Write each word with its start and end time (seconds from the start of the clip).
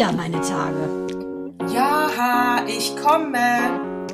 wieder 0.00 0.12
meine 0.12 0.40
Tage. 0.40 1.06
Ja, 1.70 2.64
ich 2.66 2.96
komme. 2.96 4.08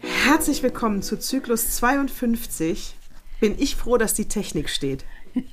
Herzlich 0.00 0.64
willkommen 0.64 1.02
zu 1.02 1.16
Zyklus 1.16 1.76
52. 1.76 2.96
Bin 3.38 3.54
ich 3.60 3.76
froh, 3.76 3.96
dass 3.96 4.14
die 4.14 4.26
Technik 4.26 4.70
steht. 4.70 5.04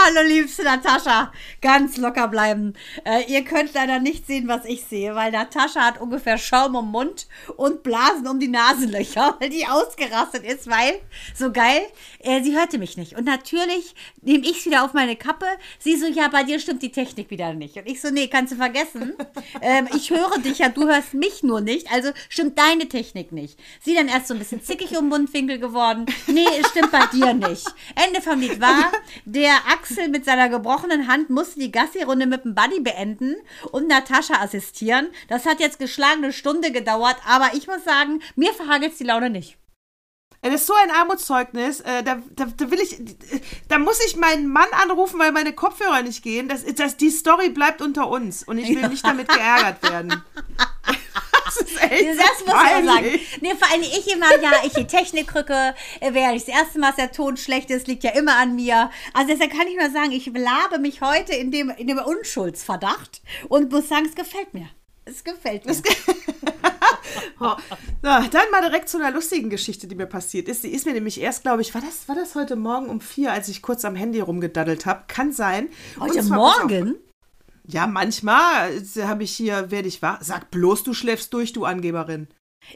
Hallo 0.00 0.20
liebste 0.22 0.62
Natascha, 0.62 1.32
ganz 1.60 1.96
locker 1.96 2.28
bleiben. 2.28 2.74
Äh, 3.04 3.24
ihr 3.26 3.42
könnt 3.42 3.74
leider 3.74 3.98
nicht 3.98 4.28
sehen, 4.28 4.46
was 4.46 4.64
ich 4.64 4.84
sehe, 4.84 5.16
weil 5.16 5.32
Natascha 5.32 5.80
hat 5.80 6.00
ungefähr 6.00 6.38
Schaum 6.38 6.76
im 6.76 6.92
Mund 6.92 7.26
und 7.56 7.82
Blasen 7.82 8.28
um 8.28 8.38
die 8.38 8.46
Nasenlöcher, 8.46 9.36
weil 9.40 9.50
die 9.50 9.66
ausgerastet 9.66 10.44
ist, 10.44 10.70
weil, 10.70 11.00
so 11.34 11.50
geil, 11.50 11.80
äh, 12.20 12.40
sie 12.42 12.56
hörte 12.56 12.78
mich 12.78 12.96
nicht. 12.96 13.16
Und 13.16 13.24
natürlich 13.24 13.96
nehme 14.22 14.44
ich 14.44 14.60
es 14.60 14.66
wieder 14.66 14.84
auf 14.84 14.92
meine 14.92 15.16
Kappe. 15.16 15.46
Sie 15.80 15.96
so, 15.96 16.06
ja, 16.06 16.28
bei 16.28 16.44
dir 16.44 16.60
stimmt 16.60 16.82
die 16.82 16.92
Technik 16.92 17.28
wieder 17.30 17.52
nicht. 17.52 17.76
Und 17.76 17.88
ich 17.88 18.00
so, 18.00 18.10
nee, 18.10 18.28
kannst 18.28 18.52
du 18.52 18.56
vergessen. 18.56 19.14
ähm, 19.60 19.88
ich 19.96 20.10
höre 20.10 20.38
dich 20.38 20.58
ja, 20.58 20.68
du 20.68 20.86
hörst 20.86 21.14
mich 21.14 21.42
nur 21.42 21.60
nicht, 21.60 21.90
also 21.90 22.10
stimmt 22.28 22.56
deine 22.56 22.88
Technik 22.88 23.32
nicht. 23.32 23.58
Sie 23.80 23.96
dann 23.96 24.06
erst 24.06 24.28
so 24.28 24.34
ein 24.34 24.38
bisschen 24.38 24.62
zickig 24.62 24.96
um 24.96 25.08
Mundwinkel 25.08 25.58
geworden. 25.58 26.06
Nee, 26.28 26.46
es 26.60 26.68
stimmt 26.68 26.92
bei 26.92 27.06
dir 27.12 27.34
nicht. 27.34 27.66
Ende 27.96 28.22
vom 28.22 28.38
Lied 28.38 28.60
war, 28.60 28.92
der 29.24 29.50
Axel 29.88 30.08
mit 30.08 30.24
seiner 30.24 30.48
gebrochenen 30.48 31.08
Hand 31.08 31.30
musste 31.30 31.60
die 31.60 31.72
Gassi-Runde 31.72 32.26
mit 32.26 32.44
dem 32.44 32.54
Buddy 32.54 32.80
beenden 32.80 33.36
und 33.72 33.88
Natascha 33.88 34.34
assistieren. 34.40 35.08
Das 35.28 35.46
hat 35.46 35.60
jetzt 35.60 35.78
geschlagene 35.78 36.32
Stunde 36.32 36.72
gedauert, 36.72 37.16
aber 37.26 37.50
ich 37.54 37.66
muss 37.66 37.84
sagen, 37.84 38.20
mir 38.36 38.52
verhagelt 38.52 38.98
die 38.98 39.04
Laune 39.04 39.30
nicht. 39.30 39.56
Das 40.42 40.54
ist 40.54 40.66
so 40.66 40.74
ein 40.74 40.90
Armutszeugnis. 40.90 41.80
Äh, 41.80 42.02
da, 42.04 42.22
da, 42.36 42.46
da, 42.56 42.70
will 42.70 42.80
ich, 42.80 42.96
da 43.68 43.78
muss 43.78 43.98
ich 44.06 44.16
meinen 44.16 44.46
Mann 44.46 44.68
anrufen, 44.82 45.18
weil 45.18 45.32
meine 45.32 45.52
Kopfhörer 45.52 46.02
nicht 46.02 46.22
gehen. 46.22 46.48
Das, 46.48 46.64
das, 46.76 46.96
die 46.96 47.10
Story 47.10 47.48
bleibt 47.48 47.82
unter 47.82 48.08
uns 48.08 48.44
und 48.44 48.58
ich 48.58 48.68
will 48.68 48.88
nicht 48.88 49.04
damit 49.04 49.28
geärgert 49.28 49.82
werden. 49.82 50.22
Das 51.48 51.56
ist 51.56 51.82
echt 51.82 52.18
Das 52.18 52.46
muss 52.46 52.54
man 52.54 52.86
sagen. 52.86 53.20
Nee, 53.40 53.54
vor 53.58 53.70
allem 53.70 53.82
ich 53.82 54.12
immer, 54.12 54.30
ja, 54.40 54.52
ich 54.64 54.72
die 54.72 54.86
Technikrücke, 54.86 55.74
äh, 56.00 56.12
wäre 56.12 56.34
ich 56.34 56.44
das 56.44 56.54
erste 56.54 56.78
Mal, 56.78 56.88
dass 56.88 56.96
der 56.96 57.12
Ton 57.12 57.36
schlecht 57.36 57.70
ist, 57.70 57.86
liegt 57.86 58.04
ja 58.04 58.10
immer 58.10 58.36
an 58.36 58.54
mir. 58.54 58.90
Also 59.14 59.32
deshalb 59.32 59.52
kann 59.52 59.66
ich 59.66 59.76
nur 59.76 59.90
sagen, 59.90 60.12
ich 60.12 60.26
labe 60.26 60.78
mich 60.78 61.00
heute 61.00 61.34
in 61.34 61.50
dem, 61.50 61.70
in 61.70 61.86
dem 61.86 61.98
Unschuldsverdacht 61.98 63.22
und 63.48 63.72
muss 63.72 63.88
sagen, 63.88 64.06
es 64.06 64.14
gefällt 64.14 64.52
mir. 64.52 64.68
Es 65.04 65.24
gefällt 65.24 65.64
mir. 65.64 65.74
oh. 67.40 67.56
Na, 68.02 68.28
dann 68.28 68.50
mal 68.50 68.60
direkt 68.60 68.88
zu 68.88 68.98
einer 68.98 69.10
lustigen 69.10 69.48
Geschichte, 69.48 69.86
die 69.86 69.94
mir 69.94 70.06
passiert 70.06 70.48
ist. 70.48 70.64
Die 70.64 70.68
ist 70.68 70.84
mir 70.84 70.92
nämlich 70.92 71.20
erst, 71.20 71.42
glaube 71.42 71.62
ich, 71.62 71.74
war 71.74 71.80
das, 71.80 72.08
war 72.08 72.14
das 72.14 72.34
heute 72.34 72.56
Morgen 72.56 72.88
um 72.88 73.00
vier, 73.00 73.32
als 73.32 73.48
ich 73.48 73.62
kurz 73.62 73.84
am 73.86 73.96
Handy 73.96 74.20
rumgedaddelt 74.20 74.84
habe? 74.84 75.04
Kann 75.08 75.32
sein. 75.32 75.68
Heute 75.98 76.22
Morgen? 76.24 76.96
Ja, 77.70 77.86
manchmal 77.86 78.82
habe 79.02 79.24
ich 79.24 79.32
hier, 79.32 79.70
werde 79.70 79.88
ich 79.88 80.00
wach. 80.00 80.18
Sag 80.22 80.50
bloß, 80.50 80.84
du 80.84 80.94
schläfst 80.94 81.34
durch, 81.34 81.52
du 81.52 81.66
Angeberin. 81.66 82.28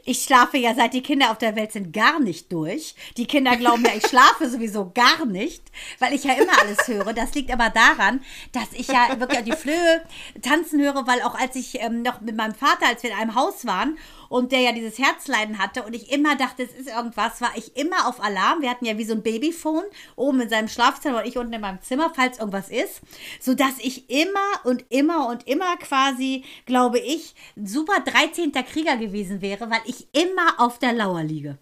Ich 0.05 0.23
schlafe 0.23 0.57
ja, 0.57 0.73
seit 0.73 0.93
die 0.93 1.03
Kinder 1.03 1.31
auf 1.31 1.37
der 1.37 1.55
Welt 1.55 1.71
sind, 1.71 1.93
gar 1.93 2.19
nicht 2.19 2.51
durch. 2.51 2.95
Die 3.17 3.27
Kinder 3.27 3.55
glauben 3.57 3.83
ja, 3.85 3.91
ich 3.95 4.07
schlafe 4.07 4.49
sowieso 4.51 4.91
gar 4.93 5.25
nicht, 5.25 5.63
weil 5.99 6.13
ich 6.13 6.23
ja 6.23 6.33
immer 6.33 6.59
alles 6.61 6.87
höre. 6.87 7.13
Das 7.13 7.33
liegt 7.35 7.51
aber 7.51 7.69
daran, 7.69 8.21
dass 8.51 8.71
ich 8.73 8.87
ja 8.87 9.19
wirklich 9.19 9.43
die 9.43 9.51
Flöhe 9.51 10.03
tanzen 10.41 10.81
höre, 10.81 11.05
weil 11.07 11.21
auch 11.21 11.35
als 11.35 11.55
ich 11.55 11.81
ähm, 11.81 12.01
noch 12.01 12.21
mit 12.21 12.35
meinem 12.35 12.55
Vater, 12.55 12.87
als 12.87 13.03
wir 13.03 13.11
in 13.11 13.17
einem 13.17 13.35
Haus 13.35 13.65
waren 13.65 13.97
und 14.33 14.51
der 14.51 14.61
ja 14.61 14.71
dieses 14.71 14.97
Herzleiden 14.97 15.59
hatte 15.59 15.83
und 15.83 15.95
ich 15.95 16.11
immer 16.11 16.35
dachte, 16.35 16.63
es 16.63 16.71
ist 16.71 16.89
irgendwas, 16.89 17.39
war 17.39 17.51
ich 17.55 17.77
immer 17.77 18.07
auf 18.07 18.19
Alarm. 18.19 18.63
Wir 18.63 18.71
hatten 18.71 18.85
ja 18.85 18.97
wie 18.97 19.05
so 19.05 19.13
ein 19.13 19.21
Babyphone 19.21 19.83
oben 20.15 20.41
in 20.41 20.49
seinem 20.49 20.69
Schlafzimmer 20.69 21.19
und 21.19 21.27
ich 21.27 21.37
unten 21.37 21.53
in 21.53 21.61
meinem 21.61 21.83
Zimmer, 21.83 22.11
falls 22.15 22.39
irgendwas 22.39 22.69
ist, 22.69 23.01
sodass 23.39 23.73
ich 23.77 24.09
immer 24.09 24.39
und 24.63 24.85
immer 24.89 25.29
und 25.29 25.47
immer 25.47 25.77
quasi, 25.77 26.43
glaube 26.65 26.97
ich, 26.97 27.35
super 27.63 27.99
13. 28.03 28.51
Krieger 28.53 28.97
gewesen 28.97 29.43
wäre, 29.43 29.69
weil 29.69 29.81
ich 29.85 30.07
immer 30.13 30.59
auf 30.59 30.79
der 30.79 30.93
Lauer 30.93 31.23
liege. 31.23 31.59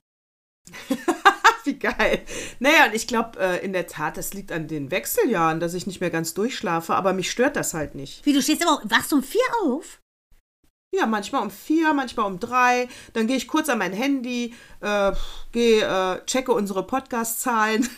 Wie 1.66 1.78
geil. 1.78 2.22
Naja, 2.60 2.86
und 2.86 2.96
ich 2.96 3.06
glaube, 3.06 3.38
äh, 3.38 3.66
in 3.66 3.74
der 3.74 3.88
Tat, 3.88 4.16
das 4.16 4.34
liegt 4.34 4.54
an 4.54 4.70
den 4.70 4.92
Wechseljahren, 4.92 5.60
dass 5.60 5.74
ich 5.74 5.88
nicht 5.88 6.00
mehr 6.00 6.10
ganz 6.10 6.34
durchschlafe, 6.34 6.96
aber 6.96 7.12
mich 7.12 7.32
stört 7.32 7.58
das 7.58 7.74
halt 7.74 7.96
nicht. 7.96 8.26
Wie, 8.26 8.32
du 8.32 8.42
stehst 8.42 8.62
immer, 8.62 8.82
wachst 8.86 9.12
um 9.12 9.22
vier 9.22 9.42
auf? 9.66 10.02
Ja, 10.94 11.06
manchmal 11.06 11.42
um 11.42 11.50
vier, 11.50 11.94
manchmal 11.94 12.26
um 12.26 12.38
drei. 12.38 12.90
Dann 13.14 13.26
gehe 13.26 13.38
ich 13.38 13.48
kurz 13.48 13.70
an 13.70 13.78
mein 13.78 13.94
Handy, 13.94 14.54
äh, 14.82 15.14
gehe, 15.54 15.86
äh, 15.86 16.26
checke 16.26 16.52
unsere 16.52 16.86
Podcast-Zahlen. 16.86 17.88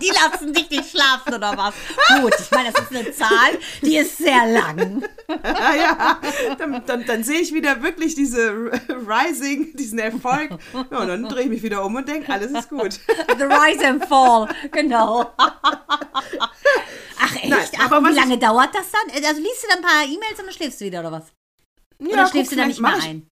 die 0.00 0.10
lassen 0.10 0.52
dich 0.52 0.70
nicht 0.70 0.88
schlafen 0.88 1.34
oder 1.34 1.56
was? 1.56 1.74
Gut, 2.20 2.32
ich 2.38 2.50
meine, 2.52 2.70
das 2.70 2.84
ist 2.84 2.94
eine 2.94 3.10
Zahl, 3.12 3.58
die 3.82 3.96
ist 3.96 4.18
sehr 4.18 4.46
lang. 4.46 5.02
ja, 5.44 6.20
dann, 6.58 6.86
dann, 6.86 7.04
dann, 7.04 7.24
sehe 7.24 7.40
ich 7.40 7.52
wieder 7.52 7.82
wirklich 7.82 8.14
diese 8.14 8.70
Rising, 8.88 9.74
diesen 9.74 9.98
Erfolg. 9.98 10.50
Ja, 10.92 10.98
und 11.00 11.08
dann 11.08 11.24
drehe 11.24 11.42
ich 11.42 11.50
mich 11.50 11.64
wieder 11.64 11.84
um 11.84 11.96
und 11.96 12.06
denke, 12.06 12.32
alles 12.32 12.52
ist 12.52 12.68
gut. 12.68 13.00
The 13.36 13.42
Rise 13.42 13.84
and 13.84 14.06
Fall, 14.06 14.48
genau. 14.70 15.32
Ach 15.36 17.34
echt? 17.34 17.48
Nein, 17.48 17.66
Ach, 17.80 17.90
wie 17.90 18.14
lange 18.14 18.38
dauert 18.38 18.72
das 18.72 18.86
dann? 18.92 19.24
Also 19.24 19.40
liest 19.40 19.64
du 19.64 19.68
dann 19.70 19.78
ein 19.78 19.82
paar 19.82 20.04
E-Mails 20.04 20.38
und 20.38 20.46
dann 20.46 20.54
schläfst 20.54 20.80
du 20.80 20.84
wieder 20.84 21.00
oder 21.00 21.10
was? 21.10 21.32
Ja, 22.00 22.08
Oder 22.08 22.26
schläfst 22.28 22.52
du 22.52 22.56
da 22.56 22.66
nicht 22.66 22.80
mehr 22.80 22.94
ein? 23.02 23.28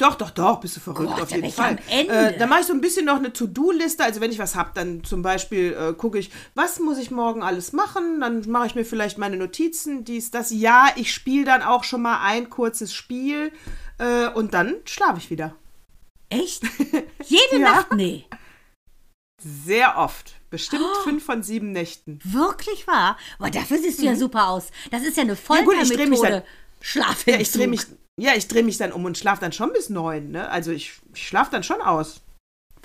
Doch, 0.00 0.14
doch, 0.14 0.30
doch, 0.30 0.60
bist 0.60 0.76
du 0.76 0.80
verrückt 0.80 1.10
Gott, 1.10 1.20
auf 1.20 1.30
jeden 1.30 1.52
Fall. 1.52 1.78
Äh, 1.90 2.38
da 2.38 2.46
mache 2.46 2.60
ich 2.60 2.66
so 2.66 2.72
ein 2.72 2.80
bisschen 2.80 3.04
noch 3.04 3.16
eine 3.16 3.34
To-Do-Liste. 3.34 4.02
Also 4.02 4.22
wenn 4.22 4.30
ich 4.30 4.38
was 4.38 4.54
habe, 4.54 4.70
dann 4.72 5.04
zum 5.04 5.20
Beispiel 5.20 5.74
äh, 5.74 5.92
gucke 5.92 6.18
ich, 6.18 6.30
was 6.54 6.78
muss 6.80 6.96
ich 6.96 7.10
morgen 7.10 7.42
alles 7.42 7.74
machen? 7.74 8.18
Dann 8.18 8.48
mache 8.48 8.66
ich 8.66 8.74
mir 8.74 8.86
vielleicht 8.86 9.18
meine 9.18 9.36
Notizen, 9.36 10.04
dies, 10.04 10.30
das. 10.30 10.50
Ja, 10.52 10.88
ich 10.96 11.12
spiele 11.12 11.44
dann 11.44 11.60
auch 11.60 11.84
schon 11.84 12.00
mal 12.00 12.20
ein 12.22 12.48
kurzes 12.48 12.94
Spiel 12.94 13.52
äh, 13.98 14.28
und 14.28 14.54
dann 14.54 14.76
schlafe 14.86 15.18
ich 15.18 15.28
wieder. 15.28 15.54
Echt? 16.30 16.62
Jede 17.24 17.58
ja. 17.58 17.58
Nacht? 17.58 17.92
Nee. 17.94 18.24
Sehr 19.42 19.98
oft. 19.98 20.34
Bestimmt 20.48 20.82
oh, 20.82 21.02
fünf 21.02 21.24
von 21.24 21.42
sieben 21.42 21.72
Nächten. 21.72 22.18
Wirklich 22.24 22.86
wahr? 22.86 23.16
Aber 23.38 23.50
dafür 23.50 23.78
siehst 23.78 23.98
du 23.98 24.02
mhm. 24.02 24.08
ja 24.08 24.16
super 24.16 24.48
aus. 24.48 24.70
Das 24.90 25.02
ist 25.02 25.16
ja 25.16 25.22
eine 25.22 25.36
Foltermethode. 25.36 26.28
Ja, 26.28 26.42
Schlaf 26.80 27.26
Ja, 27.26 27.38
ich 27.38 27.52
drehe 27.52 27.68
mich, 27.68 27.82
ja, 28.18 28.32
ich 28.34 28.48
drehe 28.48 28.62
mich 28.62 28.78
dann 28.78 28.92
um 28.92 29.04
und 29.04 29.18
schlafe 29.18 29.40
dann 29.40 29.52
schon 29.52 29.72
bis 29.72 29.90
neun, 29.90 30.30
ne? 30.30 30.48
Also 30.48 30.70
ich, 30.70 31.00
ich 31.14 31.28
schlafe 31.28 31.50
dann 31.50 31.62
schon 31.62 31.80
aus. 31.80 32.22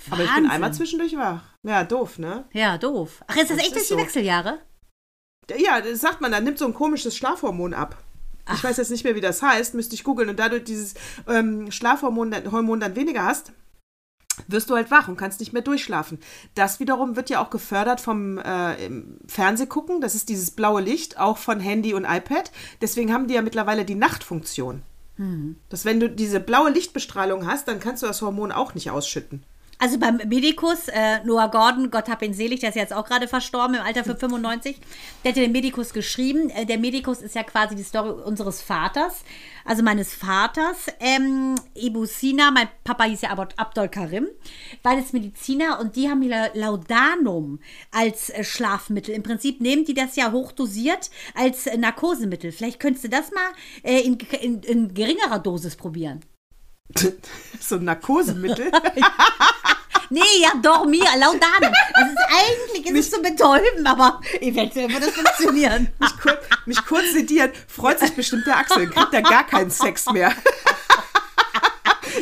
Wahnsinn. 0.07 0.13
Aber 0.13 0.23
ich 0.23 0.35
bin 0.35 0.50
einmal 0.50 0.73
zwischendurch 0.73 1.16
wach. 1.17 1.44
Ja, 1.63 1.83
doof, 1.83 2.19
ne? 2.19 2.45
Ja, 2.53 2.78
doof. 2.78 3.23
Ach, 3.28 3.35
ist 3.35 3.50
das, 3.50 3.57
das 3.57 3.66
echt 3.66 3.75
durch 3.75 3.88
die 3.88 3.94
so. 3.94 3.97
Wechseljahre? 3.97 4.59
Ja, 5.57 5.81
das 5.81 6.01
sagt 6.01 6.22
man, 6.22 6.31
da 6.31 6.39
nimmt 6.39 6.57
so 6.57 6.66
ein 6.66 6.73
komisches 6.73 7.16
Schlafhormon 7.16 7.73
ab. 7.73 7.97
Ach. 8.45 8.56
Ich 8.56 8.63
weiß 8.63 8.78
jetzt 8.78 8.91
nicht 8.91 9.03
mehr, 9.03 9.16
wie 9.16 9.22
das 9.22 9.41
heißt, 9.41 9.73
müsste 9.73 9.95
ich 9.95 10.03
googeln 10.03 10.29
und 10.29 10.39
dadurch 10.39 10.63
dieses 10.63 10.94
ähm, 11.27 11.72
Schlafhormon 11.72 12.51
Hormon 12.51 12.79
dann 12.79 12.95
weniger 12.95 13.23
hast, 13.23 13.51
wirst 14.47 14.69
du 14.69 14.75
halt 14.75 14.92
wach 14.92 15.07
und 15.07 15.18
kannst 15.18 15.39
nicht 15.39 15.54
mehr 15.54 15.62
durchschlafen. 15.62 16.19
Das 16.54 16.80
wiederum 16.80 17.15
wird 17.15 17.30
ja 17.30 17.44
auch 17.44 17.50
gefördert 17.50 18.01
vom 18.01 18.38
äh, 18.38 18.75
Fernsehgucken. 19.27 20.01
Das 20.01 20.15
ist 20.15 20.30
dieses 20.30 20.51
blaue 20.51 20.81
Licht, 20.81 21.19
auch 21.19 21.38
von 21.38 21.60
Handy 21.60 21.94
und 21.94 22.06
iPad. 22.06 22.51
Deswegen 22.81 23.13
haben 23.13 23.27
die 23.27 23.36
ja 23.36 23.42
mittlerweile 23.42 23.86
die 23.86 23.95
Nachtfunktion. 23.95 24.81
Mhm. 25.18 25.57
Dass 25.69 25.86
wenn 25.86 26.00
du 26.00 26.10
diese 26.10 26.39
blaue 26.39 26.71
Lichtbestrahlung 26.71 27.48
hast, 27.48 27.68
dann 27.68 27.80
kannst 27.80 28.04
du 28.04 28.07
das 28.07 28.21
Hormon 28.21 28.51
auch 28.51 28.75
nicht 28.75 28.92
ausschütten. 28.92 29.44
Also 29.77 30.00
beim 30.00 30.18
Medikus, 30.27 30.88
äh, 30.88 31.19
Noah 31.25 31.51
Gordon, 31.51 31.92
Gott 31.92 32.07
hab 32.07 32.22
ihn 32.22 32.33
selig, 32.33 32.62
der 32.62 32.69
ist 32.69 32.75
jetzt 32.75 32.94
auch 32.94 33.06
gerade 33.06 33.27
verstorben 33.27 33.75
im 33.75 33.81
Alter 33.81 34.06
für 34.06 34.16
95, 34.16 34.77
der 35.24 35.31
hat 35.31 35.38
den 35.38 35.51
Medikus 35.51 35.92
geschrieben. 35.92 36.50
Äh, 36.50 36.66
der 36.66 36.77
Medikus 36.77 37.22
ist 37.22 37.36
ja 37.36 37.44
quasi 37.44 37.75
die 37.75 37.83
Story 37.83 38.10
unseres 38.10 38.62
Vaters, 38.62 39.25
also 39.66 39.83
meines 39.83 40.13
Vaters. 40.13 40.88
Ähm, 41.01 41.56
Ibu 41.74 42.06
Sina, 42.06 42.51
mein 42.51 42.69
Papa 42.86 43.04
hieß 43.04 43.22
ja 43.22 43.31
Abdol 43.31 43.89
Karim, 43.89 44.27
beides 44.81 45.12
Mediziner 45.12 45.80
und 45.81 45.98
die 45.98 46.10
haben 46.10 46.22
hier 46.22 46.51
Laudanum 46.54 47.60
als 47.92 48.30
äh, 48.30 48.45
Schlafmittel. 48.45 49.13
Im 49.13 49.24
Prinzip 49.24 49.60
nehmen 49.60 49.83
die 49.83 49.94
das 49.94 50.16
ja 50.16 50.31
hochdosiert 50.31 51.10
als 51.33 51.68
äh, 51.68 51.77
Narkosemittel. 51.77 52.54
Vielleicht 52.54 52.80
könntest 52.80 53.04
du 53.04 53.10
das 53.10 53.31
mal 53.31 53.51
äh, 53.83 54.00
in, 54.00 54.18
in, 54.42 54.63
in 54.63 54.94
geringerer 54.94 55.39
Dosis 55.39 55.75
probieren. 55.75 56.22
so 57.60 57.76
ein 57.76 57.84
Narkosemittel. 57.84 58.72
nee, 60.10 60.22
ja, 60.42 60.54
Dormir, 60.62 61.06
Laudanum. 61.18 61.74
Das 61.94 62.10
ist 62.10 62.18
eigentlich 62.30 62.86
ist 62.86 62.92
mich, 62.92 63.02
es 63.02 63.12
zu 63.12 63.22
betäuben, 63.22 63.86
aber 63.86 64.22
eventuell 64.40 64.90
wird 64.90 65.04
das 65.04 65.12
funktionieren. 65.12 65.90
mich, 66.00 66.18
kur 66.20 66.38
mich 66.66 66.86
kurz 66.86 67.14
sedieren, 67.14 67.52
freut 67.68 68.00
sich 68.00 68.14
bestimmt 68.14 68.46
der 68.46 68.58
Axel, 68.58 68.90
kriegt 68.90 69.14
er 69.14 69.22
gar 69.22 69.46
keinen 69.46 69.72
Sex 69.72 70.06
mehr. 70.12 70.34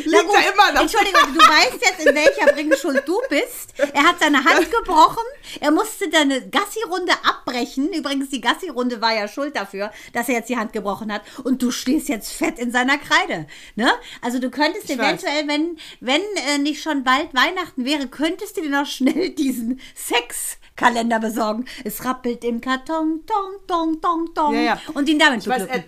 Liegt 0.04 0.26
gut, 0.26 0.36
immer 0.52 0.72
noch. 0.72 0.82
Entschuldigung, 0.82 1.34
du 1.34 1.40
weißt 1.40 1.78
jetzt, 1.80 2.06
in 2.06 2.14
welcher 2.14 2.52
Bringschuld 2.52 3.02
du 3.06 3.20
bist. 3.28 3.74
Er 3.92 4.04
hat 4.04 4.20
seine 4.20 4.44
Hand 4.44 4.70
gebrochen. 4.70 5.24
Er 5.60 5.70
musste 5.70 6.08
deine 6.08 6.48
Gassi-Runde 6.48 7.12
abbrechen. 7.22 7.92
Übrigens, 7.92 8.30
die 8.30 8.40
Gassi-Runde 8.40 9.00
war 9.00 9.14
ja 9.14 9.28
schuld 9.28 9.56
dafür, 9.56 9.92
dass 10.12 10.28
er 10.28 10.36
jetzt 10.36 10.48
die 10.48 10.56
Hand 10.56 10.72
gebrochen 10.72 11.12
hat. 11.12 11.22
Und 11.44 11.62
du 11.62 11.70
stehst 11.70 12.08
jetzt 12.08 12.32
fett 12.32 12.58
in 12.58 12.70
seiner 12.70 12.98
Kreide. 12.98 13.46
Ne? 13.76 13.90
Also 14.22 14.38
du 14.38 14.50
könntest 14.50 14.90
ich 14.90 14.98
eventuell, 14.98 15.42
weiß. 15.42 15.48
wenn, 15.48 15.78
wenn 16.00 16.22
äh, 16.48 16.58
nicht 16.58 16.82
schon 16.82 17.04
bald 17.04 17.34
Weihnachten 17.34 17.84
wäre, 17.84 18.08
könntest 18.08 18.56
du 18.56 18.62
dir 18.62 18.70
noch 18.70 18.86
schnell 18.86 19.30
diesen 19.30 19.80
Sex 19.94 20.58
Adventskalender 20.74 21.20
besorgen. 21.20 21.64
Es 21.84 22.04
rappelt 22.04 22.44
im 22.44 22.60
Karton, 22.60 23.24
tong, 23.26 23.66
tong, 23.66 24.00
tong, 24.00 24.34
tong. 24.34 24.54
Ja, 24.54 24.60
ja. 24.60 24.80
Und 24.94 25.08
ihn 25.08 25.18
damit 25.18 25.44
beglücken. 25.44 25.84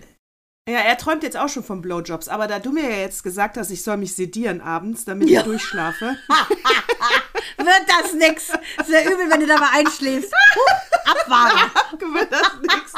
Ja, 0.68 0.78
er 0.80 0.98
träumt 0.98 1.22
jetzt 1.22 1.36
auch 1.36 1.48
schon 1.48 1.62
von 1.64 1.80
Blowjobs, 1.80 2.28
aber 2.28 2.46
da 2.48 2.58
du 2.58 2.72
mir 2.72 2.90
ja 2.90 2.96
jetzt 2.96 3.22
gesagt 3.22 3.56
hast, 3.56 3.70
ich 3.70 3.82
soll 3.84 3.96
mich 3.98 4.14
sedieren 4.16 4.60
abends, 4.60 5.04
damit 5.04 5.28
Ja. 5.30 5.40
ich 5.40 5.46
durchschlafe. 5.46 6.16
Wird 7.58 7.82
das 7.88 8.12
nix. 8.14 8.48
Sehr 8.86 9.06
übel, 9.06 9.30
wenn 9.30 9.40
du 9.40 9.46
dabei 9.46 9.66
einschläfst. 9.74 10.32
Huh, 10.54 11.10
Abwarten. 11.10 12.14
wird 12.14 12.30
das 12.32 12.52
nichts. 12.60 12.92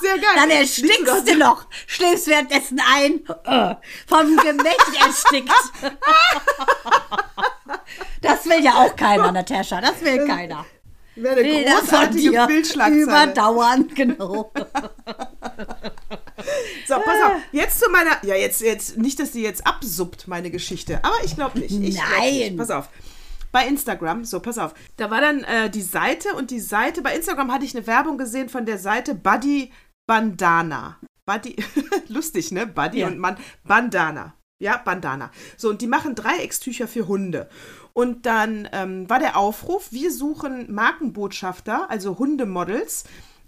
Sehr 0.00 0.14
geil. 0.18 0.30
Dann 0.34 0.50
erstickst 0.50 1.28
du 1.28 1.36
noch. 1.36 1.66
Schläfst 1.86 2.26
währenddessen 2.26 2.80
ein. 2.94 3.20
Äh, 3.44 3.74
vom 4.06 4.36
Gemächt 4.36 5.02
erstickt. 5.04 5.50
Das 8.22 8.44
will 8.46 8.62
ja 8.64 8.72
auch 8.74 8.96
keiner, 8.96 9.30
Natascha. 9.32 9.80
Das 9.80 10.00
will 10.02 10.26
keiner. 10.26 10.64
Wäre 11.14 11.40
eine 11.40 11.70
von 11.70 11.78
großartige 11.80 12.46
Bildschlagzeile. 12.46 13.02
überdauern, 13.02 13.88
genau. 13.94 14.52
So, 16.86 16.94
pass 16.94 17.22
auf. 17.24 17.36
Jetzt 17.52 17.80
zu 17.80 17.90
meiner. 17.90 18.22
Ja, 18.24 18.34
jetzt, 18.34 18.60
jetzt 18.60 18.98
nicht, 18.98 19.18
dass 19.18 19.32
die 19.32 19.42
jetzt 19.42 19.66
absuppt, 19.66 20.28
meine 20.28 20.50
Geschichte. 20.50 21.02
Aber 21.02 21.16
ich 21.24 21.34
glaube 21.34 21.58
nicht. 21.58 21.72
Ich 21.72 21.96
glaub 21.96 22.08
Nein. 22.18 22.32
Nicht. 22.34 22.56
Pass 22.56 22.70
auf. 22.70 22.88
Bei 23.52 23.66
Instagram, 23.66 24.24
so, 24.24 24.40
pass 24.40 24.58
auf. 24.58 24.74
Da 24.96 25.10
war 25.10 25.20
dann 25.20 25.42
äh, 25.44 25.70
die 25.70 25.82
Seite 25.82 26.34
und 26.34 26.50
die 26.50 26.60
Seite. 26.60 27.02
Bei 27.02 27.14
Instagram 27.16 27.52
hatte 27.52 27.64
ich 27.64 27.74
eine 27.76 27.86
Werbung 27.86 28.18
gesehen 28.18 28.48
von 28.48 28.66
der 28.66 28.78
Seite 28.78 29.14
Buddy 29.14 29.72
Bandana. 30.06 30.98
Buddy, 31.24 31.56
lustig, 32.08 32.52
ne? 32.52 32.66
Buddy 32.66 32.98
Ja. 33.00 33.06
und 33.08 33.18
Mann. 33.18 33.36
Bandana. 33.64 34.34
Ja, 34.58 34.78
Bandana. 34.78 35.30
So, 35.56 35.68
und 35.70 35.82
die 35.82 35.86
machen 35.86 36.14
Dreieckstücher 36.14 36.86
für 36.88 37.08
Hunde. 37.08 37.48
Und 37.92 38.26
dann 38.26 38.68
ähm, 38.72 39.08
war 39.08 39.18
der 39.18 39.36
Aufruf, 39.36 39.90
wir 39.90 40.12
suchen 40.12 40.72
Markenbotschafter, 40.72 41.90
also 41.90 42.18
Hundemodels. 42.18 43.04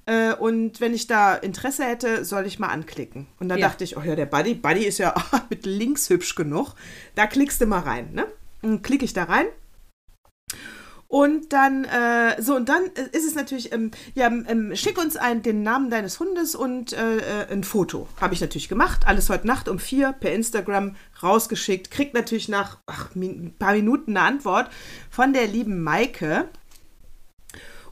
Äh, 0.08 0.32
und 0.32 0.81
wenn 0.81 0.94
ich 0.94 1.06
da 1.06 1.34
Interesse 1.34 1.84
hätte, 1.84 2.25
soll 2.25 2.46
ich 2.46 2.58
mal 2.58 2.69
anklicken. 2.69 3.26
Und 3.38 3.50
dann 3.50 3.58
Ja. 3.58 3.69
dachte 3.69 3.84
ich, 3.84 3.99
oh 3.99 4.00
ja, 4.00 4.16
der 4.16 4.25
Buddy, 4.25 4.55
Buddy 4.55 4.84
ist 4.87 4.96
ja 4.96 5.14
mit 5.50 5.66
links 5.66 6.08
hübsch 6.08 6.34
genug. 6.34 6.75
Da 7.14 7.26
klickst 7.26 7.60
du 7.60 7.66
mal 7.66 7.81
rein, 7.81 8.14
ne? 8.14 8.26
Und 8.62 8.82
klicke 8.82 9.05
ich 9.05 9.12
da 9.12 9.25
rein. 9.25 9.46
Und 11.08 11.52
dann, 11.55 11.84
äh, 11.84 12.40
so, 12.40 12.56
und 12.56 12.69
dann 12.69 12.84
ist 13.12 13.26
es 13.26 13.34
natürlich, 13.34 13.72
ähm, 13.72 13.90
ja, 14.14 14.26
ähm, 14.28 14.75
schick 14.75 14.99
uns 14.99 15.16
ein, 15.16 15.43
den 15.43 15.62
Namen 15.62 15.90
deines 15.90 16.20
Hundes 16.20 16.54
und 16.54 16.93
äh, 16.94 17.16
äh, 17.44 17.52
ein 17.52 17.64
Foto. 17.64 18.08
Habe 18.20 18.34
ich 18.34 18.40
natürlich 18.40 18.69
gemacht. 18.69 19.06
Alles 19.06 19.28
heute 19.31 19.46
Nacht 19.46 19.69
um 19.69 19.78
vier 19.78 20.12
per 20.12 20.32
Instagram 20.32 20.96
rausgeschickt. 21.22 21.90
Kriegt 21.90 22.14
natürlich 22.14 22.49
nach 22.49 22.78
ach, 22.87 23.14
ein 23.14 23.54
paar 23.58 23.72
Minuten 23.75 24.16
eine 24.16 24.26
Antwort 24.26 24.70
von 25.11 25.32
der 25.32 25.46
lieben 25.46 25.82
Maike. 25.82 26.49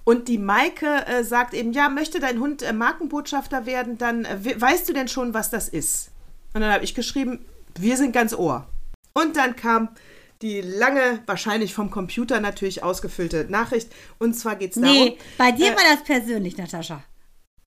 Und 0.08 0.28
die 0.28 0.38
Maike 0.38 1.04
äh, 1.06 1.24
sagt 1.24 1.52
eben, 1.52 1.72
ja, 1.72 1.88
möchte 1.88 2.20
dein 2.20 2.38
Hund 2.38 2.62
äh, 2.62 2.72
Markenbotschafter 2.72 3.66
werden, 3.66 3.98
dann 3.98 4.24
äh, 4.24 4.36
we- 4.44 4.60
weißt 4.60 4.88
du 4.88 4.92
denn 4.92 5.08
schon, 5.08 5.34
was 5.34 5.50
das 5.50 5.68
ist? 5.68 6.10
Und 6.54 6.60
dann 6.60 6.72
habe 6.72 6.84
ich 6.84 6.94
geschrieben, 6.94 7.44
wir 7.76 7.96
sind 7.96 8.12
ganz 8.12 8.32
Ohr. 8.32 8.66
Und 9.14 9.36
dann 9.36 9.56
kam 9.56 9.88
die 10.42 10.60
lange, 10.60 11.20
wahrscheinlich 11.26 11.74
vom 11.74 11.90
Computer 11.90 12.40
natürlich 12.40 12.84
ausgefüllte 12.84 13.46
Nachricht. 13.48 13.90
Und 14.18 14.34
zwar 14.34 14.54
geht 14.54 14.76
es 14.76 14.80
darum. 14.80 14.96
Nee, 14.96 15.18
bei 15.38 15.50
dir 15.50 15.72
äh, 15.72 15.76
war 15.76 15.82
das 15.90 16.04
persönlich, 16.04 16.56
Natascha. 16.56 17.02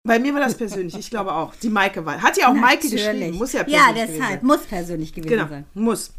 Bei 0.04 0.18
mir 0.18 0.34
war 0.34 0.40
das 0.40 0.56
persönlich, 0.56 0.98
ich 0.98 1.10
glaube 1.10 1.34
auch. 1.34 1.54
Die 1.56 1.70
Maike 1.70 2.06
war. 2.06 2.22
Hat 2.22 2.38
ja 2.38 2.48
auch 2.48 2.54
Maike 2.54 2.86
Natürlich. 2.88 3.06
geschrieben, 3.06 3.38
muss 3.38 3.52
ja 3.52 3.64
persönlich 3.66 3.98
Ja, 3.98 4.06
deshalb. 4.08 4.44
Muss 4.44 4.62
persönlich 4.62 5.12
gewesen 5.14 5.30
Genau, 5.30 5.48
sein. 5.50 5.66
muss. 5.74 6.14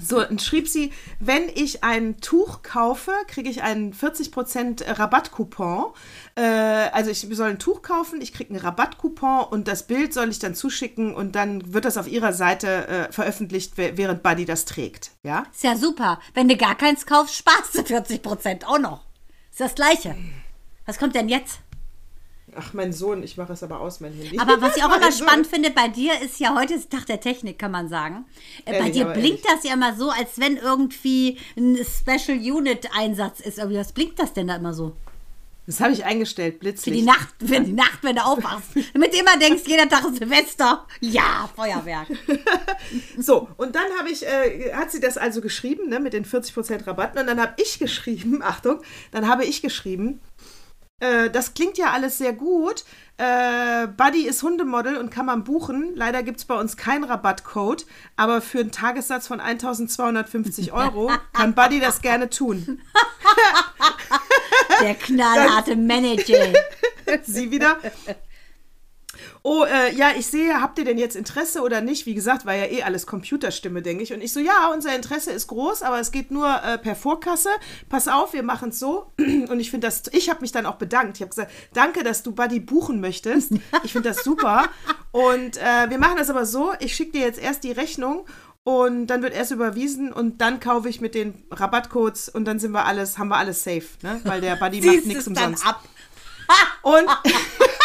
So, 0.00 0.20
dann 0.22 0.38
schrieb 0.38 0.68
sie, 0.68 0.92
wenn 1.20 1.48
ich 1.54 1.84
ein 1.84 2.20
Tuch 2.20 2.62
kaufe, 2.62 3.12
kriege 3.26 3.48
ich 3.50 3.62
einen 3.62 3.92
40% 3.92 4.98
Rabattcoupon. 4.98 5.92
Äh, 6.34 6.42
also 6.42 7.10
ich 7.10 7.26
soll 7.30 7.50
ein 7.50 7.58
Tuch 7.58 7.82
kaufen, 7.82 8.20
ich 8.20 8.32
kriege 8.32 8.50
einen 8.50 8.60
Rabattcoupon 8.60 9.44
und 9.50 9.68
das 9.68 9.86
Bild 9.86 10.12
soll 10.14 10.28
ich 10.30 10.38
dann 10.38 10.54
zuschicken 10.54 11.14
und 11.14 11.34
dann 11.34 11.72
wird 11.72 11.84
das 11.84 11.96
auf 11.96 12.08
ihrer 12.08 12.32
Seite 12.32 12.88
äh, 12.88 13.12
veröffentlicht, 13.12 13.74
wä- 13.76 13.92
während 13.96 14.22
Buddy 14.22 14.44
das 14.44 14.64
trägt. 14.64 15.10
Ja? 15.22 15.44
Ist 15.52 15.64
ja 15.64 15.76
super. 15.76 16.20
Wenn 16.34 16.48
du 16.48 16.56
gar 16.56 16.74
keins 16.76 17.06
kaufst, 17.06 17.34
sparst 17.34 17.74
du 17.74 17.84
40 17.84 18.22
Prozent 18.22 18.66
auch 18.66 18.78
noch. 18.78 19.04
Ist 19.50 19.60
das 19.60 19.74
Gleiche. 19.74 20.14
Was 20.86 20.98
kommt 20.98 21.14
denn 21.14 21.28
jetzt? 21.28 21.58
Ach, 22.56 22.72
mein 22.72 22.92
Sohn, 22.92 23.22
ich 23.22 23.36
mache 23.36 23.52
es 23.52 23.62
aber 23.62 23.80
aus, 23.80 24.00
mein 24.00 24.12
Handy. 24.12 24.38
Aber 24.38 24.60
was 24.60 24.76
ich 24.76 24.82
auch 24.82 24.88
immer 24.96 25.12
Sohn. 25.12 25.26
spannend 25.26 25.46
finde, 25.46 25.70
bei 25.70 25.88
dir 25.88 26.12
ist 26.22 26.40
ja 26.40 26.54
heute 26.58 26.74
ist 26.74 26.90
Tag 26.90 27.06
der 27.06 27.20
Technik, 27.20 27.58
kann 27.58 27.70
man 27.70 27.88
sagen. 27.88 28.24
Äh, 28.64 28.72
bei 28.72 28.76
Ehrlich, 28.78 28.92
dir 28.92 29.04
aber 29.06 29.14
blinkt 29.14 29.44
das 29.44 29.64
ja 29.64 29.74
immer 29.74 29.94
so, 29.96 30.10
als 30.10 30.38
wenn 30.38 30.56
irgendwie 30.56 31.38
ein 31.56 31.76
Special 31.84 32.38
Unit 32.38 32.88
Einsatz 32.96 33.40
ist. 33.40 33.58
Irgendwie, 33.58 33.78
was 33.78 33.92
blinkt 33.92 34.18
das 34.18 34.32
denn 34.32 34.48
da 34.48 34.56
immer 34.56 34.72
so? 34.74 34.96
Das 35.66 35.80
habe 35.80 35.92
ich 35.92 36.02
eingestellt, 36.06 36.54
Für 36.54 36.58
Blitzlicht. 36.60 36.98
die 36.98 37.04
Nacht, 37.04 37.34
wenn 37.40 37.64
die 37.66 37.72
Nacht, 37.74 37.98
wenn 38.00 38.16
du 38.16 38.24
aufwachst. 38.24 38.70
Damit 38.94 39.12
du 39.12 39.18
immer 39.18 39.36
denkst, 39.38 39.64
jeder 39.66 39.86
Tag 39.86 40.02
ist 40.06 40.16
Silvester. 40.16 40.86
Ja, 41.00 41.48
Feuerwerk. 41.54 42.06
So, 43.18 43.48
und 43.58 43.74
dann 43.74 43.84
habe 43.98 44.08
ich, 44.10 44.24
äh, 44.26 44.72
hat 44.72 44.90
sie 44.90 45.00
das 45.00 45.18
also 45.18 45.42
geschrieben, 45.42 45.90
ne, 45.90 46.00
mit 46.00 46.14
den 46.14 46.24
40% 46.24 46.86
Rabatten. 46.86 47.20
Und 47.20 47.26
dann 47.26 47.38
habe 47.40 47.52
ich 47.58 47.78
geschrieben, 47.78 48.42
Achtung, 48.42 48.80
dann 49.10 49.28
habe 49.28 49.44
ich 49.44 49.60
geschrieben, 49.60 50.20
äh, 51.00 51.30
das 51.30 51.54
klingt 51.54 51.78
ja 51.78 51.92
alles 51.92 52.18
sehr 52.18 52.32
gut. 52.32 52.84
Äh, 53.16 53.88
Buddy 53.88 54.26
ist 54.26 54.42
Hundemodel 54.42 54.96
und 54.96 55.10
kann 55.10 55.26
man 55.26 55.44
buchen. 55.44 55.94
Leider 55.94 56.22
gibt 56.22 56.38
es 56.38 56.44
bei 56.44 56.54
uns 56.54 56.76
keinen 56.76 57.04
Rabattcode, 57.04 57.86
aber 58.16 58.40
für 58.40 58.60
einen 58.60 58.70
Tagessatz 58.70 59.26
von 59.26 59.40
1250 59.40 60.72
Euro 60.72 61.10
kann 61.32 61.54
Buddy 61.54 61.80
das 61.80 62.00
gerne 62.00 62.30
tun. 62.30 62.80
Der 64.80 64.94
knallharte 64.94 65.76
Manager. 65.76 66.52
Sie 67.24 67.50
wieder. 67.50 67.78
Oh, 69.42 69.64
äh, 69.64 69.94
ja, 69.94 70.10
ich 70.16 70.26
sehe, 70.26 70.60
habt 70.60 70.78
ihr 70.78 70.84
denn 70.84 70.98
jetzt 70.98 71.16
Interesse 71.16 71.62
oder 71.62 71.80
nicht? 71.80 72.06
Wie 72.06 72.14
gesagt, 72.14 72.46
war 72.46 72.54
ja 72.54 72.66
eh 72.66 72.82
alles 72.82 73.06
Computerstimme, 73.06 73.82
denke 73.82 74.02
ich. 74.02 74.12
Und 74.12 74.20
ich 74.20 74.32
so, 74.32 74.40
ja, 74.40 74.70
unser 74.72 74.94
Interesse 74.94 75.30
ist 75.30 75.46
groß, 75.46 75.82
aber 75.82 76.00
es 76.00 76.10
geht 76.10 76.30
nur 76.30 76.48
äh, 76.62 76.78
per 76.78 76.96
Vorkasse. 76.96 77.50
Pass 77.88 78.08
auf, 78.08 78.32
wir 78.32 78.42
machen 78.42 78.70
es 78.70 78.78
so. 78.78 79.12
Und 79.18 79.60
ich 79.60 79.70
finde 79.70 79.86
das, 79.86 80.02
ich 80.12 80.28
habe 80.30 80.40
mich 80.40 80.52
dann 80.52 80.66
auch 80.66 80.76
bedankt. 80.76 81.16
Ich 81.16 81.22
habe 81.22 81.30
gesagt, 81.30 81.52
danke, 81.72 82.02
dass 82.02 82.22
du 82.22 82.32
Buddy 82.32 82.60
buchen 82.60 83.00
möchtest. 83.00 83.52
Ich 83.84 83.92
finde 83.92 84.10
das 84.10 84.24
super. 84.24 84.68
Und 85.12 85.56
äh, 85.56 85.88
wir 85.88 85.98
machen 85.98 86.16
das 86.18 86.30
aber 86.30 86.44
so, 86.46 86.72
ich 86.80 86.94
schicke 86.94 87.12
dir 87.12 87.22
jetzt 87.22 87.40
erst 87.40 87.64
die 87.64 87.72
Rechnung 87.72 88.26
und 88.64 89.06
dann 89.06 89.22
wird 89.22 89.32
erst 89.32 89.50
überwiesen 89.50 90.12
und 90.12 90.42
dann 90.42 90.60
kaufe 90.60 90.90
ich 90.90 91.00
mit 91.00 91.14
den 91.14 91.42
Rabattcodes 91.50 92.28
und 92.28 92.44
dann 92.44 92.58
sind 92.58 92.72
wir 92.72 92.84
alles, 92.84 93.16
haben 93.16 93.28
wir 93.28 93.36
alles 93.36 93.64
safe, 93.64 93.86
ne? 94.02 94.20
Weil 94.24 94.42
der 94.42 94.56
Buddy 94.56 94.80
macht 94.84 95.06
nichts 95.06 95.26
es 95.26 95.32
dann 95.32 95.52
umsonst. 95.52 95.66
ab. 95.66 95.82
Und, 96.82 97.06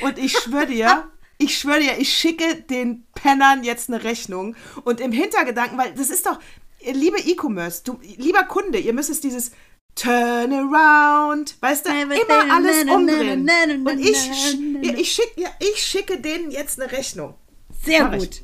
und 0.00 0.18
ich 0.18 0.36
schwöre 0.38 0.66
dir, 0.66 1.10
ich 1.38 1.58
schwöre 1.58 1.80
dir, 1.80 1.98
ich 1.98 2.12
schicke 2.16 2.56
den 2.62 3.04
Pennern 3.14 3.62
jetzt 3.64 3.88
eine 3.90 4.02
Rechnung. 4.04 4.56
Und 4.84 5.00
im 5.00 5.12
Hintergedanken, 5.12 5.78
weil 5.78 5.92
das 5.92 6.10
ist 6.10 6.26
doch, 6.26 6.38
liebe 6.80 7.18
E-Commerce, 7.18 7.82
du, 7.84 7.98
lieber 8.16 8.44
Kunde, 8.44 8.78
ihr 8.78 8.92
müsst 8.92 9.10
es 9.10 9.20
dieses 9.20 9.50
Turn 9.94 10.52
around, 10.52 11.56
weißt 11.60 11.86
du, 11.86 11.90
immer 11.90 12.54
alles 12.54 12.84
umdrehen. 12.84 13.48
Und 13.86 13.98
ich, 13.98 14.30
ich, 14.98 15.12
schick, 15.12 15.32
ich 15.58 15.84
schicke 15.84 16.18
denen 16.20 16.50
jetzt 16.50 16.80
eine 16.80 16.92
Rechnung. 16.92 17.34
Sehr 17.84 18.04
gut. 18.06 18.42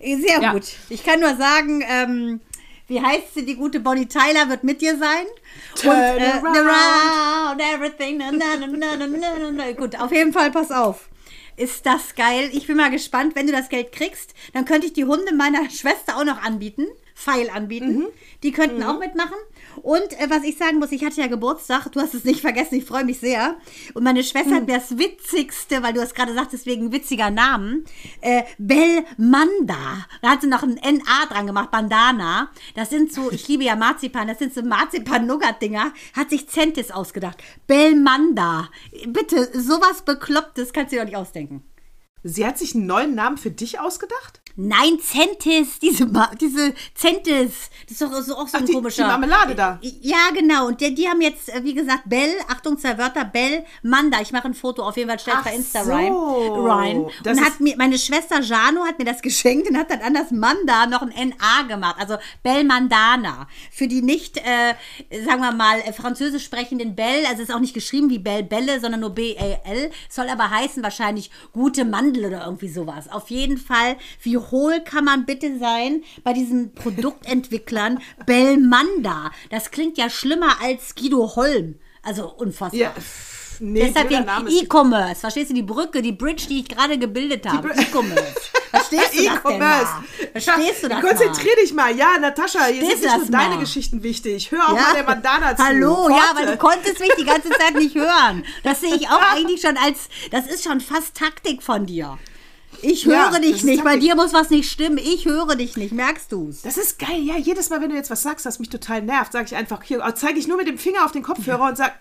Sehr 0.00 0.40
Ja. 0.40 0.52
gut. 0.52 0.66
Ich 0.88 1.04
kann 1.04 1.20
nur 1.20 1.36
sagen, 1.36 1.84
ähm, 1.88 2.40
wie 2.88 3.00
heißt 3.00 3.34
sie, 3.34 3.44
die 3.44 3.56
gute 3.56 3.80
Bonnie 3.80 4.06
Tyler 4.06 4.48
wird 4.48 4.64
mit 4.64 4.80
dir 4.80 4.98
sein. 4.98 5.26
Turn 5.74 5.96
äh, 5.96 6.24
around. 6.24 6.56
around 6.56 7.60
everything. 7.60 8.18
Na, 8.18 8.30
na, 8.32 8.56
na, 8.56 8.66
na, 8.66 8.96
na, 8.96 9.06
na, 9.06 9.38
na, 9.38 9.50
na. 9.50 9.72
Gut, 9.72 9.98
auf 9.98 10.12
jeden 10.12 10.32
Fall, 10.32 10.50
pass 10.50 10.70
auf. 10.70 11.08
Ist 11.56 11.84
das 11.84 12.14
geil? 12.14 12.50
Ich 12.52 12.66
bin 12.66 12.76
mal 12.76 12.90
gespannt, 12.90 13.36
wenn 13.36 13.46
du 13.46 13.52
das 13.52 13.68
Geld 13.68 13.92
kriegst, 13.92 14.34
dann 14.54 14.64
könnte 14.64 14.86
ich 14.86 14.94
die 14.94 15.04
Hunde 15.04 15.34
meiner 15.34 15.68
Schwester 15.70 16.16
auch 16.16 16.24
noch 16.24 16.42
anbieten, 16.42 16.86
Pfeil 17.14 17.50
anbieten. 17.50 17.98
Mhm. 17.98 18.06
Die 18.42 18.52
könnten 18.52 18.82
auch 18.82 18.98
mitmachen. 18.98 19.36
Und 19.80 20.20
äh, 20.20 20.28
was 20.28 20.42
ich 20.44 20.58
sagen 20.58 20.78
muss, 20.78 20.92
ich 20.92 21.04
hatte 21.04 21.20
ja 21.20 21.26
Geburtstag, 21.26 21.90
du 21.92 22.00
hast 22.00 22.14
es 22.14 22.24
nicht 22.24 22.40
vergessen, 22.40 22.74
ich 22.74 22.84
freue 22.84 23.04
mich 23.04 23.20
sehr. 23.20 23.56
Und 23.94 24.04
meine 24.04 24.22
Schwester 24.22 24.56
hat 24.56 24.66
mir 24.66 24.78
das 24.78 24.98
Witzigste, 24.98 25.82
weil 25.82 25.92
du 25.92 26.00
es 26.00 26.14
gerade 26.14 26.34
sagtest, 26.34 26.66
wegen 26.66 26.92
witziger 26.92 27.30
Namen, 27.30 27.84
äh, 28.20 28.42
Belmanda. 28.58 30.06
Da 30.20 30.30
hat 30.30 30.42
sie 30.42 30.48
noch 30.48 30.62
ein 30.62 30.74
NA 30.74 31.26
dran 31.28 31.46
gemacht, 31.46 31.70
Bandana. 31.70 32.50
Das 32.74 32.90
sind 32.90 33.12
so, 33.12 33.30
ich 33.30 33.48
liebe 33.48 33.64
ja 33.64 33.76
Marzipan, 33.76 34.28
das 34.28 34.38
sind 34.38 34.54
so 34.54 34.62
Marzipan-Nougat-Dinger. 34.62 35.92
Hat 36.14 36.30
sich 36.30 36.48
Centis 36.48 36.90
ausgedacht. 36.90 37.42
Belmanda. 37.66 38.68
Bitte, 39.06 39.48
sowas 39.58 40.02
Beklopptes 40.02 40.72
kannst 40.72 40.92
du 40.92 40.96
dir 40.96 41.02
doch 41.02 41.06
nicht 41.06 41.16
ausdenken. 41.16 41.62
Sie 42.24 42.46
hat 42.46 42.58
sich 42.58 42.74
einen 42.74 42.86
neuen 42.86 43.14
Namen 43.14 43.36
für 43.36 43.50
dich 43.50 43.80
ausgedacht? 43.80 44.41
Nein, 44.56 44.98
Centis, 45.00 45.78
diese, 45.80 46.06
Ma- 46.06 46.30
diese 46.40 46.74
Centis. 46.94 47.70
Das 47.88 47.92
ist 47.92 48.02
doch 48.02 48.12
so, 48.22 48.36
auch 48.36 48.48
so 48.48 48.54
Ach, 48.56 48.60
ein 48.60 48.66
die, 48.66 48.72
die 48.72 48.72
komischer. 48.72 49.06
Marmelade 49.06 49.54
da. 49.54 49.78
Ja, 49.82 50.28
genau. 50.34 50.66
Und 50.68 50.80
die, 50.80 50.94
die 50.94 51.08
haben 51.08 51.20
jetzt, 51.20 51.48
äh, 51.48 51.62
wie 51.64 51.74
gesagt, 51.74 52.02
Bell, 52.06 52.30
Achtung, 52.48 52.78
zwei 52.78 52.96
Wörter, 52.98 53.24
Bell, 53.24 53.64
Manda. 53.82 54.20
Ich 54.20 54.32
mache 54.32 54.46
ein 54.48 54.54
Foto 54.54 54.82
auf 54.82 54.96
jeden 54.96 55.08
Fall, 55.08 55.18
stell's 55.18 55.38
Ach 55.40 55.44
bei 55.44 55.54
Insta 55.54 55.84
so. 55.84 55.92
rein. 55.92 56.12
Und 56.12 57.40
hat 57.44 57.60
mir, 57.60 57.76
meine 57.76 57.98
Schwester 57.98 58.40
Jano 58.40 58.84
hat 58.84 58.98
mir 58.98 59.04
das 59.04 59.22
geschenkt 59.22 59.68
und 59.68 59.76
hat 59.76 59.90
dann 59.90 60.00
an 60.02 60.14
das 60.14 60.30
Manda 60.30 60.86
noch 60.86 61.02
ein 61.02 61.12
NA 61.30 61.62
gemacht. 61.68 61.96
Also 61.98 62.16
Bell 62.42 62.64
Mandana. 62.64 63.48
Für 63.70 63.88
die 63.88 64.02
nicht, 64.02 64.36
äh, 64.38 64.74
sagen 65.24 65.40
wir 65.40 65.52
mal, 65.52 65.80
äh, 65.80 65.92
französisch 65.92 66.44
sprechenden 66.44 66.94
Bell, 66.94 67.24
also 67.26 67.42
es 67.42 67.48
ist 67.48 67.54
auch 67.54 67.60
nicht 67.60 67.74
geschrieben 67.74 68.10
wie 68.10 68.18
Bell 68.18 68.42
Belle, 68.42 68.80
sondern 68.80 69.00
nur 69.00 69.10
B-A-L. 69.10 69.90
Soll 70.08 70.28
aber 70.28 70.50
heißen 70.50 70.82
wahrscheinlich 70.82 71.30
gute 71.52 71.84
Mandel 71.84 72.26
oder 72.26 72.44
irgendwie 72.44 72.68
sowas. 72.68 73.10
Auf 73.10 73.30
jeden 73.30 73.56
Fall, 73.58 73.96
wie 74.22 74.36
hohl 74.50 74.80
kann 74.80 75.04
man 75.04 75.24
bitte 75.26 75.58
sein 75.58 76.02
bei 76.24 76.32
diesen 76.32 76.74
Produktentwicklern 76.74 78.00
Bellmanda? 78.26 79.30
Das 79.50 79.70
klingt 79.70 79.98
ja 79.98 80.10
schlimmer 80.10 80.56
als 80.62 80.94
Guido 80.94 81.36
Holm. 81.36 81.76
Also 82.02 82.28
unfassbar. 82.32 82.80
Ja, 82.80 82.92
nee, 83.60 83.86
Deshalb 83.86 84.10
wegen 84.10 84.26
E-Commerce. 84.48 85.20
Verstehst 85.20 85.50
du 85.50 85.54
die 85.54 85.62
Brücke, 85.62 86.02
die 86.02 86.10
Bridge, 86.12 86.46
die 86.48 86.60
ich 86.60 86.68
gerade 86.68 86.98
gebildet 86.98 87.46
habe? 87.48 87.68
E-Commerce. 87.76 88.34
Verstehst 88.70 89.14
du 89.18 89.24
das 89.24 89.42
denn 89.42 89.58
mal? 89.58 89.86
Verstehst 90.32 90.82
du 90.82 90.88
das 90.88 91.00
Konzentrier 91.02 91.54
dich 91.62 91.72
mal. 91.74 91.94
Ja, 91.94 92.18
Natascha, 92.18 92.68
jetzt 92.68 92.80
sind 93.00 93.02
nicht 93.02 93.18
nur 93.18 93.26
deine 93.38 93.54
mal? 93.56 93.60
Geschichten 93.60 94.02
wichtig. 94.02 94.50
Hör 94.50 94.68
auch 94.68 94.74
Ja. 94.76 94.82
mal 94.82 94.94
der 94.94 95.02
Bandana 95.02 95.54
zu. 95.56 95.62
Hallo, 95.62 96.08
ja, 96.08 96.14
Worte. 96.16 96.36
weil 96.36 96.46
du 96.46 96.56
konntest 96.56 96.98
mich 96.98 97.10
die 97.18 97.24
ganze 97.24 97.50
Zeit 97.50 97.74
nicht 97.74 97.94
hören. 97.98 98.44
Das 98.64 98.80
sehe 98.80 98.94
ich 98.96 99.06
auch 99.08 99.20
eigentlich 99.34 99.60
schon 99.60 99.76
als, 99.76 100.08
das 100.30 100.46
ist 100.46 100.64
schon 100.64 100.80
fast 100.80 101.14
Taktik 101.16 101.62
von 101.62 101.84
dir. 101.86 102.18
Ich 102.82 103.04
Ja, 103.04 103.30
höre 103.30 103.40
das 103.40 103.40
dich 103.40 103.64
nicht, 103.64 103.84
bei 103.84 103.96
dir 103.96 104.16
muss 104.16 104.32
was 104.32 104.50
nicht 104.50 104.70
stimmen. 104.70 104.98
Ich 104.98 105.24
höre 105.24 105.54
dich 105.56 105.76
nicht, 105.76 105.92
merkst 105.92 106.30
du's? 106.32 106.62
Das 106.62 106.76
ist 106.76 106.98
geil. 106.98 107.20
Ja, 107.22 107.36
jedes 107.36 107.70
Mal, 107.70 107.80
wenn 107.80 107.90
du 107.90 107.96
jetzt 107.96 108.10
was 108.10 108.22
sagst, 108.22 108.44
das 108.44 108.58
mich 108.58 108.68
total 108.68 109.02
nervt, 109.02 109.32
sage 109.32 109.46
ich 109.46 109.56
einfach, 109.56 109.82
hier, 109.82 110.02
zeige 110.16 110.38
ich 110.38 110.48
nur 110.48 110.56
mit 110.56 110.66
dem 110.68 110.78
Finger 110.78 111.04
auf 111.04 111.12
den 111.12 111.22
Kopfhörer 111.22 111.68
und 111.68 111.76
sag, 111.76 111.98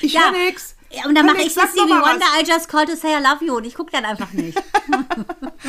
ich 0.00 0.14
Ja. 0.14 0.22
höre 0.22 0.32
nix. 0.32 0.74
Ja, 0.90 1.04
und 1.04 1.14
dann 1.14 1.26
mache 1.26 1.42
ich 1.42 1.52
Stevie 1.52 1.66
doch 1.76 1.86
mal 1.86 2.00
Wonder, 2.00 2.24
I 2.40 2.44
just 2.46 2.68
called 2.68 2.88
to 2.88 2.96
say 2.96 3.08
I 3.14 3.22
love 3.22 3.44
you 3.44 3.54
und 3.56 3.66
ich 3.66 3.74
gucke 3.74 3.92
dann 3.92 4.06
einfach 4.06 4.32
nicht. 4.32 4.58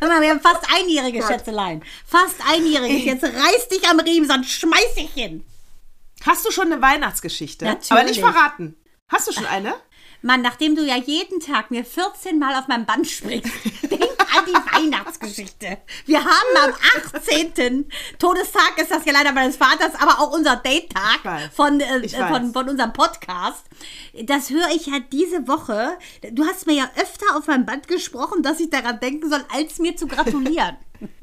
Wir 0.00 0.30
haben 0.30 0.40
fast 0.40 0.64
einjährige 0.72 1.22
Schätzelein. 1.22 1.82
Fast 2.06 2.36
einjähriges. 2.48 3.04
Jetzt 3.04 3.24
reiß 3.24 3.68
dich 3.68 3.88
am 3.88 3.98
Riemen, 4.00 4.28
sonst 4.28 4.50
schmeiß 4.50 4.96
ich 4.96 5.12
hin. 5.12 5.44
Hast 6.24 6.44
du 6.46 6.50
schon 6.50 6.72
eine 6.72 6.80
Weihnachtsgeschichte? 6.82 7.64
Natürlich. 7.64 7.90
Aber 7.90 8.02
nicht 8.04 8.20
verraten. 8.20 8.76
Hast 9.08 9.28
du 9.28 9.32
schon 9.32 9.46
eine? 9.46 9.74
Mann, 10.22 10.42
nachdem 10.42 10.74
du 10.74 10.84
ja 10.84 10.96
jeden 10.96 11.40
Tag 11.40 11.70
mir 11.70 11.84
14 11.84 12.38
Mal 12.38 12.54
auf 12.56 12.66
mein 12.66 12.86
Band 12.86 13.06
springst, 13.06 13.52
denk 13.82 14.02
an 14.02 14.44
die 14.46 14.52
Weihnachtsgeschichte. 14.52 15.78
Wir 16.06 16.24
haben 16.24 16.56
am 16.64 16.72
18. 17.14 17.88
Todestag 18.18 18.78
ist 18.78 18.90
das 18.90 19.04
ja 19.04 19.12
leider 19.12 19.32
meines 19.32 19.56
Vaters, 19.56 19.94
aber 20.00 20.18
auch 20.20 20.32
unser 20.32 20.56
Date-Tag 20.56 21.50
von, 21.54 21.80
äh, 21.80 22.08
von, 22.08 22.52
von 22.52 22.68
unserem 22.68 22.92
Podcast. 22.92 23.64
Das 24.24 24.50
höre 24.50 24.70
ich 24.74 24.86
ja 24.86 24.98
diese 25.12 25.46
Woche. 25.46 25.96
Du 26.32 26.44
hast 26.44 26.66
mir 26.66 26.74
ja 26.74 26.90
öfter 26.96 27.36
auf 27.36 27.46
mein 27.46 27.64
Band 27.64 27.86
gesprochen, 27.88 28.42
dass 28.42 28.60
ich 28.60 28.70
daran 28.70 29.00
denken 29.00 29.30
soll, 29.30 29.44
als 29.54 29.78
mir 29.78 29.96
zu 29.96 30.06
gratulieren. 30.06 30.76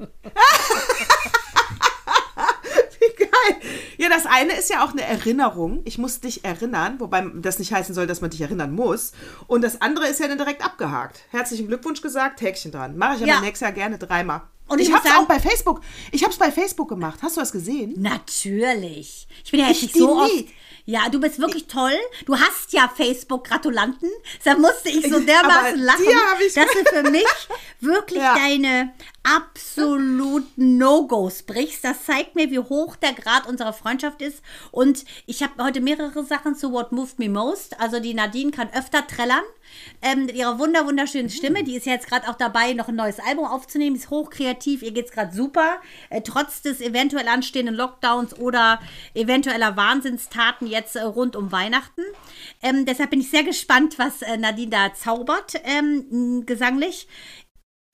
Wie 2.99 3.15
geil. 3.23 3.61
Ja, 3.97 4.09
das 4.09 4.25
eine 4.25 4.53
ist 4.53 4.69
ja 4.69 4.83
auch 4.85 4.91
eine 4.91 5.03
Erinnerung. 5.03 5.81
Ich 5.85 5.97
muss 5.97 6.19
dich 6.19 6.43
erinnern, 6.45 6.99
wobei 6.99 7.25
das 7.35 7.59
nicht 7.59 7.71
heißen 7.73 7.93
soll, 7.95 8.07
dass 8.07 8.21
man 8.21 8.29
dich 8.29 8.41
erinnern 8.41 8.71
muss. 8.73 9.11
Und 9.47 9.61
das 9.63 9.81
andere 9.81 10.07
ist 10.07 10.19
ja 10.19 10.27
dann 10.27 10.37
direkt 10.37 10.63
abgehakt. 10.63 11.21
Herzlichen 11.31 11.67
Glückwunsch 11.67 12.01
gesagt, 12.01 12.41
Häkchen 12.41 12.71
dran. 12.71 12.97
Mache 12.97 13.15
ich 13.15 13.21
aber 13.23 13.27
Ja. 13.31 13.39
nächstes 13.41 13.61
Jahr 13.61 13.71
gerne 13.71 13.97
dreimal. 13.97 14.41
Und 14.67 14.79
ich 14.81 14.87
ich 14.89 14.93
habe 14.95 15.07
es 15.07 15.13
auch 15.15 15.27
bei 15.27 15.39
Facebook. 15.39 15.81
Ich 16.11 16.23
habe 16.23 16.33
es 16.33 16.39
bei 16.39 16.51
Facebook 16.51 16.89
gemacht. 16.89 17.19
Hast 17.21 17.37
du 17.37 17.39
das 17.41 17.51
gesehen? 17.51 17.93
Natürlich. 17.97 19.27
Ich 19.43 19.51
bin 19.51 19.59
ja 19.59 19.67
jetzt 19.67 19.77
Ich 19.77 19.83
nicht 19.93 19.95
so 19.97 20.25
die 20.25 20.31
oft. 20.41 20.45
Ja, 20.87 21.09
du 21.09 21.19
bist 21.19 21.39
wirklich 21.39 21.65
toll. 21.65 21.93
Du 22.25 22.37
hast 22.39 22.71
ja 22.71 22.87
Facebook-Gratulanten. 22.95 24.09
Da 24.43 24.55
musste 24.55 24.89
ich 24.89 25.09
so 25.11 25.19
dermaßen 25.19 25.79
lachen, 25.79 26.05
dass 26.53 26.67
du 26.67 26.85
für 26.95 27.03
mich 27.09 27.25
wirklich 27.81 28.19
Ja. 28.21 28.35
deine 28.35 28.93
absoluten 29.23 30.77
No-Gos 30.77 31.43
brichst. 31.43 31.83
Das 31.83 32.05
zeigt 32.05 32.35
mir, 32.35 32.51
wie 32.51 32.59
hoch 32.59 32.95
der 32.97 33.13
Grad 33.13 33.47
unserer 33.47 33.73
Freundschaft 33.73 34.21
ist. 34.21 34.41
Und 34.71 35.05
ich 35.25 35.41
habe 35.41 35.63
heute 35.63 35.81
mehrere 35.81 36.23
Sachen 36.23 36.55
zu 36.55 36.71
What 36.71 36.91
Moved 36.91 37.17
Me 37.19 37.29
Most. 37.29 37.79
Also 37.79 37.99
die 37.99 38.13
Nadine 38.13 38.51
kann 38.51 38.69
öfter 38.73 39.05
trällern. 39.07 39.43
Ähm, 40.01 40.25
mit 40.25 40.35
ihrer 40.35 40.59
wunder 40.59 40.85
wunderschönen 40.85 41.29
Stimme. 41.29 41.63
Die 41.63 41.75
ist 41.75 41.85
ja 41.85 41.93
jetzt 41.93 42.07
gerade 42.07 42.29
auch 42.29 42.35
dabei, 42.35 42.73
noch 42.73 42.87
ein 42.87 42.95
neues 42.95 43.19
Album 43.19 43.45
aufzunehmen. 43.45 43.95
Ist 43.95 44.09
hochkreativ. 44.09 44.81
Ihr 44.81 44.91
geht's 44.91 45.11
gerade 45.11 45.33
super. 45.33 45.81
Äh, 46.09 46.21
trotz 46.21 46.61
des 46.61 46.81
eventuell 46.81 47.27
anstehenden 47.27 47.75
Lockdowns 47.75 48.37
oder 48.37 48.79
eventueller 49.13 49.75
Wahnsinnstaten 49.77 50.67
jetzt 50.67 50.95
äh, 50.95 51.01
rund 51.01 51.35
um 51.35 51.51
Weihnachten. 51.51 52.01
Ähm, 52.61 52.85
deshalb 52.85 53.11
bin 53.11 53.21
ich 53.21 53.29
sehr 53.29 53.43
gespannt, 53.43 53.97
was 53.97 54.21
äh, 54.21 54.37
Nadine 54.37 54.69
da 54.69 54.93
zaubert, 54.93 55.53
ähm, 55.63 56.45
gesanglich. 56.45 57.07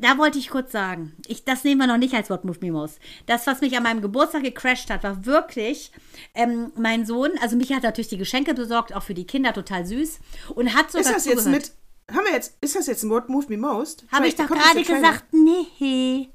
Da 0.01 0.17
wollte 0.17 0.39
ich 0.39 0.49
kurz 0.49 0.71
sagen, 0.71 1.13
ich, 1.27 1.45
das 1.45 1.63
nehmen 1.63 1.81
wir 1.81 1.87
noch 1.87 1.97
nicht 1.97 2.15
als 2.15 2.29
What 2.31 2.43
Moved 2.43 2.61
Me 2.61 2.71
Most. 2.71 2.99
Das, 3.27 3.45
was 3.45 3.61
mich 3.61 3.77
an 3.77 3.83
meinem 3.83 4.01
Geburtstag 4.01 4.43
gecrasht 4.43 4.89
hat, 4.89 5.03
war 5.03 5.25
wirklich 5.25 5.91
ähm, 6.33 6.71
mein 6.75 7.05
Sohn. 7.05 7.31
Also 7.39 7.55
mich 7.55 7.71
hat 7.71 7.83
natürlich 7.83 8.07
die 8.09 8.17
Geschenke 8.17 8.55
besorgt, 8.55 8.95
auch 8.95 9.03
für 9.03 9.13
die 9.13 9.27
Kinder, 9.27 9.53
total 9.53 9.85
süß. 9.85 10.19
Und 10.55 10.73
hat 10.73 10.91
sogar 10.91 11.15
Ist 11.15 11.15
das 11.15 11.25
jetzt 11.25 11.47
mit. 11.47 11.71
Haben 12.11 12.25
wir 12.25 12.33
jetzt. 12.33 12.57
Ist 12.61 12.75
das 12.75 12.87
jetzt 12.87 13.03
ein 13.03 13.11
What 13.11 13.29
Moved 13.29 13.49
Me 13.49 13.57
Most? 13.57 14.05
Habe 14.11 14.27
ich 14.27 14.35
doch 14.35 14.47
gerade 14.47 14.83
gesagt, 14.83 15.25
nee. 15.33 16.29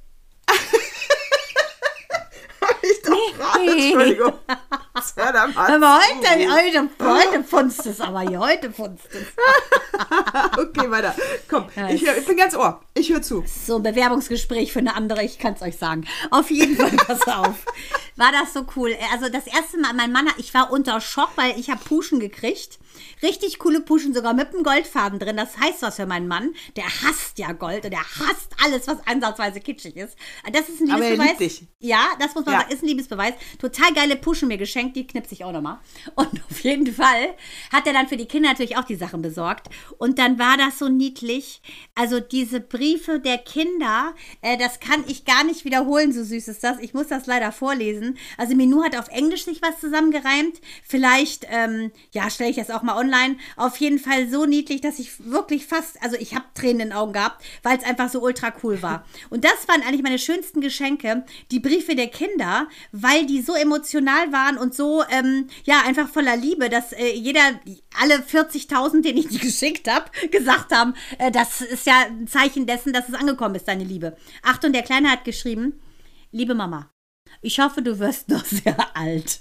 Hab 2.61 2.83
ich 2.83 3.03
doch 3.03 3.06
gerade. 3.06 3.06
Nee. 3.06 3.06
Entschuldigung. 3.61 4.33
Hör 5.17 5.33
da 5.33 5.47
mal 5.49 5.75
Aber 5.75 5.99
heute, 5.99 6.51
heute, 6.53 6.89
heute 7.01 7.45
funzt 7.45 7.87
es 7.87 8.01
aber 8.01 8.25
heute 8.39 8.71
funzt 8.73 9.09
es. 9.13 9.27
Okay, 10.59 10.91
weiter. 10.91 11.15
Komm, 11.49 11.67
ich, 11.91 12.07
hör, 12.07 12.17
ich 12.17 12.27
bin 12.27 12.37
ganz 12.37 12.55
Ohr. 12.55 12.81
Ich 12.95 13.11
höre 13.11 13.23
zu. 13.23 13.45
So 13.47 13.77
ein 13.77 13.83
Bewerbungsgespräch 13.83 14.73
für 14.73 14.79
eine 14.81 14.95
andere, 14.95 15.23
ich 15.23 15.39
kann 15.39 15.55
es 15.55 15.63
euch 15.63 15.77
sagen. 15.77 16.07
Auf 16.31 16.51
jeden 16.51 16.77
Fall, 16.77 16.91
pass 17.07 17.27
auf. 17.27 17.65
War 18.17 18.33
das 18.33 18.53
so 18.53 18.67
cool. 18.77 18.97
Also 19.13 19.29
das 19.29 19.47
erste 19.47 19.79
Mal, 19.79 19.93
mein 19.95 20.13
Mann, 20.13 20.29
ich 20.39 20.53
war 20.55 20.71
unter 20.71 21.01
Schock, 21.01 21.31
weil 21.37 21.59
ich 21.59 21.71
habe 21.71 21.83
Puschen 21.83 22.21
gekriegt. 22.21 22.79
Richtig 23.23 23.59
coole 23.59 23.81
Puschen, 23.81 24.15
sogar 24.15 24.35
mit 24.35 24.53
einem 24.55 24.63
Goldfaden 24.63 25.19
drin. 25.19 25.37
Das 25.37 25.57
heißt 25.59 25.83
was 25.83 25.97
für 25.97 26.07
meinen 26.07 26.29
Mann. 26.29 26.55
Der 26.77 26.85
hasst 26.85 27.39
ja 27.39 27.53
Gold 27.53 27.85
und 27.85 27.91
der 27.93 28.01
hasst 28.01 28.51
alles, 28.65 28.87
was 28.87 28.99
ansatzweise 29.07 29.61
kitschig 29.61 29.97
ist. 29.97 30.17
Das 30.53 30.69
ist 30.69 30.81
ein 30.81 30.91
Aber 30.91 31.05
er 31.05 31.11
Liebesbeweis. 31.13 31.39
liebt 31.39 31.41
dich. 31.61 31.69
Ja, 31.81 32.01
das 32.19 32.35
muss 32.35 32.45
man 32.45 32.55
Ja. 32.55 32.61
sagen, 32.61 32.73
ist 32.73 32.83
ein 32.83 32.87
Liebesbeweis. 32.89 33.35
Total 33.59 33.93
geile 33.95 34.17
Puschen 34.17 34.49
mir 34.49 34.59
geschenkt, 34.59 34.97
die 34.97 35.07
knipse 35.07 35.35
ich 35.35 35.45
auch 35.45 35.53
nochmal. 35.53 35.79
Und 36.15 36.29
auf 36.51 36.61
jeden 36.61 36.93
Fall 36.93 37.35
hat 37.73 37.87
er 37.87 37.93
dann 37.93 38.09
für 38.09 38.17
die 38.17 38.27
Kinder 38.27 38.49
natürlich 38.51 38.77
auch 38.77 38.85
die 38.85 38.97
Sachen 38.97 39.23
besorgt. 39.23 39.69
Und 39.99 40.19
dann 40.19 40.39
war 40.39 40.57
das 40.57 40.79
so 40.79 40.89
niedlich. 40.89 41.61
Also 41.95 42.21
diese 42.21 42.61
Briefe 42.61 43.21
der 43.21 43.39
Kinder, 43.39 44.15
äh, 44.43 44.57
das 44.57 44.81
kann 44.81 45.05
ich 45.07 45.25
gar 45.25 45.45
nicht 45.45 45.65
wiederholen, 45.65 46.13
so 46.13 46.25
süß 46.25 46.49
ist 46.49 46.65
das. 46.65 46.79
Ich 46.81 46.95
muss 46.95 47.09
das 47.09 47.27
leider 47.27 47.53
vorlesen. 47.53 48.19
Also 48.39 48.55
Minou 48.55 48.83
hat 48.85 48.97
auf 48.97 49.09
Englisch 49.09 49.45
sich 49.45 49.63
was 49.63 49.81
zusammengereimt. 49.81 50.61
Vielleicht, 50.85 51.47
ähm, 51.51 51.93
ja, 52.13 52.29
stelle 52.31 52.51
ich 52.51 52.57
das 52.57 52.71
auch 52.71 52.83
mal 52.87 52.97
online. 52.97 53.37
Auf 53.57 53.77
jeden 53.79 53.99
Fall 53.99 54.29
so 54.29 54.47
niedlich, 54.47 54.81
dass 54.81 54.99
ich 54.99 55.25
wirklich 55.31 55.67
fast, 55.67 56.03
also 56.03 56.17
ich 56.17 56.35
habe 56.35 56.47
Tränen 56.55 56.81
in 56.81 56.89
den 56.89 56.93
Augen 56.93 57.13
gehabt, 57.13 57.45
weil 57.63 57.77
es 57.77 57.85
einfach 57.85 58.09
so 58.09 58.21
ultra 58.21 58.53
cool 58.63 58.81
war. 58.83 59.05
Und 59.31 59.45
das 59.45 59.69
waren 59.69 59.83
eigentlich 59.83 60.03
meine 60.03 60.19
schönsten 60.19 60.61
Geschenke, 60.61 61.25
die 61.51 61.61
Briefe 61.61 61.95
der 61.95 62.09
Kinder, 62.09 62.69
weil 62.93 63.27
die 63.27 63.43
so 63.43 63.55
emotional 63.55 64.33
waren 64.33 64.59
und 64.59 64.75
so, 64.75 65.03
ähm, 65.11 65.49
ja, 65.65 65.83
einfach 65.85 66.09
voller 66.09 66.37
Liebe, 66.37 66.69
dass 66.69 66.93
äh, 66.93 67.13
jeder, 67.15 67.61
alle 68.01 68.17
40.000, 68.17 69.03
denen 69.03 69.19
ich 69.19 69.29
die 69.29 69.39
geschickt 69.47 69.91
habe, 69.91 70.11
gesagt 70.31 70.73
haben, 70.73 70.95
äh, 71.19 71.31
das 71.31 71.61
ist 71.61 71.87
ja 71.87 72.07
ein 72.07 72.29
Zeichen 72.29 72.67
dessen, 72.67 72.93
dass 72.93 73.09
es 73.09 73.15
angekommen 73.15 73.55
ist, 73.55 73.69
deine 73.69 73.85
Liebe. 73.85 74.17
Achtung, 74.43 74.73
der 74.73 74.83
Kleine 74.83 75.11
hat 75.11 75.25
geschrieben, 75.25 75.81
liebe 76.31 76.55
Mama, 76.55 76.91
ich 77.41 77.61
hoffe, 77.61 77.83
du 77.83 77.99
wirst 77.99 78.29
noch 78.29 78.45
sehr 78.45 78.97
alt. 78.97 79.41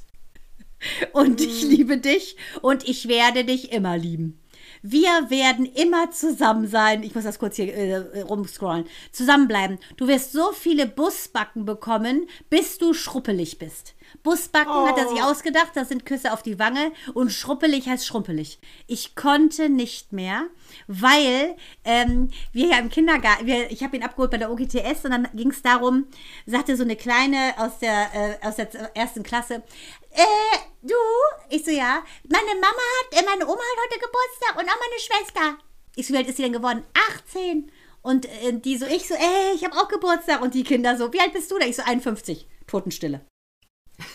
Und 1.14 1.42
ich 1.42 1.64
liebe 1.64 1.98
dich 1.98 2.36
und 2.62 2.88
ich 2.88 3.08
werde 3.08 3.44
dich 3.46 3.72
immer 3.72 3.98
lieben. 3.98 4.40
Wir 4.88 5.32
werden 5.32 5.66
immer 5.66 6.12
zusammen 6.12 6.68
sein. 6.68 7.02
Ich 7.02 7.16
muss 7.16 7.24
das 7.24 7.40
kurz 7.40 7.56
hier 7.56 7.74
äh, 7.74 8.22
rumscrollen. 8.22 8.86
Zusammenbleiben. 9.12 9.80
Du 9.98 10.08
wirst 10.08 10.32
so 10.32 10.52
viele 10.52 10.86
Busbacken 10.86 11.66
bekommen, 11.66 12.28
bis 12.52 12.78
du 12.78 12.94
schruppelig 12.94 13.58
bist. 13.58 13.96
Busbacken 14.22 14.88
hat 14.88 14.98
er 14.98 15.08
sich 15.10 15.22
ausgedacht, 15.24 15.72
das 15.74 15.90
sind 15.90 16.06
Küsse 16.06 16.32
auf 16.32 16.44
die 16.44 16.60
Wange 16.60 16.92
und 17.14 17.32
schruppelig 17.32 17.88
heißt 17.88 18.06
schrumpelig. 18.06 18.60
Ich 18.88 19.16
konnte 19.16 19.70
nicht 19.70 20.14
mehr, 20.14 20.44
weil 20.88 21.56
ähm, 21.84 22.30
wir 22.52 22.68
ja 22.68 22.78
im 22.78 22.90
Kindergarten, 22.90 23.46
wir, 23.46 23.72
ich 23.72 23.84
habe 23.84 23.98
ihn 23.98 24.04
abgeholt 24.04 24.32
bei 24.32 24.38
der 24.38 24.52
OGTS 24.52 25.06
und 25.06 25.12
dann 25.12 25.28
ging 25.34 25.50
es 25.50 25.62
darum, 25.64 26.06
sagte 26.46 26.78
so 26.78 26.84
eine 26.84 26.96
Kleine 26.96 27.54
aus 27.58 27.80
der, 27.80 28.08
äh, 28.14 28.48
aus 28.48 28.56
der 28.56 28.96
ersten 28.96 29.24
Klasse, 29.24 29.64
äh, 30.16 30.58
du? 30.82 30.96
Ich 31.50 31.64
so, 31.66 31.72
ja. 31.72 32.04
Meine 32.28 32.56
Mama 32.56 32.84
hat, 33.02 33.20
äh, 33.20 33.26
meine 33.26 33.46
Oma 33.46 33.62
hat 33.62 33.84
heute 33.86 34.00
Geburtstag 34.00 34.56
und 34.58 34.70
auch 34.70 34.80
meine 34.80 35.00
Schwester. 35.00 35.58
Ich 35.96 36.08
so, 36.08 36.14
wie 36.14 36.18
alt 36.18 36.28
ist 36.28 36.38
sie 36.38 36.44
denn 36.44 36.54
geworden? 36.54 36.84
18. 37.28 37.72
Und 38.02 38.26
äh, 38.26 38.54
die 38.54 38.78
so, 38.78 38.86
ich 38.86 39.08
so, 39.08 39.16
ey, 39.16 39.56
ich 39.56 39.64
habe 39.64 39.76
auch 39.76 39.88
Geburtstag. 39.88 40.42
Und 40.42 40.54
die 40.54 40.64
Kinder 40.64 40.98
so, 40.98 41.12
wie 41.14 41.20
alt 41.20 41.34
bist 41.34 41.52
du 41.52 41.58
da? 41.58 41.66
Ich 41.66 41.76
so, 41.76 41.84
51. 41.84 42.48
Totenstille. 42.68 43.22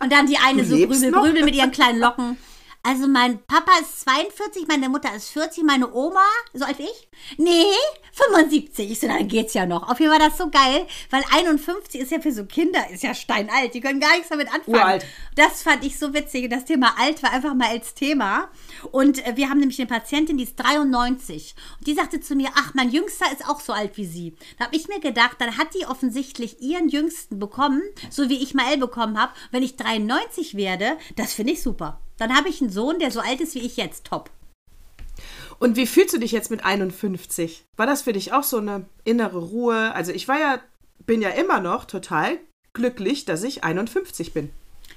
und 0.00 0.12
dann 0.12 0.26
die 0.26 0.38
eine 0.38 0.62
Du 0.62 0.68
so 0.68 0.76
grübel, 0.76 1.12
grübel 1.12 1.44
mit 1.44 1.54
ihren 1.54 1.70
kleinen 1.72 1.98
Locken. 1.98 2.38
Also 2.84 3.06
mein 3.06 3.38
Papa 3.46 3.70
ist 3.80 4.00
42, 4.00 4.66
meine 4.66 4.88
Mutter 4.88 5.14
ist 5.14 5.30
40, 5.30 5.62
meine 5.62 5.92
Oma, 5.94 6.24
so 6.52 6.64
alt 6.64 6.80
wie 6.80 6.82
ich? 6.82 7.08
Nee, 7.38 7.72
75. 8.12 8.90
Ich 8.90 8.98
so, 8.98 9.06
dann 9.06 9.28
geht's 9.28 9.54
ja 9.54 9.66
noch. 9.66 9.88
Auf 9.88 10.00
jeden 10.00 10.10
Fall 10.10 10.20
war 10.20 10.28
das 10.28 10.36
so 10.36 10.50
geil, 10.50 10.86
weil 11.10 11.22
51 11.32 12.00
ist 12.00 12.10
ja 12.10 12.20
für 12.20 12.32
so 12.32 12.44
Kinder, 12.44 12.90
ist 12.90 13.04
ja 13.04 13.14
steinalt. 13.14 13.74
Die 13.74 13.80
können 13.80 14.00
gar 14.00 14.12
nichts 14.14 14.30
damit 14.30 14.48
anfangen. 14.52 14.76
Uralt. 14.76 15.06
Das 15.36 15.62
fand 15.62 15.84
ich 15.84 15.96
so 15.96 16.12
witzig. 16.12 16.50
Das 16.50 16.64
Thema 16.64 16.98
alt 16.98 17.22
war 17.22 17.32
einfach 17.32 17.54
mal 17.54 17.68
als 17.68 17.94
Thema. 17.94 18.50
Und 18.90 19.24
äh, 19.24 19.36
wir 19.36 19.48
haben 19.48 19.60
nämlich 19.60 19.78
eine 19.78 19.88
Patientin, 19.88 20.36
die 20.36 20.44
ist 20.44 20.56
93. 20.56 21.54
Und 21.78 21.86
die 21.86 21.94
sagte 21.94 22.20
zu 22.20 22.34
mir, 22.34 22.50
ach, 22.56 22.74
mein 22.74 22.90
Jüngster 22.90 23.30
ist 23.32 23.48
auch 23.48 23.60
so 23.60 23.72
alt 23.72 23.96
wie 23.96 24.06
sie. 24.06 24.34
Da 24.58 24.64
habe 24.64 24.76
ich 24.76 24.88
mir 24.88 24.98
gedacht, 24.98 25.36
dann 25.38 25.56
hat 25.56 25.68
die 25.74 25.86
offensichtlich 25.86 26.60
ihren 26.60 26.88
Jüngsten 26.88 27.38
bekommen, 27.38 27.82
so 28.10 28.28
wie 28.28 28.42
ich 28.42 28.54
Mael 28.54 28.78
bekommen 28.78 29.20
habe. 29.20 29.32
Wenn 29.52 29.62
ich 29.62 29.76
93 29.76 30.56
werde, 30.56 30.96
das 31.14 31.32
finde 31.32 31.52
ich 31.52 31.62
super. 31.62 32.00
Dann 32.22 32.36
habe 32.36 32.48
ich 32.48 32.60
einen 32.60 32.70
Sohn, 32.70 33.00
der 33.00 33.10
so 33.10 33.18
alt 33.18 33.40
ist 33.40 33.56
wie 33.56 33.66
ich 33.66 33.76
jetzt. 33.76 34.04
Top. 34.04 34.30
Und 35.58 35.74
wie 35.74 35.88
fühlst 35.88 36.14
du 36.14 36.18
dich 36.18 36.30
jetzt 36.30 36.52
mit 36.52 36.64
51? 36.64 37.64
War 37.76 37.86
das 37.86 38.02
für 38.02 38.12
dich 38.12 38.32
auch 38.32 38.44
so 38.44 38.58
eine 38.58 38.86
innere 39.02 39.40
Ruhe? 39.40 39.92
Also 39.92 40.12
ich 40.12 40.28
war 40.28 40.38
ja, 40.38 40.60
bin 41.04 41.20
ja 41.20 41.30
immer 41.30 41.58
noch 41.58 41.84
total 41.84 42.38
glücklich, 42.74 43.24
dass 43.24 43.42
ich 43.42 43.64
51 43.64 44.32
bin. 44.32 44.50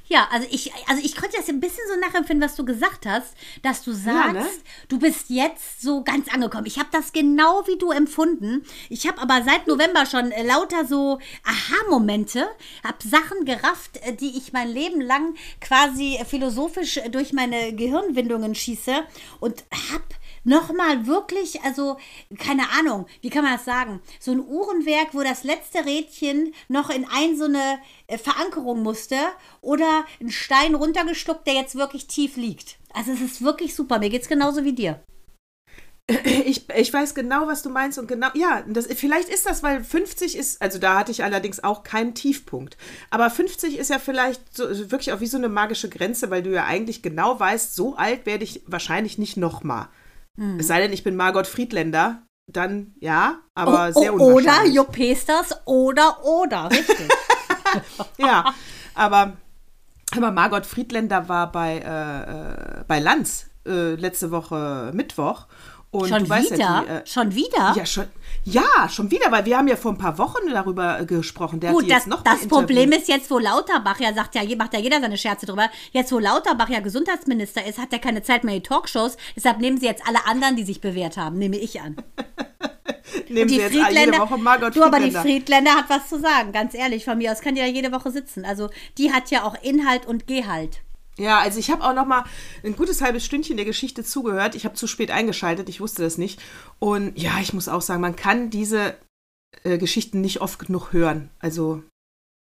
Ja, 0.08 0.28
also 0.32 0.48
ich, 0.52 0.72
also 0.88 1.02
ich 1.04 1.16
konnte 1.16 1.38
das 1.38 1.50
ein 1.50 1.60
bisschen 1.60 1.84
so 1.92 2.00
nachempfinden, 2.00 2.48
was 2.48 2.56
du 2.56 2.64
gesagt 2.64 3.08
hast, 3.08 3.34
dass 3.64 3.84
du 3.84 3.92
sagst, 3.92 4.34
ne? 4.34 4.48
du 4.88 5.00
bist 5.00 5.30
jetzt 5.30 5.82
so 5.82 6.04
ganz 6.04 6.32
angekommen. 6.32 6.68
Ich 6.68 6.78
habe 6.78 6.90
das 6.92 7.12
genau 7.12 7.66
wie 7.66 7.78
du 7.78 7.92
empfunden. 7.92 8.64
Ich 8.90 9.08
habe 9.08 9.20
aber 9.20 9.44
seit 9.44 9.66
November 9.66 10.06
schon 10.06 10.32
äh, 10.32 10.44
lauter 10.44 10.86
so 10.86 11.20
Aha-Momente, 11.44 12.48
habe 12.84 12.98
Sachen 13.08 13.46
gerafft, 13.46 13.98
äh, 14.04 14.14
die 14.14 14.38
ich 14.38 14.54
mein 14.54 14.70
Leben 14.70 15.02
lang 15.02 15.34
quasi 15.60 16.20
philosophisch 16.28 16.98
äh, 16.98 17.10
durch 17.10 17.34
meine 17.34 17.74
Gehirnwindungen 17.74 18.54
schieße 18.54 19.04
und 19.40 19.64
habe 19.92 20.04
nochmal 20.46 21.06
wirklich, 21.08 21.62
also 21.64 21.98
keine 22.38 22.70
Ahnung, 22.72 23.08
wie 23.22 23.30
kann 23.30 23.44
man 23.44 23.54
das 23.54 23.66
sagen? 23.66 24.02
So 24.20 24.32
ein 24.32 24.40
Uhrenwerk, 24.40 25.14
wo 25.14 25.22
das 25.22 25.44
letzte 25.44 25.86
Rädchen 25.86 26.54
noch 26.70 26.90
in 26.90 27.06
ein 27.12 27.38
so 27.38 27.46
eine 27.46 27.80
äh, 28.08 28.18
Verankerung 28.18 28.82
musste 28.82 29.18
oder 29.62 30.06
ein 30.22 30.32
Stein 30.32 30.76
runtergeschluckt, 30.76 31.46
der 31.46 31.56
jetzt 31.56 31.76
wirklich 31.76 32.08
tief 32.08 32.38
liegt. 32.38 32.78
Also 32.94 33.12
es 33.12 33.22
ist 33.22 33.44
wirklich 33.44 33.76
super. 33.76 34.00
Mir 34.00 34.10
geht's 34.10 34.30
genauso 34.30 34.64
wie 34.64 34.74
dir. 34.74 35.04
Ich, 36.46 36.70
ich 36.70 36.94
weiß 36.94 37.16
genau, 37.16 37.48
was 37.48 37.64
du 37.64 37.72
meinst 37.72 37.98
und 37.98 38.08
genau, 38.08 38.28
ja, 38.36 38.64
das, 38.68 38.86
vielleicht 38.86 39.28
ist 39.28 39.48
das, 39.48 39.64
weil 39.64 39.84
50 39.84 40.38
ist, 40.38 40.62
also 40.62 40.78
da 40.78 41.00
hatte 41.00 41.12
ich 41.12 41.24
allerdings 41.24 41.64
auch 41.64 41.82
keinen 41.82 42.14
Tiefpunkt. 42.14 42.78
Aber 43.10 43.32
50 43.32 43.78
ist 43.80 43.90
ja 43.90 43.98
vielleicht 43.98 44.56
so, 44.56 44.70
wirklich 44.92 45.14
auch 45.14 45.20
wie 45.20 45.26
so 45.26 45.38
eine 45.38 45.50
magische 45.50 45.90
Grenze, 45.90 46.30
weil 46.30 46.44
du 46.44 46.52
ja 46.52 46.66
eigentlich 46.66 47.02
genau 47.02 47.40
weißt, 47.40 47.74
so 47.74 47.96
alt 47.96 48.28
werde 48.28 48.44
ich 48.44 48.62
wahrscheinlich 48.68 49.18
nicht 49.18 49.36
nochmal. 49.36 49.88
Hm. 50.38 50.60
Es 50.60 50.68
sei 50.68 50.82
denn, 50.82 50.94
ich 50.94 51.04
bin 51.04 51.16
Margot 51.16 51.48
Friedländer, 51.48 52.22
dann 52.48 52.94
ja, 53.00 53.40
aber 53.56 53.90
O- 53.94 54.00
sehr 54.00 54.14
o- 54.14 54.18
oder 54.18 54.36
unwahrscheinlich. 54.36 54.76
Jupp 54.76 55.66
oder 55.66 56.24
oder, 56.24 56.70
richtig. 56.72 57.08
Ja, 58.18 58.54
aber, 58.94 59.34
aber 60.16 60.32
Margot 60.32 60.66
Friedländer 60.66 61.28
war 61.28 61.52
bei, 61.52 61.78
äh, 61.80 62.80
äh, 62.80 62.84
bei 62.88 63.00
Lanz 63.00 63.48
äh, 63.68 63.96
letzte 63.96 64.32
Woche 64.32 64.92
Mittwoch. 64.94 65.48
Und 65.92 66.10
Schon 66.10 66.26
wieder? 66.26 66.56
Ja, 66.58 66.82
die, 66.84 66.90
äh, 66.90 67.06
Schon 67.06 67.36
wieder? 67.36 67.74
ja, 67.76 67.86
schon, 67.86 68.06
ja, 68.48 68.88
schon 68.90 69.10
wieder, 69.10 69.32
weil 69.32 69.44
wir 69.46 69.58
haben 69.58 69.68
ja 69.68 69.76
vor 69.76 69.92
ein 69.92 69.98
paar 69.98 70.20
Wochen 70.20 70.48
darüber 70.52 71.00
äh, 71.00 71.06
gesprochen. 71.06 71.60
Der 71.60 71.72
Gut, 71.72 71.90
das, 71.90 72.08
das 72.24 72.48
Problem 72.48 72.92
ist 72.92 73.08
jetzt, 73.08 73.30
wo 73.32 73.40
Lauterbach 73.40 74.00
ja 74.00 74.14
sagt, 74.14 74.36
ja, 74.36 74.44
macht 74.56 74.74
ja 74.74 74.80
jeder 74.80 75.02
seine 75.02 75.18
Scherze 75.18 75.48
drüber. 75.48 75.68
Jetzt, 75.92 76.12
wo 76.12 76.20
Lauterbach 76.20 76.70
ja 76.70 76.80
Gesundheitsminister 76.80 77.66
ist, 77.66 77.80
hat 77.80 77.92
er 77.92 77.98
keine 77.98 78.22
Zeit 78.22 78.44
mehr 78.44 78.54
in 78.54 78.62
die 78.62 78.68
Talkshows. 78.68 79.18
Deshalb 79.36 79.60
nehmen 79.60 79.80
sie 79.80 79.88
jetzt 79.88 80.08
alle 80.08 80.28
anderen, 80.28 80.56
die 80.56 80.64
sich 80.64 80.80
bewährt 80.80 81.18
haben, 81.18 81.40
nehme 81.40 81.58
ich 81.58 81.82
an. 81.82 81.96
Nehmen 83.30 83.50
Sie 83.50 83.56
die 83.56 83.62
jetzt 83.62 83.74
jede 83.74 84.18
Woche 84.18 84.38
Margot 84.38 84.76
du, 84.76 84.84
aber 84.84 85.00
die 85.00 85.06
Friedländer. 85.06 85.22
Friedländer 85.22 85.72
hat 85.72 85.90
was 85.90 86.10
zu 86.10 86.20
sagen, 86.20 86.52
ganz 86.52 86.74
ehrlich. 86.74 87.06
Von 87.06 87.18
mir 87.18 87.32
aus 87.32 87.42
kann 87.42 87.56
die 87.56 87.62
ja 87.62 87.68
jede 87.68 87.92
Woche 87.92 88.12
sitzen. 88.12 88.46
Also 88.46 88.70
die 88.98 89.12
hat 89.12 89.32
ja 89.32 89.44
auch 89.44 89.56
Inhalt 89.64 90.06
und 90.06 90.28
Gehalt. 90.28 90.82
Ja, 91.18 91.40
also 91.40 91.60
ich 91.60 91.70
habe 91.70 91.84
auch 91.84 91.94
noch 91.94 92.06
mal 92.06 92.26
ein 92.64 92.76
gutes 92.76 93.02
halbes 93.02 93.26
Stündchen 93.26 93.58
der 93.58 93.66
Geschichte 93.66 94.04
zugehört. 94.04 94.56
Ich 94.56 94.66
habe 94.66 94.76
zu 94.76 94.88
spät 94.88 95.12
eingeschaltet, 95.12 95.70
ich 95.70 95.80
wusste 95.80 96.04
das 96.04 96.18
nicht. 96.18 96.42
Und 96.80 97.18
ja, 97.18 97.40
ich 97.42 97.54
muss 97.54 97.70
auch 97.70 97.82
sagen, 97.82 98.02
man 98.02 98.16
kann 98.16 98.50
diese 98.50 98.96
äh, 99.64 99.78
Geschichten 99.78 100.22
nicht 100.22 100.42
oft 100.42 100.60
genug 100.60 100.92
hören. 100.92 101.30
Also 101.40 101.84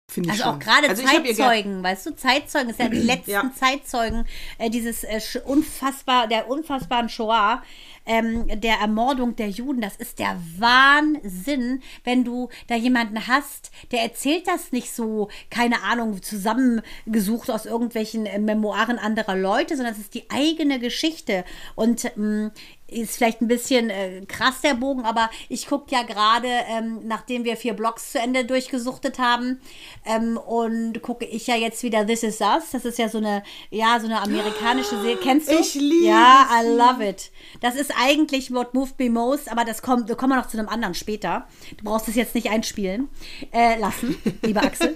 finde 0.08 0.32
Also 0.32 0.44
auch 0.46 0.60
gerade 0.60 0.90
also 0.90 1.04
Zeitzeugen, 1.04 1.84
weißt 1.84 2.06
du, 2.06 2.16
Zeitzeugen 2.16 2.70
ist 2.70 2.80
ja 2.80 2.90
die 2.90 2.98
letzten 3.02 3.32
Ja. 3.32 3.52
Zeitzeugen 3.54 4.26
äh, 4.58 4.70
dieses 4.70 5.04
äh, 5.04 5.20
unfassbar, 5.46 6.28
der 6.28 6.48
unfassbaren 6.50 7.10
Shoah, 7.10 7.64
ähm, 8.06 8.48
der 8.62 8.76
Ermordung 8.76 9.36
der 9.36 9.50
Juden. 9.50 9.82
Das 9.82 9.96
ist 9.96 10.20
der 10.20 10.40
Wahnsinn, 10.58 11.82
wenn 12.04 12.24
du 12.24 12.50
da 12.68 12.76
jemanden 12.76 13.28
hast, 13.28 13.72
der 13.92 14.04
erzählt 14.04 14.48
das 14.48 14.72
nicht 14.72 14.94
so, 14.94 15.30
keine 15.50 15.82
Ahnung, 15.82 16.22
zusammengesucht 16.22 17.50
aus 17.50 17.66
irgendwelchen 17.66 18.26
äh, 18.26 18.38
Memoiren 18.40 19.00
anderer 19.00 19.36
Leute, 19.36 19.76
sondern 19.76 19.94
es 19.94 20.00
ist 20.00 20.14
die 20.14 20.30
eigene 20.30 20.80
Geschichte. 20.80 21.44
Und 21.74 22.06
ähm, 22.16 22.52
ist 22.88 23.16
vielleicht 23.16 23.42
ein 23.42 23.48
bisschen 23.48 23.90
äh, 23.90 24.22
krass 24.28 24.62
der 24.62 24.76
Bogen, 24.76 25.06
aber 25.06 25.30
ich 25.50 25.68
gucke 25.68 25.94
ja 25.94 26.04
gerade, 26.04 26.48
ähm, 26.48 27.02
nachdem 27.06 27.44
wir 27.44 27.58
vier 27.58 27.74
Blogs 27.74 28.12
zu 28.12 28.20
Ende 28.20 28.46
durchgesuchtet 28.46 29.20
haben, 29.20 29.60
ähm, 30.06 30.38
und 30.38 31.02
gucke 31.02 31.26
ich 31.26 31.48
ja 31.48 31.56
jetzt 31.56 31.84
wieder 31.84 32.06
This 32.06 32.24
Is 32.24 32.42
Us. 32.42 32.72
Das 32.72 32.86
ist 32.86 33.00
ja 33.00 33.10
so 33.10 33.18
eine, 33.18 33.44
ja, 33.72 34.00
so 34.00 34.06
eine 34.06 34.22
amerikanische 34.22 34.98
Serie. 35.02 35.18
Kennst 35.18 35.50
du? 35.50 35.56
Ich 35.60 35.74
liebe 35.76 36.06
Ja, 36.06 36.48
I 36.62 36.68
love 36.68 37.08
it. 37.08 37.32
Das 37.62 37.76
ist 37.76 37.92
eigentlich 38.00 38.54
What 38.54 38.74
Moved 38.74 39.00
Me 39.00 39.10
Most, 39.10 39.52
aber 39.52 39.66
das 39.66 39.82
kommt, 39.82 40.08
wir 40.08 40.16
kommen 40.16 40.38
noch 40.38 40.48
zu 40.48 40.58
einem 40.58 40.70
anderen 40.70 40.94
später. 40.94 41.48
Du 41.78 41.86
brauchst 41.86 42.08
es 42.08 42.16
jetzt 42.16 42.36
nicht 42.36 42.50
einspielen 42.50 43.10
äh, 43.52 43.80
lassen, 43.80 44.16
lieber 44.44 44.64
Axel. 44.64 44.96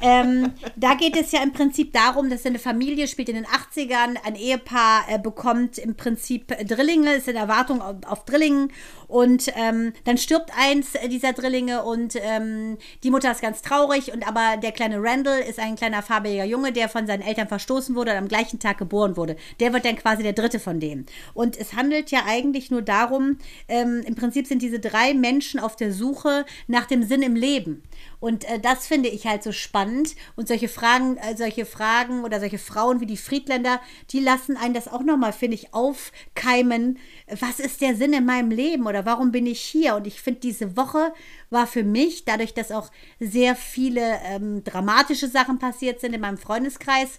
ähm, 0.00 0.52
da 0.76 0.94
geht 0.94 1.16
es 1.16 1.32
ja 1.32 1.42
im 1.42 1.52
Prinzip 1.52 1.92
darum, 1.92 2.30
dass 2.30 2.46
eine 2.46 2.58
Familie 2.58 3.08
spielt 3.08 3.28
in 3.28 3.36
den 3.36 3.46
80ern, 3.46 4.16
ein 4.24 4.36
Ehepaar 4.36 5.04
äh, 5.08 5.18
bekommt 5.18 5.78
im 5.78 5.96
Prinzip 5.96 6.48
Drillinge, 6.66 7.20
in 7.28 7.36
Erwartung 7.36 7.82
auf, 7.82 7.96
auf 8.06 8.24
Drillingen 8.24 8.72
und 9.08 9.50
ähm, 9.56 9.92
dann 10.04 10.18
stirbt 10.18 10.50
eins 10.56 10.92
dieser 11.10 11.32
Drillinge 11.32 11.82
und 11.82 12.16
ähm, 12.16 12.78
die 13.02 13.10
Mutter 13.10 13.30
ist 13.30 13.42
ganz 13.42 13.62
traurig 13.62 14.12
und 14.12 14.26
aber 14.26 14.56
der 14.56 14.72
kleine 14.72 15.02
Randall 15.02 15.40
ist 15.40 15.58
ein 15.58 15.76
kleiner 15.76 16.02
farbiger 16.02 16.44
Junge, 16.44 16.72
der 16.72 16.88
von 16.88 17.06
seinen 17.06 17.22
Eltern 17.22 17.48
verstoßen 17.48 17.94
wurde 17.94 18.12
und 18.12 18.18
am 18.18 18.28
gleichen 18.28 18.58
Tag 18.58 18.78
geboren 18.78 19.16
wurde. 19.16 19.36
Der 19.60 19.72
wird 19.72 19.84
dann 19.84 19.96
quasi 19.96 20.22
der 20.22 20.32
dritte 20.32 20.58
von 20.58 20.80
denen. 20.80 21.06
Und 21.34 21.56
es 21.56 21.74
handelt 21.74 22.10
ja 22.10 22.24
eigentlich 22.26 22.70
nur 22.70 22.82
darum, 22.82 23.38
ähm, 23.68 24.02
im 24.06 24.14
Prinzip 24.14 24.46
sind 24.46 24.62
diese 24.62 24.80
drei 24.80 25.14
Menschen 25.14 25.60
auf 25.60 25.76
der 25.76 25.92
Suche 25.92 26.44
nach 26.66 26.86
dem 26.86 27.02
Sinn 27.02 27.22
im 27.22 27.36
Leben. 27.36 27.82
Und 28.20 28.44
äh, 28.44 28.58
das 28.58 28.86
finde 28.86 29.08
ich 29.08 29.26
halt 29.26 29.42
so 29.42 29.52
spannend. 29.52 30.14
Und 30.36 30.48
solche 30.48 30.68
Fragen, 30.68 31.16
äh, 31.18 31.36
solche 31.36 31.66
Fragen 31.66 32.24
oder 32.24 32.40
solche 32.40 32.58
Frauen 32.58 33.00
wie 33.00 33.06
die 33.06 33.16
Friedländer, 33.16 33.80
die 34.10 34.20
lassen 34.20 34.56
einen 34.56 34.74
das 34.74 34.88
auch 34.88 35.02
nochmal, 35.02 35.32
finde 35.32 35.56
ich, 35.56 35.74
aufkeimen. 35.74 36.98
Was 37.28 37.60
ist 37.60 37.80
der 37.80 37.96
Sinn 37.96 38.12
in 38.12 38.24
meinem 38.24 38.50
Leben 38.50 38.86
oder 38.86 38.93
warum 39.04 39.32
bin 39.32 39.46
ich 39.46 39.60
hier? 39.60 39.96
Und 39.96 40.06
ich 40.06 40.20
finde, 40.20 40.40
diese 40.40 40.76
Woche 40.76 41.12
war 41.50 41.66
für 41.66 41.84
mich, 41.84 42.24
dadurch, 42.24 42.54
dass 42.54 42.70
auch 42.70 42.90
sehr 43.18 43.56
viele 43.56 44.18
ähm, 44.24 44.62
dramatische 44.64 45.28
Sachen 45.28 45.58
passiert 45.58 46.00
sind 46.00 46.14
in 46.14 46.20
meinem 46.20 46.38
Freundeskreis, 46.38 47.18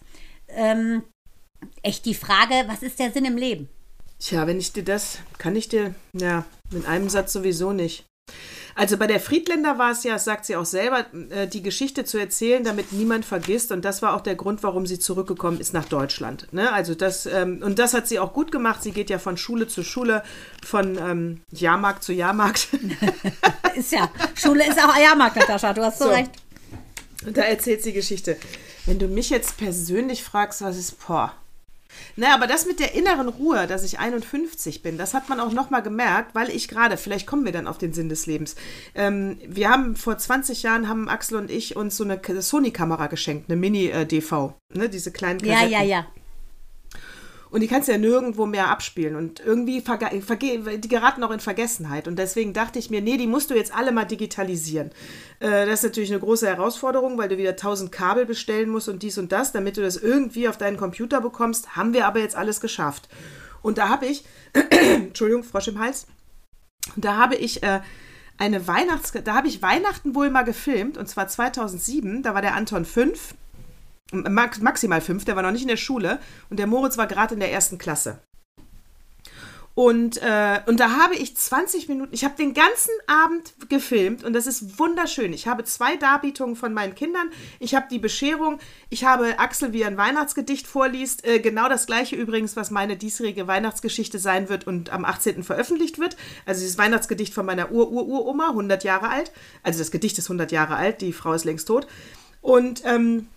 ähm, 0.49 1.03
echt 1.81 2.05
die 2.05 2.13
Frage, 2.13 2.53
was 2.67 2.83
ist 2.83 2.99
der 2.99 3.11
Sinn 3.11 3.25
im 3.25 3.38
Leben? 3.38 3.69
Tja, 4.19 4.47
wenn 4.47 4.59
ich 4.59 4.71
dir 4.71 4.83
das, 4.83 5.19
kann 5.38 5.55
ich 5.55 5.67
dir, 5.67 5.93
ja, 6.13 6.45
mit 6.71 6.85
einem 6.88 7.09
Satz 7.09 7.33
sowieso 7.33 7.73
nicht. 7.73 8.05
Also 8.77 8.97
bei 8.97 9.07
der 9.07 9.21
Friedländer 9.21 9.77
war 9.77 9.91
es 9.91 10.03
ja, 10.03 10.19
sagt 10.19 10.45
sie 10.45 10.57
auch 10.57 10.65
selber, 10.65 11.05
äh, 11.29 11.47
die 11.47 11.61
Geschichte 11.61 12.03
zu 12.03 12.17
erzählen, 12.17 12.61
damit 12.63 12.91
niemand 12.91 13.23
vergisst. 13.23 13.71
Und 13.71 13.85
das 13.85 14.01
war 14.01 14.15
auch 14.15 14.21
der 14.21 14.35
Grund, 14.35 14.63
warum 14.63 14.85
sie 14.85 14.99
zurückgekommen 14.99 15.61
ist 15.61 15.73
nach 15.73 15.85
Deutschland. 15.85 16.51
Ne? 16.51 16.73
Also 16.73 16.93
das, 16.93 17.25
ähm, 17.25 17.61
und 17.63 17.79
das 17.79 17.93
hat 17.93 18.07
sie 18.07 18.19
auch 18.19 18.33
gut 18.33 18.51
gemacht. 18.51 18.83
Sie 18.83 18.91
geht 18.91 19.09
ja 19.09 19.17
von 19.17 19.38
Schule 19.38 19.69
zu 19.69 19.83
Schule, 19.83 20.23
von 20.65 20.97
ähm, 20.97 21.41
Jahrmarkt 21.51 22.03
zu 22.03 22.11
Jahrmarkt. 22.11 22.67
Ist 23.75 23.91
ja, 23.91 24.09
Schule 24.35 24.65
ist 24.65 24.81
auch 24.81 24.95
Eiermarkt, 24.95 25.35
Natascha, 25.35 25.73
du 25.73 25.83
hast 25.83 25.99
so, 25.99 26.05
So. 26.05 26.11
recht. 26.11 26.31
Und 27.25 27.35
da 27.35 27.41
erzählt 27.41 27.83
sie 27.83 27.91
Geschichte. 27.91 28.38
Wenn 28.85 28.99
du 28.99 29.07
mich 29.07 29.29
jetzt 29.29 29.57
persönlich 29.57 30.23
fragst, 30.23 30.61
was 30.61 30.77
ist, 30.77 31.05
boah. 31.05 31.33
Naja, 32.15 32.34
aber 32.36 32.47
das 32.47 32.65
mit 32.65 32.79
der 32.79 32.93
inneren 32.95 33.27
Ruhe, 33.27 33.67
dass 33.67 33.84
ich 33.84 33.99
51 33.99 34.81
bin, 34.81 34.97
das 34.97 35.13
hat 35.13 35.29
man 35.29 35.39
auch 35.39 35.51
nochmal 35.51 35.81
gemerkt, 35.84 36.34
weil 36.36 36.49
ich 36.49 36.67
gerade, 36.67 36.97
vielleicht 36.97 37.27
kommen 37.27 37.45
wir 37.45 37.51
dann 37.51 37.67
auf 37.67 37.77
den 37.77 37.93
Sinn 37.93 38.10
des 38.10 38.25
Lebens. 38.25 38.55
Ähm, 38.93 39.38
wir 39.47 39.69
haben 39.69 39.95
vor 39.95 40.17
20 40.17 40.63
Jahren, 40.63 40.88
haben 40.88 41.10
Axel 41.10 41.38
und 41.38 41.51
ich 41.51 41.75
uns 41.75 41.97
so 41.97 42.03
eine 42.03 42.19
Sony-Kamera 42.41 43.08
geschenkt, 43.08 43.49
eine 43.49 43.60
Mini-DV, 43.60 44.53
ne, 44.73 44.89
diese 44.89 45.12
kleinen 45.12 45.39
Ja, 45.39 45.53
Kassetten. 45.55 45.71
ja, 45.71 45.84
ja. 45.84 46.05
Und 47.49 47.62
die 47.62 47.67
kannst 47.67 47.88
du 47.88 47.91
ja 47.91 47.97
nirgendwo 47.97 48.45
mehr 48.45 48.69
abspielen. 48.69 49.15
Und 49.15 49.39
irgendwie 49.39 49.81
die 49.81 50.88
geraten 50.88 51.23
auch 51.23 51.31
in 51.31 51.39
Vergessenheit. 51.39 52.08
Und 52.08 52.17
deswegen 52.17 52.53
dachte 52.53 52.79
ich 52.79 52.89
mir, 52.89 53.01
nee, 53.01 53.17
die 53.17 53.27
musst 53.27 53.49
du 53.49 53.55
jetzt 53.55 53.73
alle 53.73 53.91
mal 53.91 54.05
digitalisieren. 54.05 54.91
Äh, 55.39 55.65
das 55.65 55.79
ist 55.79 55.84
natürlich 55.84 56.12
eine 56.12 56.19
große 56.19 56.47
Herausforderung, 56.47 57.17
weil 57.17 57.29
du 57.29 57.38
wieder 57.38 57.55
tausend 57.55 57.91
Kabel 57.91 58.25
bestellen 58.25 58.69
musst 58.69 58.89
und 58.89 59.03
dies 59.03 59.17
und 59.17 59.31
das, 59.31 59.51
damit 59.51 59.77
du 59.77 59.81
das 59.81 59.97
irgendwie 59.97 60.49
auf 60.49 60.58
deinen 60.58 60.77
Computer 60.77 61.21
bekommst. 61.21 61.75
Haben 61.75 61.93
wir 61.93 62.08
aber 62.08 62.19
jetzt 62.19 62.36
alles 62.36 62.60
geschafft. 62.62 63.10
Und 63.62 63.77
da 63.77 63.89
habe 63.89 64.05
ich, 64.05 64.25
Entschuldigung, 64.69 65.43
Frosch 65.43 65.67
im 65.67 65.79
Hals, 65.79 66.08
da 66.95 67.17
habe 67.17 67.36
ich 67.36 67.63
äh, 67.63 67.81
eine 68.38 68.67
Weihnachts... 68.67 69.12
Da 69.23 69.34
habe 69.34 69.47
ich 69.47 69.62
Weihnachten 69.62 70.13
wohl 70.13 70.29
mal 70.29 70.43
gefilmt, 70.43 70.97
und 70.97 71.08
zwar 71.08 71.27
2007. 71.27 72.21
Da 72.21 72.34
war 72.34 72.41
der 72.41 72.55
Anton 72.55 72.86
5 72.86 73.34
max, 74.12 74.60
maximal 74.60 75.02
fünf, 75.02 75.26
der 75.26 75.36
war 75.36 75.44
noch 75.44 75.52
nicht 75.52 75.63
in 75.63 75.68
der 75.68 75.78
Schule 75.78 76.20
und 76.50 76.58
der 76.58 76.68
Moritz 76.68 76.98
war 76.98 77.08
gerade 77.08 77.34
in 77.34 77.39
der 77.39 77.52
ersten 77.52 77.78
Klasse. 77.78 78.20
Und, 79.76 80.22
äh, 80.22 80.62
und 80.68 80.80
da 80.80 80.91
habe 80.91 81.15
ich 81.15 81.36
20 81.36 81.89
Minuten, 81.89 82.13
ich 82.13 82.24
habe 82.24 82.38
den 82.38 82.54
ganzen 82.54 82.94
Abend 83.08 83.54
gefilmt 83.68 84.24
und 84.24 84.32
das 84.32 84.48
ist 84.48 84.80
wunderschön. 84.80 85.34
Ich 85.34 85.48
habe 85.48 85.65
zwei 85.65 85.98
Darbietungen 85.98 86.56
von 86.56 86.74
meinen 86.74 86.96
Kindern, 86.96 87.30
ich 87.60 87.76
habe 87.76 87.88
die 87.91 88.00
Bescherung, 88.00 88.60
ich 88.89 89.04
habe 89.04 89.38
Axel, 89.38 89.74
wie 89.74 89.82
er 89.82 89.88
ein 89.88 89.98
Weihnachtsgedicht 89.98 90.65
vorliest, 90.65 91.28
äh, 91.28 91.39
genau 91.39 91.68
das 91.68 91.88
gleiche 91.88 92.15
übrigens, 92.15 92.56
was 92.56 92.72
meine 92.72 92.96
diesjährige 92.96 93.48
Weihnachtsgeschichte 93.48 94.18
sein 94.18 94.48
wird 94.48 94.65
und 94.65 94.91
am 94.91 95.04
18. 95.04 95.44
veröffentlicht 95.44 96.00
wird. 96.00 96.15
Also 96.46 96.62
dieses 96.62 96.78
Weihnachtsgedicht 96.78 97.34
von 97.34 97.46
meiner 97.46 97.70
Ur-Ur-Uroma, 97.70 98.52
100 98.52 98.86
Jahre 98.86 99.10
alt. 99.10 99.34
Also 99.62 99.80
das 99.80 99.91
Gedicht 99.91 100.18
ist 100.18 100.28
100 100.28 100.54
Jahre 100.54 100.78
alt, 100.78 101.02
die 101.02 101.12
Frau 101.12 101.34
ist 101.34 101.44
längst 101.44 101.68
tot. 101.68 101.86
Und 102.39 102.82
ähm, 102.86 103.28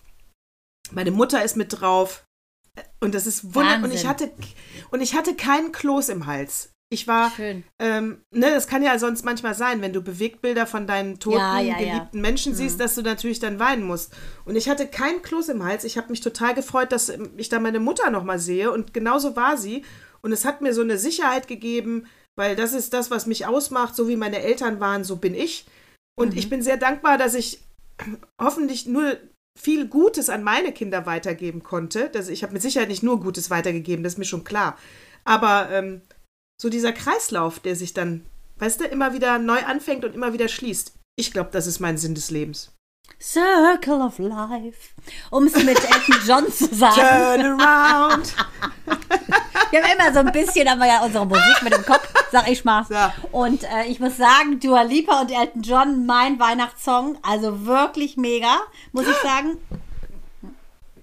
meine 0.91 1.11
Mutter 1.11 1.43
ist 1.43 1.57
mit 1.57 1.79
drauf. 1.79 2.25
Und 2.99 3.13
das 3.15 3.27
ist 3.27 3.55
wunderbar. 3.55 3.83
Und 3.83 3.93
ich 3.93 4.07
hatte 4.07 4.31
und 4.91 5.01
ich 5.01 5.15
hatte 5.15 5.35
keinen 5.35 5.71
Kloß 5.71 6.09
im 6.09 6.25
Hals. 6.25 6.71
Ich 6.91 7.07
war, 7.07 7.31
ähm, 7.77 8.23
ne, 8.31 8.49
das 8.49 8.67
kann 8.67 8.81
ja 8.81 8.97
sonst 8.97 9.23
manchmal 9.23 9.53
sein, 9.53 9.81
wenn 9.81 9.93
du 9.93 10.01
Bewegtbilder 10.01 10.65
von 10.65 10.87
deinen 10.87 11.19
toten, 11.19 11.37
ja, 11.37 11.59
ja, 11.59 11.77
geliebten 11.77 12.17
ja. 12.17 12.21
Menschen 12.21 12.55
siehst, 12.55 12.77
mhm. 12.77 12.79
dass 12.79 12.95
du 12.95 13.03
natürlich 13.03 13.39
dann 13.39 13.59
weinen 13.59 13.83
musst. 13.83 14.11
Und 14.43 14.55
ich 14.55 14.67
hatte 14.69 14.87
keinen 14.87 15.21
Kloß 15.21 15.49
im 15.49 15.63
Hals. 15.63 15.83
Ich 15.83 15.97
habe 15.99 16.09
mich 16.09 16.21
total 16.21 16.55
gefreut, 16.55 16.91
dass 16.91 17.13
ich 17.37 17.49
da 17.49 17.59
meine 17.59 17.79
Mutter 17.79 18.09
nochmal 18.09 18.39
sehe. 18.39 18.71
Und 18.71 18.91
genauso 18.91 19.35
war 19.35 19.55
sie. 19.55 19.85
Und 20.21 20.31
es 20.31 20.45
hat 20.45 20.61
mir 20.61 20.73
so 20.73 20.81
eine 20.81 20.97
Sicherheit 20.97 21.47
gegeben, 21.47 22.07
weil 22.35 22.55
das 22.55 22.73
ist 22.73 22.91
das, 22.93 23.11
was 23.11 23.27
mich 23.27 23.45
ausmacht. 23.45 23.95
So 23.95 24.07
wie 24.07 24.15
meine 24.15 24.41
Eltern 24.41 24.79
waren, 24.79 25.03
so 25.03 25.17
bin 25.17 25.35
ich. 25.35 25.67
Und 26.17 26.31
mhm. 26.31 26.39
ich 26.39 26.49
bin 26.49 26.63
sehr 26.63 26.77
dankbar, 26.77 27.19
dass 27.19 27.35
ich 27.35 27.59
hoffentlich 28.41 28.87
nur 28.87 29.15
viel 29.59 29.87
Gutes 29.87 30.29
an 30.29 30.41
meine 30.41 30.71
Kinder 30.71 31.05
weitergeben 31.05 31.63
konnte. 31.63 32.09
Das, 32.09 32.29
ich 32.29 32.43
habe 32.43 32.53
mit 32.53 32.61
Sicherheit 32.61 32.87
nicht 32.87 33.03
nur 33.03 33.19
Gutes 33.19 33.49
weitergegeben, 33.49 34.03
das 34.03 34.13
ist 34.13 34.19
mir 34.19 34.25
schon 34.25 34.45
klar. 34.45 34.77
Aber 35.25 35.69
ähm, 35.71 36.01
so 36.61 36.69
dieser 36.69 36.93
Kreislauf, 36.93 37.59
der 37.59 37.75
sich 37.75 37.93
dann, 37.93 38.25
weißt 38.57 38.81
du, 38.81 38.85
immer 38.85 39.13
wieder 39.13 39.37
neu 39.37 39.59
anfängt 39.65 40.05
und 40.05 40.15
immer 40.15 40.33
wieder 40.33 40.47
schließt. 40.47 40.93
Ich 41.17 41.33
glaube, 41.33 41.49
das 41.51 41.67
ist 41.67 41.79
mein 41.79 41.97
Sinn 41.97 42.15
des 42.15 42.31
Lebens. 42.31 42.71
Circle 43.21 44.01
of 44.01 44.17
Life. 44.19 44.93
Um 45.29 45.47
es 45.47 45.55
mit 45.55 45.77
Elton 45.77 46.15
John 46.25 46.51
zu 46.51 46.73
sagen. 46.73 46.95
Turn 46.95 47.59
around. 47.59 48.35
Wir 49.71 49.83
haben 49.83 49.91
immer 49.99 50.13
so 50.13 50.19
ein 50.19 50.31
bisschen, 50.31 50.67
haben 50.69 50.79
wir 50.79 50.87
ja 50.87 51.03
unsere 51.03 51.25
Musik 51.25 51.61
mit 51.63 51.73
dem 51.73 51.85
Kopf, 51.85 52.07
sag 52.31 52.49
ich 52.49 52.65
mal. 52.65 52.85
Ja. 52.89 53.13
Und 53.31 53.63
äh, 53.63 53.85
ich 53.87 53.99
muss 53.99 54.17
sagen, 54.17 54.59
Dua 54.59 54.81
Lipa 54.81 55.21
und 55.21 55.31
Elton 55.31 55.61
John, 55.61 56.05
mein 56.05 56.39
Weihnachtssong, 56.39 57.17
also 57.21 57.65
wirklich 57.65 58.17
mega, 58.17 58.57
muss 58.91 59.07
ich 59.07 59.15
sagen. 59.17 59.57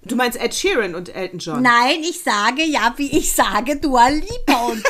Du 0.05 0.15
meinst 0.15 0.41
Ed 0.41 0.55
Sheeran 0.55 0.95
und 0.95 1.15
Elton 1.15 1.39
John? 1.39 1.63
Nein, 1.63 2.01
ich 2.01 2.23
sage 2.23 2.63
ja, 2.63 2.95
wie 2.97 3.17
ich 3.19 3.33
sage, 3.33 3.77
Dua 3.77 4.09
Lipa 4.09 4.67
und 4.67 4.83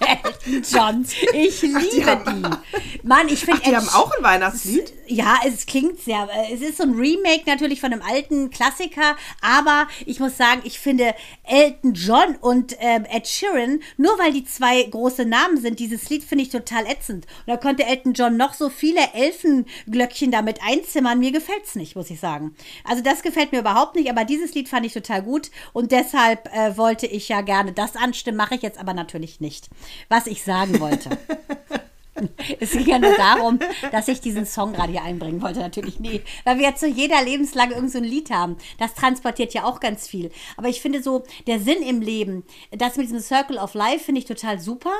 Elton 0.00 0.62
John. 0.70 1.06
Ich 1.32 1.62
liebe 1.62 1.78
Ach, 2.06 2.32
die. 2.32 2.42
die. 2.42 2.95
Mann, 3.06 3.28
ich 3.28 3.44
finde. 3.44 3.62
Die 3.64 3.76
haben 3.76 3.88
auch 3.88 4.10
ein 4.16 4.24
Weihnachtslied? 4.24 4.92
Ja, 5.06 5.36
es 5.46 5.66
klingt 5.66 6.00
sehr. 6.00 6.28
Es 6.52 6.60
ist 6.60 6.78
so 6.78 6.82
ein 6.82 6.94
Remake 6.94 7.44
natürlich 7.46 7.80
von 7.80 7.92
einem 7.92 8.02
alten 8.02 8.50
Klassiker, 8.50 9.16
aber 9.40 9.86
ich 10.04 10.18
muss 10.18 10.36
sagen, 10.36 10.62
ich 10.64 10.80
finde 10.80 11.14
Elton 11.44 11.94
John 11.94 12.34
und 12.40 12.76
ähm, 12.80 13.04
Ed 13.04 13.28
Sheeran, 13.28 13.80
nur 13.96 14.18
weil 14.18 14.32
die 14.32 14.44
zwei 14.44 14.82
große 14.82 15.24
Namen 15.24 15.60
sind, 15.60 15.78
dieses 15.78 16.10
Lied 16.10 16.24
finde 16.24 16.42
ich 16.42 16.50
total 16.50 16.84
ätzend. 16.86 17.26
Und 17.46 17.46
da 17.46 17.56
könnte 17.56 17.86
Elton 17.86 18.12
John 18.12 18.36
noch 18.36 18.54
so 18.54 18.68
viele 18.70 19.00
Elfenglöckchen 19.14 20.32
damit 20.32 20.58
einzimmern. 20.66 21.20
Mir 21.20 21.30
gefällt 21.30 21.64
es 21.64 21.76
nicht, 21.76 21.94
muss 21.94 22.10
ich 22.10 22.18
sagen. 22.18 22.56
Also 22.82 23.04
das 23.04 23.22
gefällt 23.22 23.52
mir 23.52 23.60
überhaupt 23.60 23.94
nicht, 23.94 24.10
aber 24.10 24.24
dieses 24.24 24.52
Lied 24.54 24.68
fand 24.68 24.84
ich 24.84 24.92
total 24.92 25.22
gut 25.22 25.52
und 25.72 25.92
deshalb 25.92 26.52
äh, 26.52 26.76
wollte 26.76 27.06
ich 27.06 27.28
ja 27.28 27.40
gerne 27.42 27.72
das 27.72 27.94
anstimmen, 27.94 28.36
mache 28.36 28.56
ich 28.56 28.62
jetzt 28.62 28.80
aber 28.80 28.94
natürlich 28.94 29.40
nicht. 29.40 29.68
Was 30.08 30.26
ich 30.26 30.42
sagen 30.42 30.80
wollte. 30.80 31.10
Es 32.60 32.72
ging 32.72 32.86
ja 32.86 32.98
nur 32.98 33.14
darum, 33.16 33.58
dass 33.92 34.08
ich 34.08 34.20
diesen 34.20 34.46
Song 34.46 34.72
gerade 34.72 34.92
hier 34.92 35.02
einbringen 35.02 35.42
wollte. 35.42 35.60
Natürlich 35.60 36.00
nie. 36.00 36.22
Weil 36.44 36.58
wir 36.58 36.64
ja 36.64 36.74
zu 36.74 36.86
jeder 36.88 37.22
Lebenslage 37.22 37.74
irgend 37.74 37.92
so 37.92 37.98
ein 37.98 38.04
Lied 38.04 38.30
haben. 38.30 38.56
Das 38.78 38.94
transportiert 38.94 39.54
ja 39.54 39.64
auch 39.64 39.80
ganz 39.80 40.06
viel. 40.08 40.30
Aber 40.56 40.68
ich 40.68 40.80
finde 40.80 41.02
so, 41.02 41.24
der 41.46 41.60
Sinn 41.60 41.82
im 41.82 42.00
Leben, 42.00 42.44
das 42.70 42.96
mit 42.96 43.06
diesem 43.06 43.20
Circle 43.20 43.58
of 43.58 43.74
Life 43.74 44.04
finde 44.04 44.20
ich 44.20 44.26
total 44.26 44.60
super. 44.60 44.94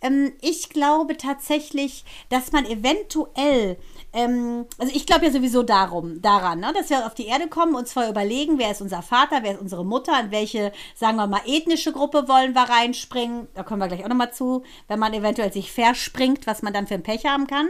Ähm, 0.00 0.32
ich 0.40 0.68
glaube 0.68 1.16
tatsächlich, 1.16 2.04
dass 2.28 2.52
man 2.52 2.64
eventuell 2.66 3.76
ähm, 4.12 4.66
also 4.78 4.92
ich 4.94 5.06
glaube 5.06 5.26
ja 5.26 5.30
sowieso 5.30 5.62
darum, 5.62 6.20
daran, 6.20 6.60
ne, 6.60 6.72
dass 6.74 6.90
wir 6.90 7.06
auf 7.06 7.14
die 7.14 7.26
Erde 7.26 7.48
kommen, 7.48 7.74
uns 7.74 7.92
vorher 7.92 8.10
überlegen, 8.10 8.58
wer 8.58 8.70
ist 8.72 8.80
unser 8.80 9.02
Vater, 9.02 9.42
wer 9.42 9.52
ist 9.52 9.60
unsere 9.60 9.84
Mutter, 9.84 10.18
in 10.20 10.30
welche, 10.30 10.72
sagen 10.96 11.16
wir 11.16 11.26
mal, 11.26 11.42
ethnische 11.46 11.92
Gruppe 11.92 12.26
wollen 12.28 12.54
wir 12.54 12.62
reinspringen. 12.62 13.46
Da 13.54 13.62
kommen 13.62 13.80
wir 13.80 13.88
gleich 13.88 14.04
auch 14.04 14.08
nochmal 14.08 14.32
zu, 14.32 14.64
wenn 14.88 14.98
man 14.98 15.14
eventuell 15.14 15.52
sich 15.52 15.70
verspringt, 15.70 16.46
was 16.46 16.62
man 16.62 16.72
dann 16.72 16.86
für 16.86 16.94
ein 16.94 17.02
Pech 17.02 17.24
haben 17.24 17.46
kann. 17.46 17.68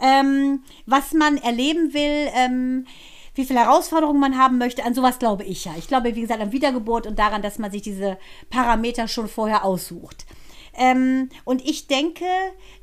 Ähm, 0.00 0.64
was 0.86 1.12
man 1.12 1.36
erleben 1.36 1.94
will, 1.94 2.30
ähm, 2.34 2.86
wie 3.34 3.44
viele 3.44 3.60
Herausforderungen 3.60 4.18
man 4.18 4.38
haben 4.38 4.58
möchte. 4.58 4.84
An 4.84 4.94
sowas 4.94 5.18
glaube 5.18 5.44
ich 5.44 5.66
ja. 5.66 5.72
Ich 5.78 5.88
glaube, 5.88 6.16
wie 6.16 6.22
gesagt, 6.22 6.40
an 6.40 6.52
Wiedergeburt 6.52 7.06
und 7.06 7.18
daran, 7.18 7.42
dass 7.42 7.58
man 7.58 7.70
sich 7.70 7.82
diese 7.82 8.18
Parameter 8.50 9.06
schon 9.08 9.28
vorher 9.28 9.64
aussucht. 9.64 10.26
Ähm, 10.76 11.30
und 11.44 11.64
ich 11.64 11.86
denke, 11.86 12.26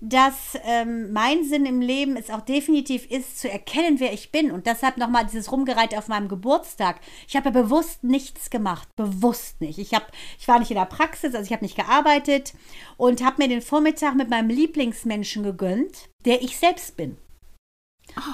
dass 0.01 0.57
ähm, 0.65 1.11
mein 1.13 1.43
Sinn 1.43 1.65
im 1.65 1.81
Leben 1.81 2.17
es 2.17 2.29
auch 2.29 2.41
definitiv 2.41 3.09
ist, 3.09 3.39
zu 3.39 3.49
erkennen, 3.49 3.99
wer 3.99 4.13
ich 4.13 4.31
bin. 4.31 4.51
Und 4.51 4.65
deshalb 4.65 4.97
nochmal 4.97 5.25
dieses 5.25 5.51
Rumgereite 5.51 5.97
auf 5.97 6.07
meinem 6.07 6.27
Geburtstag. 6.27 6.99
Ich 7.27 7.35
habe 7.35 7.49
ja 7.49 7.61
bewusst 7.61 8.03
nichts 8.03 8.49
gemacht. 8.49 8.87
Bewusst 8.95 9.61
nicht. 9.61 9.77
Ich, 9.77 9.93
hab, 9.93 10.11
ich 10.39 10.47
war 10.47 10.59
nicht 10.59 10.71
in 10.71 10.77
der 10.77 10.85
Praxis, 10.85 11.35
also 11.35 11.45
ich 11.45 11.53
habe 11.53 11.63
nicht 11.63 11.75
gearbeitet 11.75 12.53
und 12.97 13.23
habe 13.23 13.41
mir 13.41 13.49
den 13.49 13.61
Vormittag 13.61 14.15
mit 14.15 14.29
meinem 14.29 14.49
Lieblingsmenschen 14.49 15.43
gegönnt, 15.43 16.09
der 16.25 16.41
ich 16.41 16.57
selbst 16.57 16.97
bin. 16.97 17.17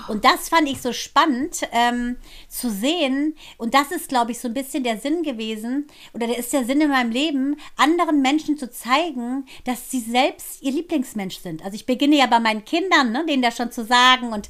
Und 0.07 0.25
das 0.25 0.49
fand 0.49 0.67
ich 0.67 0.81
so 0.81 0.93
spannend 0.93 1.61
ähm, 1.71 2.17
zu 2.47 2.69
sehen. 2.69 3.35
Und 3.57 3.73
das 3.73 3.91
ist, 3.91 4.09
glaube 4.09 4.31
ich, 4.31 4.39
so 4.39 4.47
ein 4.47 4.53
bisschen 4.53 4.83
der 4.83 4.97
Sinn 4.97 5.23
gewesen, 5.23 5.87
oder 6.13 6.27
der 6.27 6.37
ist 6.37 6.53
der 6.53 6.65
Sinn 6.65 6.81
in 6.81 6.89
meinem 6.89 7.11
Leben, 7.11 7.57
anderen 7.77 8.21
Menschen 8.21 8.57
zu 8.57 8.69
zeigen, 8.69 9.45
dass 9.65 9.89
sie 9.91 9.99
selbst 9.99 10.61
ihr 10.61 10.71
Lieblingsmensch 10.71 11.37
sind. 11.39 11.63
Also 11.63 11.75
ich 11.75 11.85
beginne 11.85 12.17
ja 12.17 12.25
bei 12.25 12.39
meinen 12.39 12.65
Kindern, 12.65 13.11
ne, 13.11 13.25
denen 13.25 13.41
das 13.41 13.57
schon 13.57 13.71
zu 13.71 13.85
sagen. 13.85 14.33
Und 14.33 14.49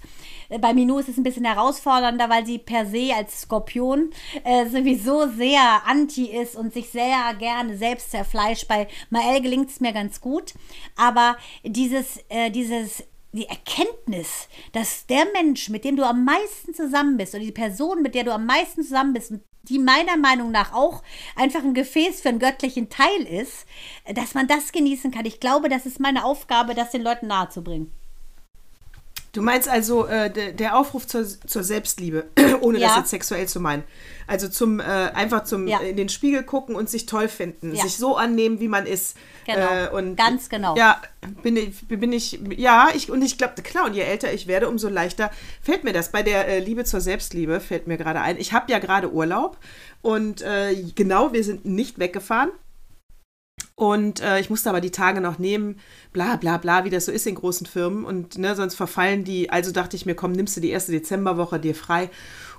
äh, 0.50 0.60
bei 0.60 0.74
Minou 0.74 1.00
ist 1.00 1.10
es 1.10 1.18
ein 1.18 1.24
bisschen 1.24 1.46
herausfordernder, 1.46 2.30
weil 2.30 2.46
sie 2.46 2.58
per 2.58 2.86
se 2.86 3.12
als 3.16 3.42
Skorpion 3.42 4.12
äh, 4.44 4.68
sowieso 4.68 5.28
sehr 5.30 5.82
anti 5.86 6.26
ist 6.26 6.56
und 6.56 6.74
sich 6.74 6.90
sehr 6.90 7.34
gerne 7.38 7.78
selbst 7.78 8.12
zerfleischt. 8.12 8.68
Bei 8.68 8.88
Mael 9.10 9.42
gelingt 9.42 9.70
es 9.70 9.80
mir 9.80 9.94
ganz 9.94 10.22
gut. 10.22 10.54
Aber 10.96 11.38
dieses, 11.64 12.20
äh, 12.30 12.50
dieses 12.50 13.04
die 13.32 13.48
Erkenntnis, 13.48 14.48
dass 14.72 15.06
der 15.06 15.26
Mensch, 15.34 15.70
mit 15.70 15.84
dem 15.84 15.96
du 15.96 16.06
am 16.06 16.26
meisten 16.26 16.74
zusammen 16.74 17.18
bist, 17.18 17.36
oder 17.36 17.44
die 17.44 17.52
Person, 17.52 18.02
mit 18.02 18.16
der 18.16 18.24
du 18.24 18.34
am 18.34 18.46
meisten 18.46 18.84
zusammen 18.84 19.14
bist, 19.14 19.34
die 19.64 19.80
meiner 19.80 20.18
Meinung 20.18 20.52
nach 20.52 20.74
auch 20.74 21.04
einfach 21.36 21.64
ein 21.64 21.74
Gefäß 21.74 22.22
für 22.22 22.30
einen 22.30 22.40
göttlichen 22.40 22.90
Teil 22.90 23.22
ist, 23.30 23.66
dass 24.14 24.34
man 24.34 24.48
das 24.48 24.72
genießen 24.72 25.12
kann. 25.12 25.26
Ich 25.26 25.40
glaube, 25.40 25.70
das 25.70 25.86
ist 25.86 26.00
meine 26.00 26.26
Aufgabe, 26.26 26.74
das 26.74 26.92
den 26.92 27.04
Leuten 27.04 27.28
nahezubringen. 27.28 27.92
Du 29.32 29.44
meinst 29.44 29.70
also 29.70 30.08
äh, 30.08 30.54
der 30.54 30.78
Aufruf 30.78 31.06
zur, 31.06 31.26
zur 31.26 31.64
Selbstliebe, 31.64 32.26
ohne 32.62 32.80
ja. 32.80 32.88
das 32.88 32.98
jetzt 32.98 33.10
sexuell 33.12 33.48
zu 33.48 33.60
meinen. 33.60 33.84
Also 34.26 34.48
zum 34.48 34.80
äh, 34.80 34.84
einfach 34.84 35.44
zum 35.44 35.68
ja. 35.68 35.80
in 35.80 35.98
den 35.98 36.10
Spiegel 36.10 36.44
gucken 36.44 36.76
und 36.76 36.90
sich 36.90 37.06
toll 37.06 37.28
finden, 37.28 37.76
ja. 37.76 37.84
sich 37.84 37.98
so 37.98 38.16
annehmen, 38.16 38.60
wie 38.60 38.68
man 38.68 38.86
ist. 38.86 39.16
Genau. 39.46 39.60
Äh, 39.60 39.90
und, 39.90 40.16
Ganz 40.16 40.50
genau. 40.50 40.76
Ja, 40.76 41.02
bin 41.44 41.58
ich, 41.58 41.88
bin 41.88 42.12
ich, 42.12 42.40
ja, 42.58 42.90
ich 42.96 43.12
und 43.12 43.22
ich 43.22 43.38
glaube, 43.38 43.62
klar, 43.62 43.86
und 43.86 43.94
je 43.94 44.02
älter 44.02 44.34
ich 44.34 44.48
werde, 44.48 44.68
umso 44.68 44.90
leichter 44.90 45.32
fällt 45.62 45.84
mir 45.84 45.94
das. 45.94 46.12
Bei 46.12 46.24
der 46.24 46.48
äh, 46.48 46.60
Liebe 46.60 46.84
zur 46.84 47.02
Selbstliebe 47.02 47.60
fällt 47.60 47.88
mir 47.88 47.98
gerade 47.98 48.22
ein. 48.22 48.38
Ich 48.38 48.54
habe 48.54 48.72
ja 48.72 48.80
gerade 48.80 49.12
Urlaub 49.12 49.58
und 50.02 50.42
äh, 50.42 50.76
genau, 50.96 51.34
wir 51.34 51.44
sind 51.44 51.66
nicht 51.66 52.00
weggefahren. 52.00 52.52
Und 53.80 54.20
äh, 54.20 54.42
ich 54.42 54.50
musste 54.50 54.70
aber 54.70 54.82
die 54.82 54.92
Tage 54.92 55.22
noch 55.22 55.40
nehmen, 55.40 55.80
bla 56.12 56.36
bla 56.36 56.58
bla, 56.58 56.84
wie 56.84 56.90
das 56.90 57.06
so 57.06 57.14
ist 57.14 57.26
in 57.26 57.36
großen 57.36 57.66
Firmen. 57.66 58.04
Und 58.04 58.38
ne, 58.38 58.54
sonst 58.54 58.76
verfallen 58.76 59.24
die. 59.24 59.52
Also 59.52 59.72
dachte 59.72 59.96
ich 59.96 60.06
mir, 60.06 60.16
komm, 60.16 60.34
nimmst 60.34 60.58
du 60.58 60.60
die 60.60 60.70
erste 60.70 60.92
Dezemberwoche 60.92 61.62
dir 61.62 61.74
frei. 61.74 62.10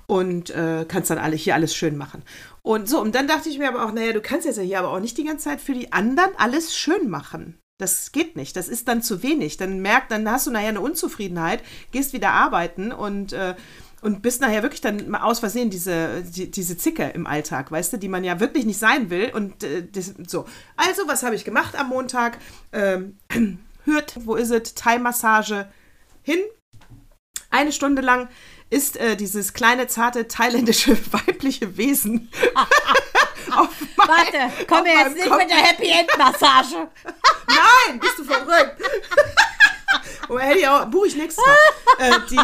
und 0.07 0.49
äh, 0.49 0.87
kannst 0.89 1.11
dann 1.11 1.19
alle 1.19 1.37
hier 1.37 1.55
alles 1.55 1.75
schön 1.75 1.99
machen. 1.99 2.23
Und 2.63 2.89
so, 2.89 3.03
und 3.03 3.15
dann 3.15 3.29
dachte 3.29 3.51
ich 3.51 3.59
mir 3.59 3.69
aber 3.69 3.85
auch, 3.85 3.93
naja, 3.93 4.15
du 4.15 4.23
kannst 4.23 4.47
jetzt 4.47 4.57
ja 4.57 4.63
hier 4.63 4.79
aber 4.79 4.93
auch 4.93 4.99
nicht 4.99 5.19
die 5.19 5.25
ganze 5.25 5.45
Zeit 5.45 5.61
für 5.61 5.75
die 5.75 5.93
anderen 5.93 6.31
alles 6.39 6.75
schön 6.75 7.11
machen. 7.11 7.59
Das 7.79 8.13
geht 8.13 8.35
nicht. 8.35 8.57
Das 8.57 8.69
ist 8.69 8.89
dann 8.89 9.03
zu 9.03 9.23
wenig. 9.23 9.59
Dann 9.59 9.81
merkt, 9.81 10.11
dann 10.11 10.29
hast 10.31 10.47
du 10.47 10.51
nachher 10.51 10.69
eine 10.69 10.81
Unzufriedenheit, 10.81 11.63
gehst 11.93 12.15
wieder 12.15 12.31
arbeiten 12.31 12.93
und 12.93 13.35
äh, 13.35 13.55
und 14.03 14.23
bist 14.23 14.41
nachher 14.41 14.63
wirklich 14.63 14.81
dann 14.81 15.09
mal 15.11 15.23
aus 15.23 15.41
Versehen 15.41 15.71
diese, 15.71 16.23
die, 16.23 16.51
diese 16.51 16.77
Zicke 16.77 17.05
im 17.15 17.27
Alltag, 17.27 17.71
weißt 17.71 17.93
du, 17.93 17.97
die 17.99 18.09
man 18.09 18.25
ja 18.25 18.41
wirklich 18.41 18.65
nicht 18.65 18.79
sein 18.79 19.11
will. 19.11 19.31
Und 19.35 19.63
äh, 19.63 19.87
das, 19.91 20.15
so. 20.27 20.47
Also, 20.77 21.07
was 21.07 21.23
habe 21.23 21.35
ich 21.35 21.45
gemacht 21.45 21.77
am 21.77 21.89
Montag? 21.89 22.39
Ähm, 22.73 23.19
hört, 23.85 24.19
wo 24.25 24.37
ist 24.37 24.51
es? 24.51 24.75
Thai-Massage 24.75 25.67
hin. 26.23 26.41
Eine 27.51 27.73
Stunde 27.73 28.03
lang 28.03 28.29
ist 28.71 28.97
äh, 28.97 29.17
dieses 29.17 29.53
kleine, 29.53 29.89
zarte, 29.89 30.29
thailändische 30.29 30.97
weibliche 31.13 31.77
Wesen. 31.77 32.31
auf 33.57 33.69
mein, 33.97 34.09
Warte, 34.09 34.67
komm 34.67 34.87
jetzt 34.87 35.15
nicht 35.15 35.29
Kopf. 35.29 35.39
mit 35.39 35.51
der 35.51 35.57
Happy 35.57 35.89
End 35.89 36.09
Massage. 36.17 36.77
Nein, 37.49 37.99
bist 38.01 38.19
du 38.19 38.25
verrückt. 38.25 38.81
Oh, 40.29 40.39
hätte 40.39 40.59
ich 40.61 40.69
auch, 40.69 40.85
buche 40.87 41.09
ich 41.09 41.17
nächstes 41.17 41.45
Mal. 41.45 42.09
Äh, 42.09 42.21
die, 42.31 42.37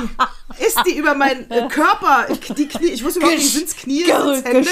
ist 0.58 0.78
die 0.86 0.96
über 0.96 1.14
meinen 1.14 1.50
äh, 1.50 1.68
Körper, 1.68 2.26
die 2.56 2.68
Knie, 2.68 2.88
ich 2.88 3.04
wusste 3.04 3.20
überhaupt 3.20 3.38
nicht, 3.38 3.52
sind 3.52 3.68
es 3.68 3.76
Knie, 3.76 4.04
sind's 4.04 4.44
Hände? 4.44 4.68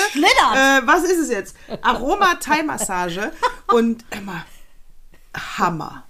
Äh, 0.55 0.87
was 0.87 1.05
ist 1.05 1.19
es 1.19 1.31
jetzt? 1.31 1.57
Aroma-Thai-Massage 1.83 3.33
und 3.69 4.05
immer 4.11 4.45
Hammer. 5.37 6.09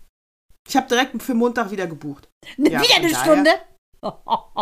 Ich 0.68 0.76
habe 0.76 0.88
direkt 0.88 1.22
für 1.22 1.34
Montag 1.34 1.70
wieder 1.70 1.86
gebucht. 1.86 2.28
Ja, 2.56 2.80
wieder 2.82 2.96
eine 2.96 3.14
Stunde? 3.14 3.50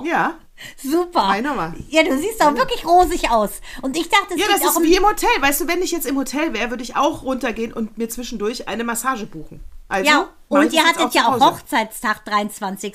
Ja. 0.04 0.38
Super. 0.76 1.26
Meine 1.26 1.74
Ja, 1.88 2.04
du 2.04 2.16
siehst 2.18 2.40
auch 2.42 2.54
wirklich 2.54 2.84
rosig 2.86 3.30
aus. 3.30 3.60
Und 3.82 3.96
ich 3.96 4.08
dachte, 4.08 4.34
es 4.34 4.40
Ja, 4.40 4.46
das 4.48 4.62
ist 4.62 4.82
wie 4.82 4.94
im 4.94 5.04
Hotel. 5.04 5.30
Weißt 5.40 5.60
du, 5.60 5.68
wenn 5.68 5.82
ich 5.82 5.90
jetzt 5.90 6.06
im 6.06 6.16
Hotel 6.16 6.52
wäre, 6.52 6.70
würde 6.70 6.82
ich 6.82 6.96
auch 6.96 7.24
runtergehen 7.24 7.72
und 7.72 7.98
mir 7.98 8.08
zwischendurch 8.08 8.68
eine 8.68 8.84
Massage 8.84 9.26
buchen. 9.26 9.64
Also, 9.92 10.10
ja, 10.10 10.28
und 10.48 10.72
ihr 10.72 10.84
hattet 10.84 11.12
ja 11.12 11.28
auch 11.28 11.38
Hochzeitstag 11.38 12.24
23. 12.24 12.94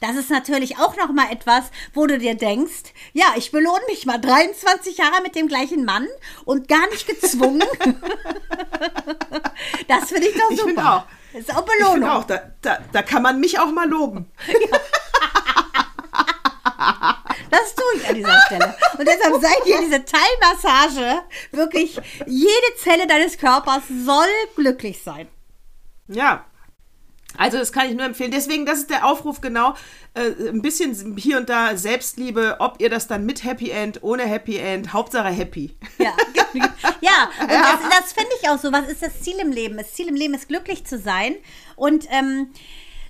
Das 0.00 0.16
ist 0.16 0.30
natürlich 0.30 0.78
auch 0.78 0.96
noch 0.96 1.12
mal 1.12 1.30
etwas, 1.30 1.64
wo 1.92 2.06
du 2.06 2.18
dir 2.18 2.34
denkst, 2.34 2.94
ja, 3.12 3.26
ich 3.36 3.52
belohne 3.52 3.82
mich 3.88 4.06
mal 4.06 4.18
23 4.18 4.96
Jahre 4.96 5.20
mit 5.22 5.34
dem 5.34 5.48
gleichen 5.48 5.84
Mann 5.84 6.06
und 6.46 6.66
gar 6.66 6.88
nicht 6.88 7.06
gezwungen. 7.06 7.62
das 9.88 10.08
finde 10.08 10.28
ich 10.28 10.34
doch 10.34 10.50
super. 10.56 10.70
Ich 10.72 10.78
auch. 10.78 11.04
Das 11.32 11.42
ist 11.42 11.56
auch 11.56 11.66
Belohnung. 11.66 12.08
Ich 12.08 12.14
auch, 12.14 12.24
da, 12.24 12.40
da, 12.62 12.78
da 12.90 13.02
kann 13.02 13.22
man 13.22 13.38
mich 13.38 13.58
auch 13.58 13.70
mal 13.70 13.88
loben. 13.88 14.30
Ja. 14.48 14.78
Das 17.50 17.74
tue 17.74 17.84
ich 17.96 18.08
an 18.08 18.14
dieser 18.14 18.40
Stelle. 18.46 18.74
Und 18.96 19.06
deshalb 19.06 19.40
seid 19.42 19.66
ihr 19.66 19.80
diese 19.80 20.04
Teilmassage 20.04 21.22
wirklich, 21.50 22.00
jede 22.26 22.76
Zelle 22.78 23.06
deines 23.06 23.36
Körpers 23.36 23.82
soll 23.88 24.28
glücklich 24.56 25.02
sein. 25.02 25.28
Ja. 26.10 26.44
Also 27.36 27.58
das 27.58 27.72
kann 27.72 27.88
ich 27.88 27.94
nur 27.94 28.04
empfehlen. 28.04 28.32
Deswegen, 28.32 28.66
das 28.66 28.78
ist 28.80 28.90
der 28.90 29.06
Aufruf 29.06 29.40
genau, 29.40 29.74
äh, 30.14 30.48
ein 30.48 30.62
bisschen 30.62 31.16
hier 31.16 31.38
und 31.38 31.48
da 31.48 31.76
Selbstliebe, 31.76 32.56
ob 32.58 32.80
ihr 32.80 32.90
das 32.90 33.06
dann 33.06 33.24
mit 33.24 33.44
Happy 33.44 33.70
End, 33.70 34.02
ohne 34.02 34.24
Happy 34.24 34.56
End, 34.56 34.92
Hauptsache 34.92 35.28
happy. 35.28 35.76
Ja, 35.98 36.12
ja 37.00 37.30
und 37.40 37.50
ja. 37.50 37.78
das, 37.80 38.00
das 38.00 38.12
finde 38.12 38.30
ich 38.40 38.48
auch 38.48 38.58
so. 38.58 38.72
Was 38.72 38.88
ist 38.88 39.02
das 39.02 39.20
Ziel 39.22 39.38
im 39.38 39.52
Leben? 39.52 39.76
Das 39.76 39.94
Ziel 39.94 40.08
im 40.08 40.16
Leben 40.16 40.34
ist 40.34 40.48
glücklich 40.48 40.84
zu 40.84 40.98
sein 40.98 41.36
und 41.76 42.06
ähm, 42.10 42.50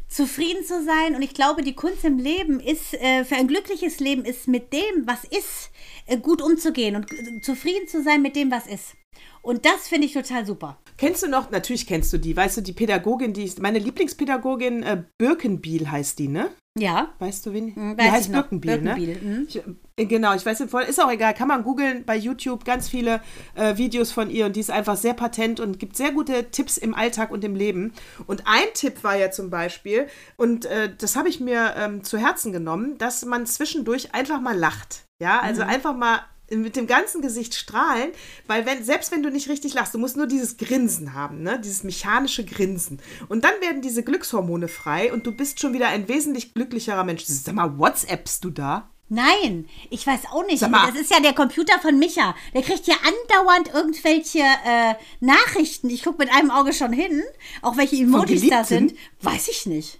zufrieden 0.09 0.65
zu 0.65 0.85
sein. 0.85 1.15
Und 1.15 1.23
ich 1.23 1.33
glaube, 1.33 1.63
die 1.63 1.75
Kunst 1.75 2.05
im 2.05 2.19
Leben 2.19 2.61
ist, 2.61 2.95
äh, 2.95 3.25
für 3.25 3.37
ein 3.37 3.49
glückliches 3.49 4.01
Leben 4.01 4.25
ist 4.25 4.49
mit 4.49 4.73
dem, 4.73 5.07
was 5.07 5.25
ist, 5.25 5.71
äh, 6.07 6.19
gut 6.19 6.43
umzugehen 6.43 6.97
und 6.97 7.11
äh, 7.13 7.41
zufrieden 7.41 7.89
zu 7.89 8.03
sein 8.03 8.21
mit 8.21 8.37
dem, 8.37 8.51
was 8.51 8.67
ist. 8.67 8.95
Und 9.42 9.64
das 9.64 9.88
finde 9.88 10.07
ich 10.07 10.12
total 10.12 10.44
super. 10.46 10.79
Kennst 10.96 11.22
du 11.22 11.29
noch, 11.29 11.50
natürlich 11.50 11.87
kennst 11.87 12.12
du 12.12 12.18
die, 12.18 12.37
weißt 12.37 12.59
du, 12.59 12.61
die 12.61 12.72
Pädagogin, 12.72 13.33
die 13.33 13.44
ist, 13.44 13.61
meine 13.61 13.79
Lieblingspädagogin, 13.79 14.83
äh, 14.83 15.03
Birkenbiel 15.18 15.90
heißt 15.90 16.18
die, 16.18 16.29
ne? 16.29 16.50
Ja. 16.79 17.14
Weißt 17.18 17.46
du, 17.46 17.53
wen? 17.53 17.74
Hm, 17.74 17.96
die 17.96 18.11
heißt 18.11 18.31
Birkenbiel, 18.31 18.81
ne? 18.81 18.94
Mhm. 18.94 19.46
Ich, 19.48 19.57
äh, 19.57 20.05
genau, 20.05 20.35
ich 20.35 20.46
weiß 20.46 20.61
nicht, 20.61 20.72
ist 20.72 21.03
auch 21.03 21.11
egal, 21.11 21.35
kann 21.35 21.48
man 21.48 21.64
googeln 21.64 22.05
bei 22.05 22.16
YouTube, 22.16 22.64
ganz 22.64 22.88
viele 22.88 23.22
äh, 23.55 23.76
Videos 23.76 24.12
von 24.12 24.31
ihr 24.31 24.46
und 24.46 24.57
die 24.57 24.61
ist 24.61 24.70
einfach 24.70 24.96
sehr 24.96 25.14
patent 25.14 25.59
und 25.59 25.79
gibt 25.79 25.96
sehr 25.96 26.12
gute 26.12 26.50
Tipps 26.50 26.76
im 26.76 26.94
Alltag 26.94 27.31
und 27.31 27.42
im 27.44 27.57
Leben. 27.57 27.92
Und 28.26 28.46
ein 28.46 28.68
Tipp 28.74 29.03
war 29.03 29.16
ja 29.16 29.31
zum 29.31 29.50
Beispiel, 29.50 30.07
und 30.37 30.66
äh, 30.66 30.94
das 30.96 31.16
habe 31.16 31.29
ich 31.29 31.40
mir 31.40 31.74
ähm, 31.76 32.05
zu 32.05 32.18
Herzen 32.18 32.53
genommen, 32.53 32.98
dass 32.98 33.24
man 33.24 33.46
zwischendurch 33.46 34.14
einfach 34.14 34.40
mal 34.40 34.57
lacht. 34.57 35.05
Ja, 35.20 35.40
also 35.40 35.62
mhm. 35.62 35.70
einfach 35.70 35.96
mal 35.96 36.20
mit 36.51 36.77
dem 36.77 36.87
ganzen 36.87 37.23
Gesicht 37.23 37.55
strahlen, 37.55 38.11
weil 38.47 38.67
wenn, 38.67 38.85
selbst 38.85 39.13
wenn 39.13 39.23
du 39.23 39.31
nicht 39.31 39.49
richtig 39.49 39.75
lachst, 39.75 39.95
du 39.95 39.99
musst 39.99 40.17
nur 40.17 40.27
dieses 40.27 40.57
Grinsen 40.57 41.15
haben, 41.15 41.43
ne? 41.43 41.61
dieses 41.61 41.85
mechanische 41.85 42.45
Grinsen. 42.45 43.01
Und 43.29 43.45
dann 43.45 43.61
werden 43.61 43.83
diese 43.83 44.03
Glückshormone 44.03 44.69
frei 44.69 45.13
und 45.13 45.27
du 45.27 45.33
bist 45.33 45.61
schon 45.61 45.73
wieder 45.73 45.89
ein 45.89 46.09
wesentlich 46.09 46.55
glücklicherer 46.55 47.05
Mensch. 47.05 47.25
Sag 47.25 47.55
mal, 47.55 47.79
WhatsAppst 47.79 48.45
du 48.45 48.51
da? 48.51 48.91
Nein, 49.13 49.69
ich 49.91 50.07
weiß 50.07 50.21
auch 50.31 50.47
nicht. 50.47 50.63
Das 50.63 50.95
ist 50.95 51.11
ja 51.11 51.19
der 51.19 51.33
Computer 51.33 51.81
von 51.81 51.99
Micha. 51.99 52.37
Der 52.55 52.63
kriegt 52.63 52.87
ja 52.87 52.95
andauernd 52.95 53.75
irgendwelche 53.75 54.39
äh, 54.39 54.95
Nachrichten. 55.19 55.91
Ich 55.91 56.05
gucke 56.05 56.19
mit 56.19 56.33
einem 56.33 56.53
Auge 56.53 56.73
schon 56.73 56.93
hin, 56.93 57.21
auch 57.61 57.77
welche 57.77 57.97
Emojis 57.97 58.49
da 58.49 58.63
sind. 58.63 58.95
Weiß 59.21 59.49
ich 59.49 59.67
nicht. 59.67 59.99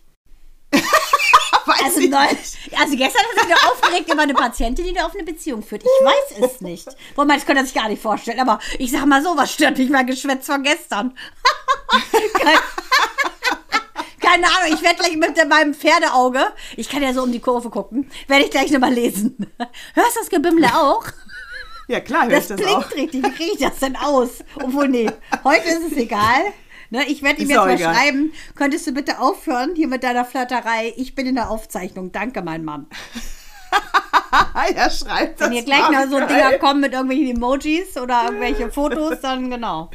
weiß 1.67 1.83
also, 1.85 2.01
ich 2.01 2.11
neu, 2.11 2.19
also 2.19 2.97
gestern 2.97 3.23
hat 3.23 3.47
sich 3.47 3.71
aufgeregt 3.71 4.13
über 4.13 4.23
eine 4.23 4.35
Patientin, 4.35 4.85
die 4.85 4.97
eine 4.97 5.07
offene 5.07 5.25
Beziehung 5.25 5.63
führt. 5.63 5.83
Ich 5.83 5.89
weiß 6.05 6.51
es 6.51 6.61
nicht. 6.61 6.89
Wobei, 7.15 7.35
das 7.35 7.47
könnte 7.47 7.65
sich 7.65 7.75
gar 7.75 7.89
nicht 7.89 8.03
vorstellen. 8.03 8.41
Aber 8.41 8.59
ich 8.79 8.91
sag 8.91 9.07
mal 9.07 9.23
so, 9.23 9.37
was 9.37 9.53
stört 9.53 9.79
mich 9.79 9.91
mein 9.91 10.07
Geschwätz 10.07 10.47
von 10.47 10.63
gestern? 10.63 11.17
keine, 14.21 14.47
Ahnung, 14.47 14.75
ich 14.75 14.83
werde 14.83 14.97
gleich 14.97 15.17
mit 15.17 15.49
meinem 15.49 15.75
Pferdeauge, 15.75 16.53
ich 16.77 16.89
kann 16.89 17.03
ja 17.03 17.13
so 17.13 17.23
um 17.23 17.33
die 17.33 17.41
Kurve 17.41 17.69
gucken, 17.71 18.11
werde 18.29 18.45
ich 18.45 18.51
gleich 18.51 18.71
nochmal 18.71 18.93
lesen. 18.93 19.37
Hörst 19.95 20.17
du 20.17 20.21
das 20.21 20.29
Gebimmle 20.31 20.69
auch? 20.75 21.05
Ja, 21.89 21.99
klar, 21.99 22.25
hör 22.25 22.31
das 22.31 22.51
ich 22.51 22.57
das 22.57 22.67
auch. 22.67 22.91
richtig. 22.93 23.25
Wie 23.25 23.33
kriege 23.33 23.53
ich 23.55 23.59
das 23.59 23.81
denn 23.81 23.97
aus? 23.97 24.45
Obwohl, 24.55 24.89
nee, 24.89 25.11
heute 25.43 25.69
ist 25.69 25.91
es 25.91 25.99
egal. 25.99 26.53
Ne, 26.91 27.05
ich 27.07 27.23
werde 27.23 27.41
ihm 27.41 27.49
jetzt 27.49 27.57
mal 27.57 27.71
egal. 27.71 27.95
schreiben, 27.95 28.33
könntest 28.57 28.87
du 28.87 28.93
bitte 28.93 29.21
aufhören 29.21 29.77
hier 29.77 29.87
mit 29.87 30.03
deiner 30.03 30.25
Flirterei? 30.25 30.93
Ich 30.97 31.15
bin 31.15 31.27
in 31.27 31.37
der 31.37 31.49
Aufzeichnung. 31.49 32.11
Danke, 32.11 32.43
mein 32.43 32.65
Mann. 32.65 32.87
ja, 34.75 34.91
schreibt 34.91 35.41
das 35.41 35.47
Wenn 35.47 35.53
hier 35.55 35.63
gleich 35.63 35.89
noch 35.89 36.11
so 36.11 36.27
Dinger 36.27 36.59
kommen 36.59 36.81
mit 36.81 36.93
irgendwelchen 36.93 37.37
Emojis 37.37 37.97
oder 37.97 38.25
irgendwelche 38.25 38.73
Fotos, 38.73 39.21
dann 39.23 39.51
genau. 39.51 39.91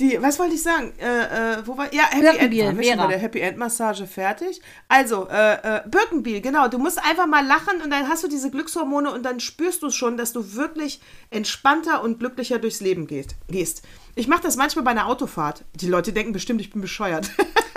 Die, 0.00 0.20
was 0.22 0.38
wollte 0.38 0.54
ich 0.54 0.62
sagen? 0.62 0.92
Äh, 0.98 1.54
äh, 1.54 1.66
wo 1.66 1.76
war, 1.76 1.92
ja, 1.92 2.04
Happy 2.04 2.20
Birkenbiel, 2.20 2.60
End. 2.60 2.68
Waren 2.68 2.78
wir 2.78 2.90
schon 2.90 2.98
bei 2.98 3.06
der 3.08 3.18
Happy 3.18 3.40
End 3.40 3.58
Massage 3.58 4.06
fertig? 4.06 4.60
Also, 4.86 5.28
äh, 5.28 5.54
äh, 5.54 5.82
Birkenbiel, 5.88 6.40
genau. 6.40 6.68
Du 6.68 6.78
musst 6.78 7.04
einfach 7.04 7.26
mal 7.26 7.44
lachen 7.44 7.82
und 7.82 7.90
dann 7.90 8.08
hast 8.08 8.22
du 8.22 8.28
diese 8.28 8.50
Glückshormone 8.50 9.12
und 9.12 9.24
dann 9.24 9.40
spürst 9.40 9.82
du 9.82 9.90
schon, 9.90 10.16
dass 10.16 10.32
du 10.32 10.54
wirklich 10.54 11.00
entspannter 11.30 12.02
und 12.02 12.20
glücklicher 12.20 12.60
durchs 12.60 12.80
Leben 12.80 13.08
gehst. 13.08 13.82
Ich 14.18 14.26
mache 14.26 14.42
das 14.42 14.56
manchmal 14.56 14.84
bei 14.84 14.90
einer 14.90 15.06
Autofahrt. 15.06 15.64
Die 15.74 15.86
Leute 15.86 16.12
denken 16.12 16.32
bestimmt, 16.32 16.60
ich 16.60 16.70
bin 16.70 16.80
bescheuert. 16.80 17.30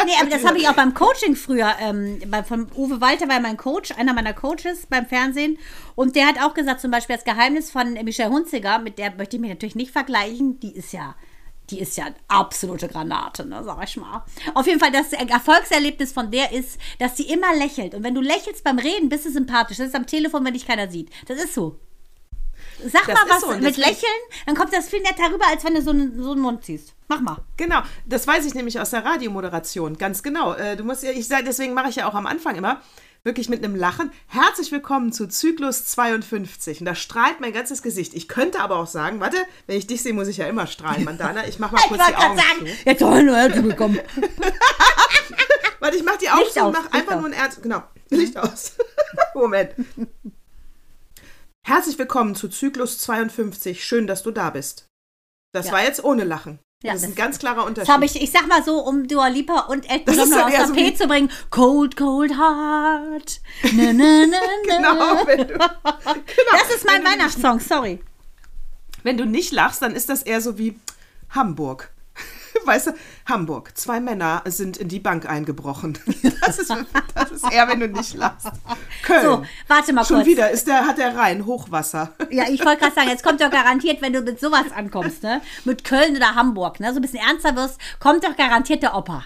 Nee, 0.04 0.14
aber 0.20 0.32
das 0.32 0.44
habe 0.44 0.58
ich 0.58 0.68
auch 0.68 0.74
beim 0.74 0.94
Coaching 0.96 1.36
früher. 1.36 1.74
Ähm, 1.80 2.20
bei, 2.26 2.44
von 2.44 2.68
Uwe 2.76 3.00
Walter 3.00 3.30
war 3.30 3.40
mein 3.40 3.56
Coach, 3.56 3.92
einer 3.92 4.16
meiner 4.16 4.34
Coaches 4.34 4.88
beim 4.90 5.06
Fernsehen. 5.06 5.60
Und 5.94 6.16
der 6.16 6.26
hat 6.26 6.42
auch 6.42 6.56
gesagt, 6.56 6.82
zum 6.82 6.90
Beispiel 6.90 7.16
das 7.16 7.26
Geheimnis 7.26 7.70
von 7.70 7.94
Michelle 7.94 8.32
Hunziger, 8.32 8.80
mit 8.80 8.98
der 8.98 9.14
möchte 9.14 9.36
ich 9.36 9.42
mich 9.42 9.52
natürlich 9.52 9.76
nicht 9.76 9.92
vergleichen. 9.92 10.60
Die 10.60 10.76
ist 10.76 10.92
ja 10.94 11.14
die 11.70 11.80
ist 11.80 11.96
ja 11.98 12.06
eine 12.06 12.16
absolute 12.28 12.88
Granate, 12.88 13.46
ne, 13.46 13.64
sag 13.64 13.84
ich 13.84 13.96
mal. 13.96 14.26
Auf 14.56 14.66
jeden 14.66 14.80
Fall, 14.80 14.92
das 14.92 15.14
Erfolgserlebnis 15.14 16.12
von 16.12 16.32
der 16.32 16.52
ist, 16.52 16.80
dass 16.98 17.16
sie 17.16 17.30
immer 17.30 17.56
lächelt. 17.56 17.94
Und 17.94 18.04
wenn 18.04 18.16
du 18.16 18.22
lächelst 18.22 18.64
beim 18.64 18.80
Reden, 18.80 19.10
bist 19.10 19.26
du 19.26 19.32
sympathisch. 19.32 19.78
Das 19.78 19.90
ist 19.90 19.96
am 19.96 20.08
Telefon, 20.08 20.44
wenn 20.44 20.54
dich 20.54 20.68
keiner 20.68 20.90
sieht. 20.90 21.12
Das 21.28 21.42
ist 21.42 21.54
so. 21.54 21.80
Sag 22.90 23.06
das 23.06 23.16
mal 23.16 23.30
was 23.30 23.42
so. 23.42 23.48
mit 23.50 23.78
Lächeln, 23.78 24.12
dann 24.46 24.56
kommt 24.56 24.74
das 24.74 24.90
viel 24.90 25.02
netter 25.02 25.34
rüber, 25.34 25.46
als 25.48 25.64
wenn 25.64 25.76
du 25.76 25.82
so 25.82 25.92
einen, 25.92 26.22
so 26.22 26.32
einen 26.32 26.42
Mund 26.42 26.64
ziehst. 26.64 26.94
Mach 27.08 27.22
mal. 27.22 27.38
Genau, 27.58 27.82
das 28.06 28.26
weiß 28.26 28.46
ich 28.46 28.54
nämlich 28.54 28.80
aus 28.80 28.92
der 28.92 29.04
Radiomoderation, 29.04 29.98
ganz 29.98 30.24
genau. 30.24 30.54
Äh, 30.54 30.78
du 30.78 30.84
musst 30.84 31.04
ja, 31.04 31.12
ich 31.12 31.28
sage, 31.28 31.44
deswegen 31.44 31.74
mache 31.74 31.90
ich 31.90 31.98
ja 31.98 32.08
auch 32.08 32.16
am 32.16 32.26
Anfang 32.26 32.56
immer, 32.56 32.82
wirklich 33.24 33.50
mit 33.50 33.64
einem 33.64 33.76
Lachen. 33.76 34.12
Herzlich 34.28 34.72
willkommen 34.72 35.12
zu 35.12 35.28
Zyklus 35.28 35.86
52. 35.86 36.80
Und 36.80 36.86
da 36.86 36.96
strahlt 36.96 37.40
mein 37.40 37.54
ganzes 37.54 37.84
Gesicht. 37.84 38.14
Ich 38.14 38.28
könnte 38.28 38.60
aber 38.60 38.78
auch 38.78 38.88
sagen, 38.88 39.20
warte, 39.20 39.38
wenn 39.68 39.78
ich 39.78 39.88
dich 39.88 40.02
sehe, 40.02 40.14
muss 40.14 40.28
ich 40.28 40.38
ja 40.38 40.48
immer 40.48 40.68
strahlen, 40.68 41.04
Mandana. 41.04 41.48
Ich 41.48 41.60
mach 41.60 41.72
mal 41.72 41.82
kurz 41.88 42.02
die 42.08 42.16
Augen 42.16 42.38
sagen, 42.38 42.60
zu. 42.60 42.90
Jetzt 42.90 43.00
soll 43.00 43.24
nur 43.24 43.38
herzlich 43.38 43.64
willkommen. 43.64 44.00
warte, 45.80 45.98
ich 45.98 46.04
mach 46.04 46.18
die 46.18 46.30
Augen 46.30 46.42
Licht 46.42 46.54
zu 46.54 46.64
und 46.64 46.74
mach 46.74 46.92
einfach 46.92 47.18
nur 47.18 47.26
ein 47.26 47.34
Ernst. 47.34 47.62
Genau, 47.62 47.84
Licht 48.10 48.38
aus. 48.38 48.74
Moment. 49.36 49.76
Herzlich 51.66 51.98
willkommen 52.00 52.36
zu 52.36 52.50
Zyklus 52.50 52.98
52. 53.00 53.86
Schön, 53.86 54.08
dass 54.08 54.24
du 54.24 54.32
da 54.32 54.50
bist. 54.50 54.88
Das 55.54 55.68
ja. 55.68 55.74
war 55.74 55.84
jetzt 55.84 56.04
ohne 56.04 56.24
Lachen. 56.24 56.60
Ja, 56.84 56.94
das 56.94 57.02
ist 57.04 57.08
ein 57.10 57.12
das- 57.12 57.18
ganz 57.24 57.40
klarer 57.40 57.66
Unterschied. 57.66 57.88
Das 57.88 57.94
habe 57.94 58.06
ich, 58.06 58.20
ich 58.20 58.32
sag 58.32 58.48
mal 58.48 58.64
so, 58.64 58.80
um 58.80 59.08
Dua 59.08 59.28
Lipa 59.28 59.62
und 59.68 59.86
Das 60.06 60.16
dann 60.18 60.34
aus 60.34 60.52
eher 60.52 60.58
der 60.58 60.68
so 60.68 60.74
P 60.74 60.96
zu 60.96 61.08
bringen. 61.08 61.30
Cold, 61.52 61.96
cold 61.96 62.32
heart. 62.32 63.42
Na, 63.74 63.94
na, 63.94 64.26
na, 64.26 64.26
na. 64.68 64.78
genau, 64.78 65.28
wenn 65.28 65.38
du, 65.40 65.46
genau. 65.46 65.68
Das 66.52 66.76
ist 66.76 66.86
mein 66.86 67.04
Weihnachtssong, 67.06 67.60
sorry. 67.60 68.02
Wenn 69.04 69.18
du 69.18 69.26
nicht 69.26 69.52
lachst, 69.52 69.84
dann 69.84 69.94
ist 69.96 70.10
das 70.10 70.24
eher 70.24 70.42
so 70.42 70.58
wie 70.58 70.80
Hamburg. 71.30 71.92
Weißt 72.66 72.88
du, 72.88 72.92
Hamburg. 73.32 73.72
Zwei 73.76 74.00
Männer 74.00 74.44
sind 74.46 74.78
in 74.78 74.88
die 74.88 75.00
Bank 75.00 75.28
eingebrochen. 75.28 75.98
Das 76.42 76.58
ist, 76.58 76.74
das 77.14 77.32
ist 77.32 77.52
eher, 77.52 77.68
wenn 77.68 77.80
du 77.80 77.88
nicht 77.88 78.16
lachst. 78.16 78.50
Köln. 79.04 79.24
So, 79.24 79.46
warte 79.68 79.94
mal 79.94 80.04
Schon 80.04 80.18
kurz. 80.18 80.28
wieder 80.28 80.50
ist 80.50 80.68
der, 80.68 80.88
hat 80.88 80.98
der 80.98 81.16
Rhein 81.16 81.46
Hochwasser. 81.46 82.14
Ja, 82.32 82.46
ich 82.50 82.66
wollte 82.66 82.82
gerade 82.82 82.96
sagen, 82.96 83.10
jetzt 83.10 83.24
kommt 83.24 83.40
doch 83.42 83.52
garantiert, 83.52 84.02
wenn 84.02 84.12
du 84.12 84.22
mit 84.22 84.40
sowas 84.40 84.66
ankommst, 84.76 85.22
ne? 85.22 85.42
Mit 85.66 85.84
Köln 85.84 86.16
oder 86.16 86.34
Hamburg, 86.34 86.80
ne? 86.80 86.90
So 86.94 86.96
ein 87.00 87.02
bisschen 87.04 87.20
ernster 87.20 87.56
wirst, 87.56 87.80
kommt 88.00 88.24
doch 88.24 88.36
garantiert 88.36 88.82
der 88.82 88.96
Opa. 88.96 89.24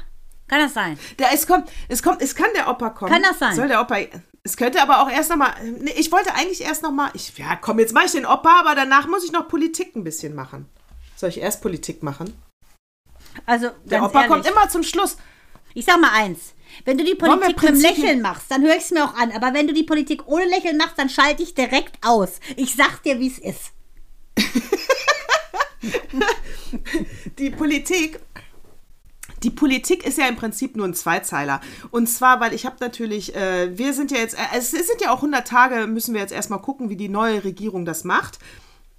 Kann 0.47 0.59
das 0.59 0.73
sein? 0.73 0.99
Der, 1.17 1.33
es 1.33 1.47
kommt, 1.47 1.69
es 1.87 2.03
kommt, 2.03 2.21
es 2.21 2.35
kann 2.35 2.49
der 2.55 2.69
Opa 2.69 2.89
kommen. 2.91 3.11
Kann 3.11 3.23
das 3.23 3.39
sein? 3.39 3.55
Soll 3.55 3.69
der 3.69 3.81
Opa. 3.81 3.97
Es 4.43 4.57
könnte 4.57 4.81
aber 4.81 5.01
auch 5.01 5.09
erst 5.09 5.29
nochmal. 5.29 5.53
Nee, 5.79 5.93
ich 5.97 6.11
wollte 6.11 6.35
eigentlich 6.35 6.61
erst 6.61 6.83
nochmal. 6.83 7.09
Ich, 7.13 7.35
ja, 7.37 7.55
komm, 7.55 7.79
jetzt 7.79 7.93
mache 7.93 8.05
ich 8.05 8.11
den 8.11 8.25
Opa, 8.25 8.59
aber 8.59 8.75
danach 8.75 9.07
muss 9.07 9.23
ich 9.23 9.31
noch 9.31 9.47
Politik 9.47 9.95
ein 9.95 10.03
bisschen 10.03 10.35
machen. 10.35 10.67
Soll 11.15 11.29
ich 11.29 11.39
erst 11.39 11.61
Politik 11.61 12.03
machen? 12.03 12.33
Also, 13.45 13.69
Der 13.85 14.03
Opa 14.03 14.23
ehrlich, 14.23 14.31
kommt 14.31 14.47
immer 14.47 14.69
zum 14.69 14.83
Schluss. 14.83 15.17
Ich 15.73 15.85
sag 15.85 15.99
mal 15.99 16.11
eins. 16.13 16.53
Wenn 16.83 16.97
du 16.97 17.03
die 17.03 17.15
Politik 17.15 17.61
mit 17.61 17.69
dem 17.69 17.81
Lächeln 17.81 18.21
machst, 18.21 18.49
dann 18.49 18.63
höre 18.63 18.75
ich 18.75 18.83
es 18.83 18.91
mir 18.91 19.05
auch 19.05 19.15
an. 19.15 19.31
Aber 19.31 19.53
wenn 19.53 19.67
du 19.67 19.73
die 19.73 19.83
Politik 19.83 20.27
ohne 20.27 20.45
Lächeln 20.45 20.77
machst, 20.77 20.97
dann 20.97 21.09
schalte 21.09 21.43
ich 21.43 21.53
direkt 21.53 22.05
aus. 22.05 22.39
Ich 22.55 22.75
sag 22.75 23.03
dir, 23.03 23.19
wie 23.19 23.27
es 23.27 23.39
ist. 23.39 23.71
Die 27.37 27.51
Politik. 27.51 28.19
Die 29.43 29.51
Politik 29.51 30.05
ist 30.05 30.17
ja 30.17 30.27
im 30.27 30.35
Prinzip 30.35 30.75
nur 30.75 30.87
ein 30.87 30.95
Zweizeiler. 30.95 31.61
Und 31.91 32.07
zwar, 32.07 32.39
weil 32.39 32.53
ich 32.53 32.65
habe 32.65 32.77
natürlich, 32.79 33.35
äh, 33.35 33.77
wir 33.77 33.93
sind 33.93 34.11
ja 34.11 34.17
jetzt, 34.17 34.35
äh, 34.35 34.57
es 34.57 34.71
sind 34.71 35.01
ja 35.01 35.11
auch 35.11 35.17
100 35.17 35.47
Tage, 35.47 35.87
müssen 35.87 36.13
wir 36.13 36.21
jetzt 36.21 36.33
erstmal 36.33 36.61
gucken, 36.61 36.89
wie 36.89 36.95
die 36.95 37.09
neue 37.09 37.43
Regierung 37.43 37.85
das 37.85 38.05
macht. 38.05 38.39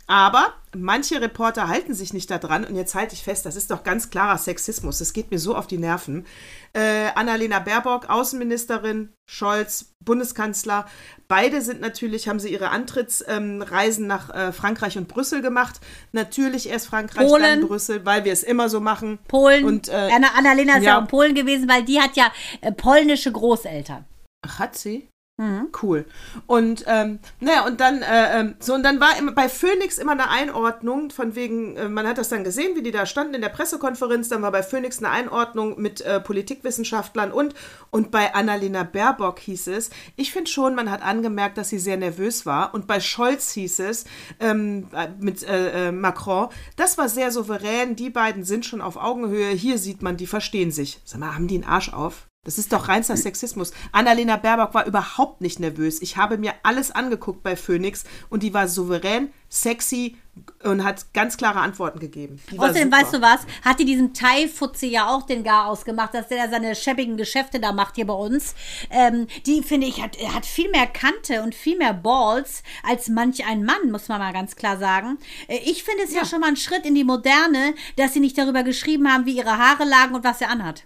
Aber 0.09 0.55
manche 0.77 1.21
Reporter 1.21 1.69
halten 1.69 1.93
sich 1.93 2.13
nicht 2.13 2.31
daran 2.31 2.65
und 2.65 2.77
jetzt 2.77 2.95
halte 2.95 3.15
ich 3.15 3.25
fest, 3.25 3.45
das 3.45 3.57
ist 3.57 3.73
doch 3.73 3.83
ganz 3.83 4.11
klarer 4.11 4.39
Sexismus. 4.39 4.99
Das 4.99 5.13
geht 5.13 5.33
mir 5.33 5.39
so 5.39 5.57
auf 5.57 5.67
die 5.67 5.79
Nerven. 5.79 6.27
Äh, 6.75 7.09
Annalena 7.17 7.59
Baerbock, 7.59 8.09
Außenministerin, 8.09 9.13
Scholz, 9.29 9.93
Bundeskanzler, 10.05 10.87
beide 11.27 11.61
sind 11.61 11.81
natürlich, 11.81 12.29
haben 12.29 12.39
sie 12.39 12.53
ihre 12.53 12.69
Antrittsreisen 12.69 14.07
nach 14.07 14.31
äh, 14.33 14.53
Frankreich 14.53 14.97
und 14.97 15.09
Brüssel 15.09 15.43
gemacht. 15.43 15.81
Natürlich 16.13 16.69
erst 16.69 16.87
Frankreich, 16.87 17.27
Polen. 17.27 17.43
dann 17.43 17.61
Brüssel, 17.67 18.07
weil 18.07 18.25
wir 18.25 18.33
es 18.33 18.45
immer 18.45 18.69
so 18.69 18.79
machen. 18.79 19.19
Polen. 19.27 19.65
Und, 19.65 19.89
äh, 19.89 20.11
Anna, 20.13 20.29
Annalena 20.37 20.77
ist 20.77 20.85
ja. 20.85 20.91
ja. 20.91 20.97
auch 20.99 21.03
in 21.03 21.09
Polen 21.09 21.35
gewesen, 21.35 21.69
weil 21.69 21.83
die 21.85 22.01
hat 22.01 22.17
ja 22.17 22.31
äh, 22.61 22.71
polnische 22.71 23.33
Großeltern. 23.33 24.05
Ach, 24.47 24.61
hat 24.61 24.77
sie? 24.77 25.09
Mhm. 25.39 25.69
Cool. 25.83 26.07
Und 26.47 26.85
ähm, 26.87 27.19
naja, 27.41 27.67
und 27.67 27.79
dann, 27.79 28.01
äh, 28.01 28.41
ähm, 28.41 28.55
so, 28.59 28.73
und 28.73 28.83
dann 28.83 29.01
war 29.01 29.19
immer 29.19 29.33
bei 29.33 29.51
Phoenix 29.51 29.99
immer 29.99 30.13
eine 30.13 30.31
Einordnung, 30.31 31.11
von 31.11 31.35
wegen, 31.35 31.77
äh, 31.77 31.91
man 31.91 32.07
hat 32.07 32.17
das 32.17 32.31
dann 32.31 32.43
gesehen, 32.43 32.75
wie 32.75 32.83
die 32.83 32.91
da 32.91 33.05
standen 33.05 33.35
in 33.35 33.43
der 33.43 33.51
Pressekonferenz, 33.51 34.31
dann 34.31 34.41
war 34.41 34.51
bei 34.51 34.63
Phoenix 34.63 34.97
eine 34.99 35.11
Einordnung 35.11 35.79
mit 35.79 36.01
äh, 36.01 36.21
Politikwissenschaftlern 36.21 37.33
und, 37.33 37.55
und 37.91 38.11
bei 38.11 38.35
Annalena 38.35 38.85
Baerbock 38.85 39.39
hieß 39.41 39.67
es, 39.67 39.91
ich 40.17 40.33
finde 40.33 40.51
schon, 40.51 40.75
man 40.75 40.91
hat 40.91 41.03
angemerkt, 41.03 41.59
dass 41.59 41.69
sie 41.69 41.79
sehr 41.79 41.99
nervös 41.99 42.47
war. 42.47 42.73
Und 42.73 42.87
bei 42.87 42.99
Scholz 43.01 43.53
hieß 43.53 43.81
es, 43.81 44.07
ähm, 44.41 44.89
äh, 44.95 45.09
mit 45.21 45.43
äh, 45.43 45.89
äh, 45.89 45.93
Macron, 45.93 46.49
das 46.77 46.97
war 46.97 47.11
sehr 47.11 47.31
souverän, 47.31 47.95
die 47.95 48.09
beiden 48.09 48.45
sind 48.45 48.65
schon 48.65 48.81
auf 48.81 48.97
Augenhöhe, 48.97 49.51
hier 49.51 49.77
sieht 49.77 50.01
man, 50.01 50.17
die 50.17 50.27
verstehen 50.27 50.71
sich. 50.71 50.99
Sag 51.05 51.21
mal, 51.21 51.35
haben 51.35 51.47
die 51.47 51.57
einen 51.57 51.65
Arsch 51.65 51.93
auf? 51.93 52.26
Das 52.47 52.59
ist 52.59 52.73
doch 52.73 52.89
reinster 52.89 53.17
Sexismus. 53.17 53.73
Annalena 53.91 54.37
Baerbock 54.37 54.73
war 54.73 54.87
überhaupt 54.87 55.41
nicht 55.41 55.59
nervös. 55.59 56.01
Ich 56.01 56.17
habe 56.17 56.39
mir 56.39 56.55
alles 56.63 56.93
angeguckt 56.93 57.43
bei 57.43 57.57
Phoenix 57.57 58.05
und 58.31 58.45
die 58.45 58.55
war 58.55 58.69
souverän, 58.69 59.33
sexy 59.49 60.17
und 60.63 60.85
hat 60.85 61.13
ganz 61.13 61.37
klare 61.37 61.59
Antworten 61.59 61.99
gegeben. 61.99 62.41
Die 62.53 62.59
Außerdem, 62.59 62.93
weißt 62.93 63.15
du 63.15 63.21
was, 63.21 63.41
hat 63.65 63.81
die 63.81 63.85
diesem 63.85 64.15
Thai-Futze 64.15 64.87
ja 64.87 65.09
auch 65.09 65.27
den 65.27 65.43
Gar 65.43 65.67
ausgemacht, 65.67 66.15
dass 66.15 66.29
der 66.29 66.45
da 66.45 66.51
seine 66.51 66.77
schäbigen 66.77 67.17
Geschäfte 67.17 67.59
da 67.59 67.73
macht 67.73 67.97
hier 67.97 68.07
bei 68.07 68.15
uns. 68.15 68.55
Ähm, 68.91 69.27
die, 69.47 69.65
finde 69.65 69.89
ich, 69.89 70.01
hat, 70.01 70.17
hat 70.17 70.47
viel 70.47 70.71
mehr 70.71 70.87
Kante 70.87 71.43
und 71.43 71.53
viel 71.53 71.77
mehr 71.77 71.95
Balls 71.95 72.63
als 72.89 73.09
manch 73.09 73.45
ein 73.45 73.65
Mann, 73.65 73.91
muss 73.91 74.07
man 74.07 74.21
mal 74.21 74.33
ganz 74.33 74.55
klar 74.55 74.79
sagen. 74.79 75.19
Äh, 75.49 75.59
Ich 75.65 75.83
finde 75.83 76.05
es 76.05 76.15
ja. 76.15 76.25
schon 76.25 76.41
mal 76.41 76.51
ein 76.51 76.57
Schritt 76.57 76.87
in 76.87 76.95
die 76.95 77.03
Moderne, 77.03 77.75
dass 77.97 78.13
sie 78.13 78.21
nicht 78.21 78.39
darüber 78.39 78.63
geschrieben 78.63 79.13
haben, 79.13 79.27
wie 79.27 79.37
ihre 79.37 79.59
Haare 79.59 79.85
lagen 79.85 80.15
und 80.15 80.23
was 80.23 80.39
sie 80.39 80.45
anhat. 80.45 80.85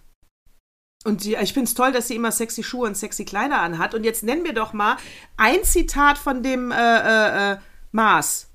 Und 1.04 1.24
die, 1.24 1.34
ich 1.34 1.54
finde 1.54 1.66
es 1.68 1.74
toll, 1.74 1.92
dass 1.92 2.08
sie 2.08 2.16
immer 2.16 2.30
sexy 2.30 2.62
Schuhe 2.62 2.86
und 2.86 2.94
sexy 2.96 3.24
Kleider 3.24 3.58
anhat. 3.58 3.94
Und 3.94 4.04
jetzt 4.04 4.22
nenn 4.22 4.42
mir 4.42 4.52
doch 4.52 4.72
mal 4.74 4.96
ein 5.36 5.64
Zitat 5.64 6.18
von 6.18 6.42
dem 6.42 6.70
äh, 6.72 6.76
äh, 6.76 7.52
äh, 7.52 7.56
Maas. 7.92 8.48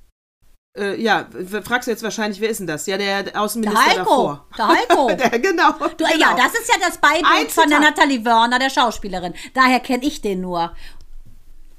Äh, 0.77 1.01
ja, 1.01 1.27
fragst 1.63 1.87
du 1.87 1.91
jetzt 1.91 2.03
wahrscheinlich, 2.03 2.39
wer 2.41 2.49
ist 2.49 2.59
denn 2.59 2.67
das? 2.67 2.85
Ja, 2.85 2.97
der 2.97 3.23
Der 3.23 3.41
Außenminister 3.41 3.83
Heiko. 3.85 3.97
davor. 3.97 4.47
Der 4.57 4.67
Heiko. 4.67 5.07
der, 5.15 5.39
genau, 5.39 5.71
Du, 5.71 6.05
genau. 6.05 6.17
Ja, 6.19 6.35
das 6.35 6.53
ist 6.53 6.67
ja 6.67 6.75
das 6.79 6.97
Beibild 6.99 7.51
von 7.51 7.69
der. 7.69 7.79
Natalie 7.79 8.23
Wörner, 8.25 8.59
der 8.59 8.69
Schauspielerin. 8.69 9.33
Daher 9.53 9.79
kenne 9.79 10.03
ich 10.05 10.21
den 10.21 10.41
nur. 10.41 10.75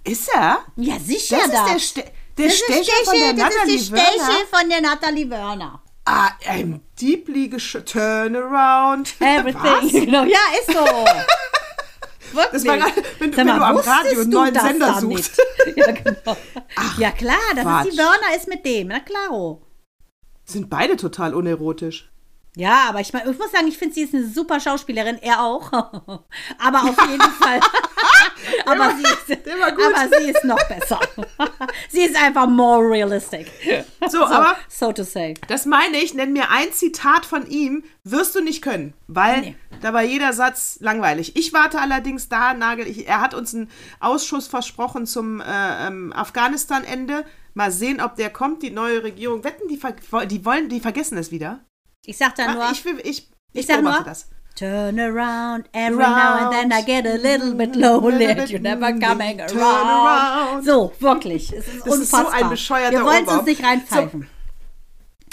Ist 0.02 0.28
er? 0.34 0.60
Ja, 0.76 0.98
sicher 0.98 1.36
Das 1.36 1.46
ist 1.46 1.54
da. 1.54 1.66
der, 1.68 1.78
Ste 1.78 2.04
der 2.38 2.46
Das 2.46 2.54
ist 2.54 2.64
Stecher 2.64 3.04
von 3.04 3.14
der 3.18 3.32
das 3.34 3.54
Natalie 3.54 3.74
ist 3.76 3.90
die 3.92 3.96
Steche 3.96 4.18
Wörner. 4.20 4.46
von 4.50 4.68
der 4.70 4.80
Natalie 4.80 5.30
Wörner. 5.30 5.82
Ah, 6.08 6.30
ein 6.46 6.80
deeply 7.00 7.48
Turnaround. 7.50 9.14
Everything. 9.20 9.60
Was? 9.62 9.92
Genau, 9.92 10.24
ja, 10.24 10.38
ist 10.60 10.72
so. 10.72 10.84
Wirklich. 12.32 12.52
Das 12.52 12.66
war 12.66 12.76
gerade, 12.76 13.02
wenn, 13.18 13.32
Sag 13.32 13.38
wenn 13.38 13.46
mal, 13.46 13.58
du 13.58 13.64
am 13.64 13.76
Radio 13.76 14.20
einen 14.20 14.30
neuen 14.30 14.54
Sender 14.54 15.00
suchst. 15.00 15.42
Ja, 15.76 15.90
genau. 15.90 16.36
ja, 16.98 17.10
klar, 17.10 17.36
das 17.56 17.64
ist 17.64 17.92
die 17.92 17.96
Quatsch. 17.96 17.98
Wörner 17.98 18.36
ist 18.36 18.46
mit 18.46 18.64
dem. 18.64 18.88
Na 18.88 19.00
klaro. 19.00 19.62
Sind 20.44 20.70
beide 20.70 20.96
total 20.96 21.34
unerotisch. 21.34 22.08
Ja, 22.56 22.88
aber 22.88 23.00
ich, 23.00 23.12
mein, 23.12 23.28
ich 23.28 23.36
muss 23.36 23.50
sagen, 23.50 23.66
ich 23.66 23.76
finde, 23.76 23.94
sie 23.94 24.02
ist 24.02 24.14
eine 24.14 24.28
super 24.28 24.60
Schauspielerin. 24.60 25.18
Er 25.20 25.42
auch. 25.42 25.72
aber 25.72 26.84
auf 26.84 27.10
jeden 27.10 27.32
Fall. 27.32 27.60
aber, 28.66 28.94
sie 28.96 29.02
ist, 29.32 29.48
aber 29.48 30.18
sie 30.18 30.30
ist 30.30 30.44
noch 30.44 30.62
besser. 30.68 31.00
sie 31.88 32.00
ist 32.02 32.16
einfach 32.16 32.46
more 32.46 32.82
realistic. 32.88 33.50
So, 34.08 34.24
aber 34.24 34.56
So 34.68 34.92
to 34.92 35.02
say. 35.04 35.34
das 35.48 35.66
meine 35.66 35.96
ich, 35.98 36.14
nenn 36.14 36.32
mir 36.32 36.50
ein 36.50 36.72
Zitat 36.72 37.24
von 37.26 37.46
ihm, 37.48 37.84
wirst 38.04 38.34
du 38.34 38.40
nicht 38.42 38.62
können, 38.62 38.94
weil 39.06 39.40
Nee. 39.40 39.56
da 39.82 39.92
war 39.92 40.02
jeder 40.02 40.32
Satz 40.32 40.78
langweilig. 40.80 41.36
Ich 41.36 41.52
warte 41.52 41.80
allerdings 41.80 42.28
da, 42.28 42.54
Nagel, 42.54 42.86
ich, 42.86 43.06
er 43.08 43.20
hat 43.20 43.34
uns 43.34 43.54
einen 43.54 43.70
Ausschuss 44.00 44.46
versprochen 44.46 45.06
zum 45.06 45.40
äh, 45.40 45.86
ähm, 45.86 46.12
Afghanistan-Ende. 46.14 47.24
Mal 47.54 47.70
sehen, 47.72 48.00
ob 48.02 48.16
der 48.16 48.30
kommt, 48.30 48.62
die 48.62 48.70
neue 48.70 49.02
Regierung. 49.02 49.42
Wetten, 49.42 49.66
die, 49.68 49.80
die 50.28 50.44
wollen, 50.44 50.68
die 50.68 50.80
vergessen 50.80 51.16
es 51.16 51.30
wieder. 51.30 51.60
Ich 52.04 52.18
sag 52.18 52.34
da 52.36 52.52
nur. 52.52 52.70
ich, 52.70 52.84
will- 52.84 53.00
ich, 53.02 53.08
ich, 53.08 53.60
Ich 53.60 53.66
sag 53.66 53.82
nur, 53.82 54.02
das. 54.04 54.28
Turn 54.56 54.98
around 54.98 55.68
every 55.74 55.98
now 55.98 56.48
and 56.48 56.52
then 56.52 56.72
I 56.72 56.82
get 56.82 57.06
a 57.06 57.16
little 57.18 57.52
bit 57.54 57.76
lonely 57.76 58.24
and 58.26 58.48
you're 58.48 58.58
never 58.58 58.90
coming 58.98 59.36
Turn 59.38 59.58
around. 59.58 60.06
around. 60.06 60.64
So, 60.64 60.92
wirklich. 60.98 61.52
Es 61.52 61.68
ist 61.68 61.86
Das 61.86 61.98
ist 61.98 62.10
so 62.10 62.16
unfassbar. 62.16 62.32
ein 62.42 62.48
bescheuerter 62.48 62.92
Wir 62.98 63.04
wollen 63.04 63.24
es 63.26 63.32
uns 63.32 63.44
nicht 63.44 63.62
reinpfeifen. 63.62 64.28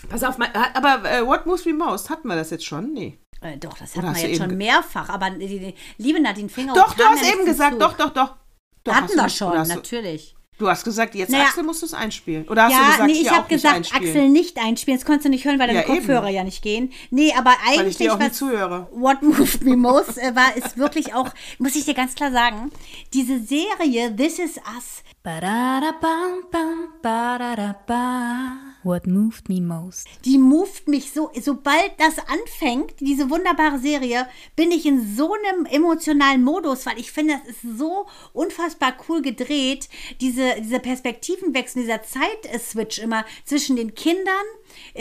Pass 0.09 0.23
auf, 0.23 0.38
mein, 0.38 0.49
aber 0.53 1.09
äh, 1.09 1.25
What 1.25 1.45
Moves 1.45 1.65
Me 1.65 1.73
Most, 1.73 2.09
hatten 2.09 2.27
wir 2.27 2.36
das 2.36 2.49
jetzt 2.49 2.65
schon? 2.65 2.91
Nee. 2.91 3.17
Äh, 3.41 3.57
doch, 3.57 3.77
das 3.77 3.95
hatten 3.95 4.13
wir 4.13 4.27
jetzt 4.29 4.41
schon 4.41 4.57
mehrfach. 4.57 5.07
Aber 5.09 5.29
die, 5.29 5.47
die, 5.47 5.75
liebe 5.97 6.19
Nadine 6.19 6.49
Finger. 6.49 6.73
Doch, 6.73 6.93
du 6.93 7.03
hast 7.03 7.23
ja 7.23 7.33
eben 7.33 7.45
gesagt, 7.45 7.81
doch, 7.81 7.93
doch, 7.93 8.09
doch. 8.09 8.36
doch 8.83 8.93
Hatten 8.93 9.15
wir 9.15 9.29
schon, 9.29 9.67
natürlich. 9.67 10.36
Du 10.59 10.69
hast 10.69 10.83
gesagt, 10.83 11.15
jetzt 11.15 11.31
Naja. 11.31 11.45
Axel 11.45 11.63
musst 11.63 11.81
du 11.81 11.87
es 11.87 11.93
einspielen. 11.93 12.47
Oder 12.47 12.65
hast 12.65 12.71
du 12.73 12.77
Ja, 12.79 12.87
gesagt, 12.91 13.07
nee, 13.07 13.21
ich 13.21 13.31
habe 13.31 13.47
gesagt, 13.49 13.75
einspielen? 13.75 14.07
Axel 14.07 14.29
nicht 14.29 14.57
einspielen. 14.63 14.99
Das 14.99 15.05
konntest 15.05 15.25
du 15.25 15.29
nicht 15.29 15.45
hören, 15.45 15.57
weil 15.59 15.67
deine 15.67 15.79
Ja, 15.81 15.85
eben. 15.85 15.95
Kopfhörer 15.95 16.29
ja 16.29 16.43
nicht 16.43 16.61
gehen. 16.61 16.91
Nee, 17.09 17.33
aber 17.37 17.51
Weil 17.65 17.79
eigentlich, 17.79 17.87
ich 17.91 17.97
dir 17.97 18.13
auch 18.13 18.19
nicht 18.19 18.31
was 18.31 18.37
zuhöre. 18.37 18.87
What 18.91 19.21
Moved 19.23 19.63
Me 19.63 19.75
Most 19.75 20.17
äh, 20.19 20.36
war, 20.36 20.55
ist 20.55 20.78
wirklich 20.78 21.15
auch, 21.15 21.30
muss 21.57 21.75
ich 21.75 21.86
dir 21.86 21.95
ganz 21.95 22.13
klar 22.15 22.32
sagen, 22.32 22.71
diese 23.13 23.39
Serie 23.39 24.15
This 24.15 24.38
Is 24.39 24.57
Us, 24.75 25.03
Ba-da-da-bam, 25.23 26.43
bam, 26.51 26.88
ba-da-da-ba. 27.01 28.72
What 28.84 29.07
moved 29.07 29.49
me 29.49 29.61
most? 29.61 30.07
die 30.25 30.38
moved 30.38 30.88
mich 30.88 31.11
so, 31.11 31.31
sobald 31.41 31.91
das 31.97 32.17
anfängt, 32.19 32.99
diese 32.99 33.29
wunderbare 33.29 33.79
Serie, 33.79 34.27
bin 34.55 34.71
ich 34.71 34.86
in 34.86 35.15
so 35.15 35.34
einem 35.34 35.65
emotionalen 35.65 36.43
Modus, 36.43 36.86
weil 36.86 36.99
ich 36.99 37.11
finde, 37.11 37.39
das 37.45 37.63
ist 37.63 37.77
so 37.77 38.07
unfassbar 38.34 38.95
cool 39.07 39.21
gedreht, 39.21 39.89
diese, 40.21 40.55
diese 40.61 40.79
Perspektivenwechsel, 40.79 41.84
dieser 41.84 42.03
Zeit-Switch 42.03 42.99
immer 42.99 43.25
zwischen 43.45 43.75
den 43.75 43.95
Kindern 43.95 44.45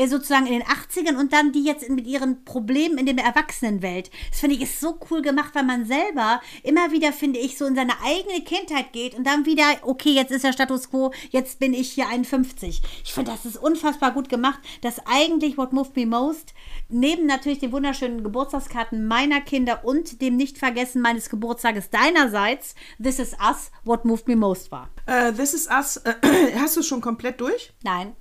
sozusagen 0.07 0.47
in 0.47 0.61
den 0.61 0.63
80ern 0.63 1.19
und 1.19 1.33
dann 1.33 1.53
die 1.53 1.65
jetzt 1.65 1.89
mit 1.89 2.07
ihren 2.07 2.45
Problemen 2.45 2.99
in 2.99 3.17
der 3.17 3.25
Erwachsenenwelt. 3.25 4.11
Das 4.31 4.41
finde 4.41 4.57
ich 4.57 4.63
ist 4.63 4.81
so 4.81 4.99
cool 5.11 5.23
gemacht, 5.23 5.55
weil 5.55 5.65
man 5.65 5.85
selber 5.85 6.41
immer 6.63 6.93
wieder, 6.93 7.13
finde 7.13 7.39
ich, 7.39 7.59
so 7.59 7.67
in 7.67 7.75
seine 7.75 7.93
eigene 8.05 8.43
Kindheit 8.43 8.93
geht 8.93 9.15
und 9.15 9.27
dann 9.27 9.47
wieder, 9.47 9.65
okay, 9.83 10.11
jetzt 10.11 10.31
ist 10.31 10.45
der 10.45 10.53
Status 10.53 10.91
quo, 10.91 11.13
jetzt 11.31 11.59
bin 11.59 11.75
ich 11.75 11.93
hier 11.93 12.09
51. 12.09 12.83
Ich 13.05 13.13
finde, 13.13 13.31
das 13.31 13.45
ist 13.45 13.57
unfassbar 13.57 14.13
gut 14.13 14.29
gemacht, 14.29 14.61
dass 14.81 15.07
eigentlich 15.07 15.59
What 15.59 15.73
Moved 15.73 15.97
Me 15.97 16.07
Most 16.07 16.55
neben 16.89 17.27
natürlich 17.27 17.59
den 17.59 17.73
wunderschönen 17.73 18.23
Geburtstagskarten 18.23 19.07
meiner 19.07 19.41
Kinder 19.41 19.85
und 19.85 20.21
dem 20.21 20.37
Nicht-Vergessen 20.37 21.03
meines 21.03 21.29
Geburtstages 21.29 21.91
deinerseits 21.91 22.75
This 23.03 23.19
Is 23.19 23.35
Us 23.35 23.71
What 23.85 24.05
Moved 24.05 24.29
Me 24.29 24.37
Most 24.37 24.71
war. 24.71 24.91
Äh, 25.07 25.33
This 25.33 25.55
is 25.55 25.69
Us, 25.69 25.99
äh, 25.99 26.15
hast 26.59 26.77
du 26.77 26.81
es 26.81 26.87
schon 26.87 27.01
komplett 27.01 27.41
durch? 27.41 27.73
Nein. 27.83 28.15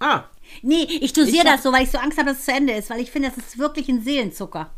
Ah, 0.00 0.24
Nee, 0.62 0.84
ich 1.00 1.12
dosiere 1.12 1.44
das 1.44 1.62
so, 1.62 1.72
weil 1.72 1.84
ich 1.84 1.90
so 1.90 1.98
Angst 1.98 2.18
habe, 2.18 2.30
dass 2.30 2.38
es 2.38 2.44
zu 2.46 2.52
Ende 2.52 2.72
ist, 2.72 2.88
weil 2.90 3.00
ich 3.00 3.10
finde, 3.10 3.28
das 3.28 3.36
ist 3.38 3.58
wirklich 3.58 3.88
ein 3.88 4.00
Seelenzucker. 4.02 4.70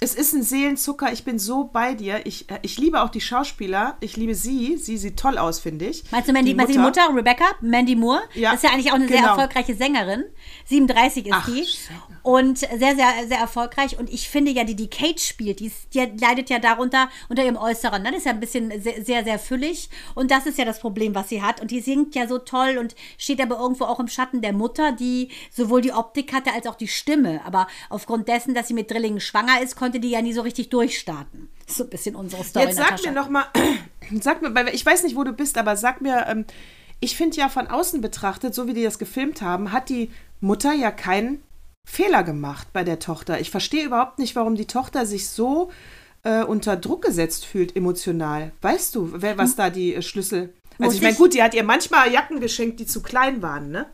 es 0.00 0.14
ist 0.14 0.32
ein 0.34 0.42
Seelenzucker, 0.42 1.12
ich 1.12 1.24
bin 1.24 1.38
so 1.38 1.64
bei 1.64 1.94
dir. 1.94 2.24
Ich, 2.26 2.50
äh, 2.50 2.58
ich 2.62 2.78
liebe 2.78 3.02
auch 3.02 3.10
die 3.10 3.20
Schauspieler, 3.20 3.96
ich 4.00 4.16
liebe 4.16 4.34
sie, 4.34 4.76
sie 4.76 4.96
sieht 4.96 5.18
toll 5.18 5.38
aus, 5.38 5.60
finde 5.60 5.86
ich. 5.86 6.04
Meinst 6.10 6.28
du 6.28 6.32
Mandy, 6.32 6.54
meinst 6.54 6.70
du 6.70 6.78
die 6.78 6.82
Mutter, 6.82 7.08
Rebecca, 7.14 7.44
Mandy 7.60 7.94
Moore? 7.94 8.22
Ja, 8.34 8.52
Das 8.52 8.62
ist 8.62 8.68
ja 8.68 8.74
eigentlich 8.74 8.90
auch 8.90 8.96
eine 8.96 9.08
sehr 9.08 9.18
genau. 9.18 9.30
erfolgreiche 9.30 9.74
Sängerin. 9.74 10.24
37 10.66 11.26
ist 11.26 11.32
Ach, 11.34 11.46
die. 11.46 11.64
Sänger. 11.64 12.13
Und 12.24 12.56
sehr, 12.56 12.78
sehr, 12.78 13.12
sehr 13.28 13.38
erfolgreich. 13.38 13.98
Und 13.98 14.10
ich 14.10 14.30
finde 14.30 14.50
ja, 14.50 14.64
die, 14.64 14.74
die 14.74 14.88
Kate 14.88 15.20
spielt, 15.20 15.60
die, 15.60 15.66
ist, 15.66 15.92
die 15.92 16.00
leidet 16.18 16.48
ja 16.48 16.58
darunter 16.58 17.10
unter 17.28 17.44
ihrem 17.44 17.58
Äußeren. 17.58 18.02
ne? 18.02 18.12
Das 18.12 18.20
ist 18.20 18.24
ja 18.24 18.32
ein 18.32 18.40
bisschen 18.40 18.72
sehr, 18.80 19.04
sehr, 19.04 19.24
sehr 19.24 19.38
füllig. 19.38 19.90
Und 20.14 20.30
das 20.30 20.46
ist 20.46 20.56
ja 20.56 20.64
das 20.64 20.80
Problem, 20.80 21.14
was 21.14 21.28
sie 21.28 21.42
hat. 21.42 21.60
Und 21.60 21.70
die 21.70 21.80
singt 21.80 22.14
ja 22.14 22.26
so 22.26 22.38
toll 22.38 22.78
und 22.78 22.94
steht 23.18 23.42
aber 23.42 23.58
irgendwo 23.58 23.84
auch 23.84 24.00
im 24.00 24.08
Schatten 24.08 24.40
der 24.40 24.54
Mutter, 24.54 24.92
die 24.92 25.28
sowohl 25.50 25.82
die 25.82 25.92
Optik 25.92 26.32
hatte 26.32 26.54
als 26.54 26.66
auch 26.66 26.76
die 26.76 26.88
Stimme. 26.88 27.42
Aber 27.44 27.66
aufgrund 27.90 28.26
dessen, 28.26 28.54
dass 28.54 28.68
sie 28.68 28.74
mit 28.74 28.90
Drillingen 28.90 29.20
schwanger 29.20 29.60
ist, 29.60 29.76
konnte 29.76 30.00
die 30.00 30.08
ja 30.08 30.22
nie 30.22 30.32
so 30.32 30.40
richtig 30.40 30.70
durchstarten. 30.70 31.50
So 31.66 31.84
ein 31.84 31.90
bisschen 31.90 32.16
unsere 32.16 32.42
Story. 32.42 32.64
Jetzt 32.64 32.76
sag 32.76 33.04
mir 33.04 33.12
noch 33.12 33.28
mal, 33.28 33.44
sag 34.20 34.40
mir, 34.40 34.54
weil 34.54 34.74
ich 34.74 34.86
weiß 34.86 35.02
nicht, 35.02 35.14
wo 35.14 35.24
du 35.24 35.34
bist, 35.34 35.58
aber 35.58 35.76
sag 35.76 36.00
mir, 36.00 36.26
ähm, 36.26 36.46
ich 37.00 37.18
finde 37.18 37.36
ja 37.36 37.50
von 37.50 37.66
außen 37.66 38.00
betrachtet, 38.00 38.54
so 38.54 38.66
wie 38.66 38.72
die 38.72 38.82
das 38.82 38.98
gefilmt 38.98 39.42
haben, 39.42 39.72
hat 39.72 39.90
die 39.90 40.10
Mutter 40.40 40.72
ja 40.72 40.90
keinen 40.90 41.42
Fehler 41.84 42.22
gemacht 42.22 42.68
bei 42.72 42.84
der 42.84 42.98
Tochter. 42.98 43.40
Ich 43.40 43.50
verstehe 43.50 43.84
überhaupt 43.84 44.18
nicht, 44.18 44.36
warum 44.36 44.54
die 44.54 44.66
Tochter 44.66 45.06
sich 45.06 45.28
so 45.28 45.70
äh, 46.22 46.42
unter 46.42 46.76
Druck 46.76 47.02
gesetzt 47.02 47.44
fühlt 47.44 47.76
emotional. 47.76 48.52
Weißt 48.62 48.94
du, 48.94 49.10
wer, 49.14 49.38
was 49.38 49.56
da 49.56 49.70
die 49.70 49.94
äh, 49.94 50.02
Schlüssel? 50.02 50.52
Also 50.78 50.96
ich 50.96 51.02
meine, 51.02 51.14
gut, 51.14 51.34
die 51.34 51.42
hat 51.42 51.54
ihr 51.54 51.62
manchmal 51.62 52.12
Jacken 52.12 52.40
geschenkt, 52.40 52.80
die 52.80 52.86
zu 52.86 53.02
klein 53.02 53.42
waren, 53.42 53.70
ne? 53.70 53.86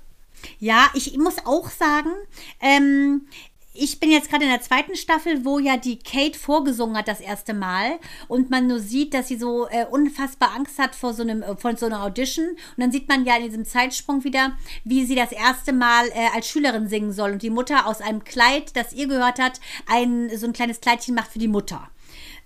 Ja, 0.58 0.88
ich 0.94 1.18
muss 1.18 1.36
auch 1.44 1.68
sagen, 1.68 2.12
ähm, 2.60 3.26
ich 3.72 4.00
bin 4.00 4.10
jetzt 4.10 4.30
gerade 4.30 4.44
in 4.44 4.50
der 4.50 4.60
zweiten 4.60 4.96
Staffel, 4.96 5.44
wo 5.44 5.58
ja 5.58 5.76
die 5.76 5.98
Kate 5.98 6.38
vorgesungen 6.38 6.96
hat 6.96 7.06
das 7.06 7.20
erste 7.20 7.54
Mal 7.54 7.98
und 8.26 8.50
man 8.50 8.66
nur 8.66 8.80
sieht, 8.80 9.14
dass 9.14 9.28
sie 9.28 9.36
so 9.36 9.68
äh, 9.68 9.86
unfassbar 9.86 10.54
Angst 10.56 10.78
hat 10.78 10.94
vor 10.94 11.14
so 11.14 11.22
einem 11.22 11.42
äh, 11.42 11.56
von 11.56 11.76
so 11.76 11.86
einer 11.86 12.02
Audition 12.02 12.48
und 12.48 12.58
dann 12.78 12.90
sieht 12.90 13.08
man 13.08 13.24
ja 13.24 13.36
in 13.36 13.44
diesem 13.44 13.64
Zeitsprung 13.64 14.24
wieder, 14.24 14.52
wie 14.84 15.04
sie 15.04 15.14
das 15.14 15.32
erste 15.32 15.72
Mal 15.72 16.08
äh, 16.08 16.28
als 16.34 16.48
Schülerin 16.48 16.88
singen 16.88 17.12
soll 17.12 17.32
und 17.32 17.42
die 17.42 17.50
Mutter 17.50 17.86
aus 17.86 18.00
einem 18.00 18.24
Kleid, 18.24 18.76
das 18.76 18.92
ihr 18.92 19.06
gehört 19.06 19.38
hat, 19.38 19.60
ein 19.86 20.36
so 20.36 20.46
ein 20.46 20.52
kleines 20.52 20.80
Kleidchen 20.80 21.14
macht 21.14 21.30
für 21.32 21.38
die 21.38 21.48
Mutter. 21.48 21.89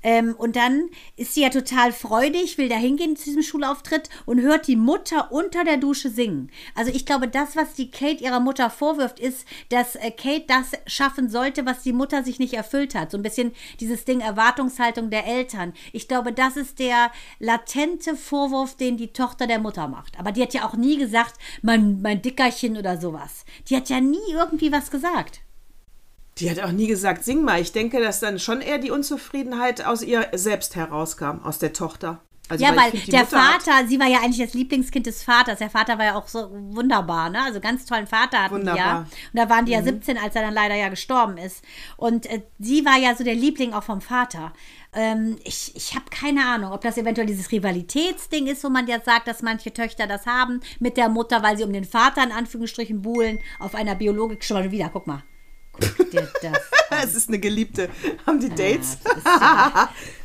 Ähm, 0.04 0.34
und 0.36 0.54
dann 0.54 0.90
ist 1.16 1.34
sie 1.34 1.42
ja 1.42 1.48
total 1.48 1.90
freudig, 1.92 2.58
will 2.58 2.68
da 2.68 2.76
hingehen 2.76 3.16
zu 3.16 3.24
diesem 3.24 3.42
Schulauftritt 3.42 4.10
und 4.26 4.40
hört 4.40 4.68
die 4.68 4.76
Mutter 4.76 5.32
unter 5.32 5.64
der 5.64 5.78
Dusche 5.78 6.10
singen. 6.10 6.50
Also 6.74 6.92
ich 6.92 7.06
glaube, 7.06 7.26
das, 7.26 7.56
was 7.56 7.72
die 7.72 7.90
Kate 7.90 8.22
ihrer 8.22 8.38
Mutter 8.38 8.68
vorwirft, 8.68 9.18
ist, 9.18 9.46
dass 9.70 9.96
äh, 9.96 10.10
Kate 10.10 10.44
das 10.46 10.72
schaffen 10.86 11.30
sollte, 11.30 11.64
was 11.64 11.82
die 11.82 11.94
Mutter 11.94 12.22
sich 12.22 12.38
nicht 12.38 12.52
erfüllt 12.52 12.94
hat. 12.94 13.10
So 13.10 13.16
ein 13.16 13.22
bisschen 13.22 13.52
dieses 13.80 14.04
Ding 14.04 14.20
Erwartungshaltung 14.20 15.08
der 15.08 15.26
Eltern. 15.26 15.72
Ich 15.92 16.06
glaube, 16.06 16.32
das 16.32 16.56
ist 16.56 16.78
der 16.78 17.10
latente 17.38 18.14
Vorwurf, 18.14 18.76
den 18.76 18.98
die 18.98 19.12
Tochter 19.14 19.46
der 19.46 19.58
Mutter 19.58 19.88
macht. 19.88 20.20
Aber 20.20 20.32
die 20.32 20.42
hat 20.42 20.52
ja 20.52 20.68
auch 20.68 20.74
nie 20.74 20.98
gesagt, 20.98 21.36
mein, 21.62 22.02
mein 22.02 22.20
Dickerchen 22.20 22.76
oder 22.76 23.00
sowas. 23.00 23.46
Die 23.68 23.76
hat 23.76 23.88
ja 23.88 24.02
nie 24.02 24.18
irgendwie 24.32 24.70
was 24.70 24.90
gesagt. 24.90 25.40
Die 26.38 26.50
hat 26.50 26.58
auch 26.60 26.72
nie 26.72 26.86
gesagt, 26.88 27.24
sing 27.24 27.42
mal. 27.44 27.60
Ich 27.60 27.72
denke, 27.72 28.00
dass 28.00 28.20
dann 28.20 28.38
schon 28.38 28.60
eher 28.60 28.78
die 28.78 28.90
Unzufriedenheit 28.90 29.84
aus 29.84 30.02
ihr 30.02 30.28
selbst 30.32 30.74
herauskam, 30.76 31.38
aus 31.44 31.58
der 31.58 31.72
Tochter. 31.72 32.20
Also, 32.50 32.62
ja, 32.62 32.76
weil 32.76 32.90
die 32.90 33.10
der 33.10 33.20
Mutter 33.20 33.38
hat- 33.54 33.62
Vater, 33.62 33.86
sie 33.88 33.98
war 33.98 34.06
ja 34.06 34.18
eigentlich 34.18 34.44
das 34.44 34.52
Lieblingskind 34.52 35.06
des 35.06 35.22
Vaters. 35.22 35.60
Der 35.60 35.70
Vater 35.70 35.96
war 35.96 36.04
ja 36.04 36.14
auch 36.14 36.28
so 36.28 36.50
wunderbar, 36.52 37.30
ne? 37.30 37.40
Also 37.42 37.58
ganz 37.58 37.86
tollen 37.86 38.06
Vater 38.06 38.42
hatten 38.42 38.60
die 38.60 38.66
ja. 38.66 38.72
Wunderbar. 38.74 38.98
Und 39.00 39.08
da 39.40 39.48
waren 39.48 39.64
die 39.64 39.72
ja 39.72 39.82
17, 39.82 40.18
als 40.18 40.36
er 40.36 40.42
dann 40.42 40.52
leider 40.52 40.74
ja 40.74 40.90
gestorben 40.90 41.38
ist. 41.38 41.64
Und 41.96 42.26
äh, 42.26 42.42
sie 42.58 42.84
war 42.84 42.98
ja 42.98 43.14
so 43.16 43.24
der 43.24 43.34
Liebling 43.34 43.72
auch 43.72 43.84
vom 43.84 44.02
Vater. 44.02 44.52
Ähm, 44.92 45.38
ich 45.44 45.72
ich 45.74 45.94
habe 45.94 46.04
keine 46.10 46.44
Ahnung, 46.44 46.72
ob 46.72 46.82
das 46.82 46.98
eventuell 46.98 47.26
dieses 47.26 47.50
Rivalitätsding 47.50 48.46
ist, 48.46 48.62
wo 48.62 48.68
man 48.68 48.86
ja 48.88 49.00
sagt, 49.00 49.26
dass 49.26 49.40
manche 49.40 49.72
Töchter 49.72 50.06
das 50.06 50.26
haben 50.26 50.60
mit 50.80 50.98
der 50.98 51.08
Mutter, 51.08 51.42
weil 51.42 51.56
sie 51.56 51.64
um 51.64 51.72
den 51.72 51.84
Vater 51.84 52.22
in 52.24 52.32
Anführungsstrichen 52.32 53.00
buhlen 53.00 53.38
auf 53.58 53.74
einer 53.74 53.94
Biologik. 53.94 54.44
Schon 54.44 54.58
mal 54.58 54.70
wieder, 54.70 54.90
guck 54.92 55.06
mal. 55.06 55.22
Guck 55.96 56.10
dir 56.10 56.28
das 56.42 56.60
Es 57.04 57.14
ist 57.14 57.28
eine 57.28 57.38
Geliebte. 57.38 57.88
Haben 58.26 58.40
die 58.40 58.48
Dates? 58.50 58.98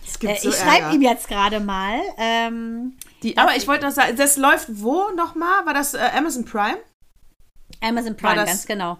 Es 0.06 0.18
gibt 0.18 0.34
Äh, 0.34 0.39
so 0.41 0.50
ich 0.50 0.56
schreibe 0.56 0.95
ihm 0.95 1.02
jetzt 1.04 1.28
gerade 1.28 1.60
mal. 1.60 2.00
Ähm, 2.18 2.97
Die, 3.22 3.38
aber 3.38 3.56
ich 3.56 3.68
wollte 3.68 3.86
noch 3.86 3.91
sagen, 3.93 4.16
das 4.16 4.38
läuft 4.38 4.68
wo 4.70 5.10
nochmal? 5.16 5.66
War 5.66 5.74
das 5.74 5.93
äh, 5.93 6.00
Amazon 6.16 6.45
Prime? 6.45 6.78
Amazon 7.82 8.18
Prime, 8.18 8.36
das- 8.36 8.47
ganz 8.50 8.66
genau. 8.66 8.97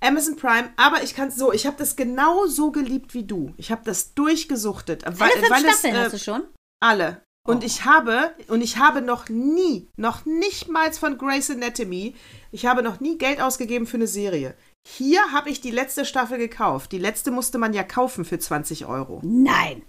Amazon 0.00 0.36
Prime, 0.36 0.70
aber 0.76 1.02
ich 1.02 1.14
kann 1.14 1.30
so, 1.30 1.52
ich 1.52 1.66
habe 1.66 1.76
das 1.76 1.96
genau 1.96 2.46
so 2.46 2.70
geliebt 2.72 3.14
wie 3.14 3.24
du. 3.24 3.52
Ich 3.56 3.70
habe 3.72 3.82
das 3.84 4.14
durchgesuchtet. 4.14 5.04
Alle 5.04 5.16
fünf 5.16 5.58
Staffeln 5.58 5.94
äh, 5.94 5.98
hast 5.98 6.12
du 6.14 6.18
schon? 6.18 6.42
Alle. 6.80 7.22
Und 7.46 7.64
ich 7.64 7.84
habe, 7.84 8.32
und 8.48 8.60
ich 8.60 8.76
habe 8.76 9.00
noch 9.02 9.28
nie, 9.28 9.88
noch 9.96 10.24
nicht 10.26 10.68
mal 10.68 10.92
von 10.92 11.16
Grey's 11.16 11.50
Anatomy, 11.50 12.14
ich 12.52 12.66
habe 12.66 12.82
noch 12.82 13.00
nie 13.00 13.16
Geld 13.18 13.40
ausgegeben 13.40 13.86
für 13.86 13.96
eine 13.96 14.06
Serie. 14.06 14.54
Hier 14.96 15.20
habe 15.32 15.50
ich 15.50 15.60
die 15.60 15.70
letzte 15.70 16.04
Staffel 16.04 16.38
gekauft. 16.38 16.92
Die 16.92 16.98
letzte 16.98 17.30
musste 17.30 17.58
man 17.58 17.74
ja 17.74 17.82
kaufen 17.82 18.24
für 18.24 18.38
20 18.38 18.86
Euro. 18.86 19.20
Nein. 19.22 19.82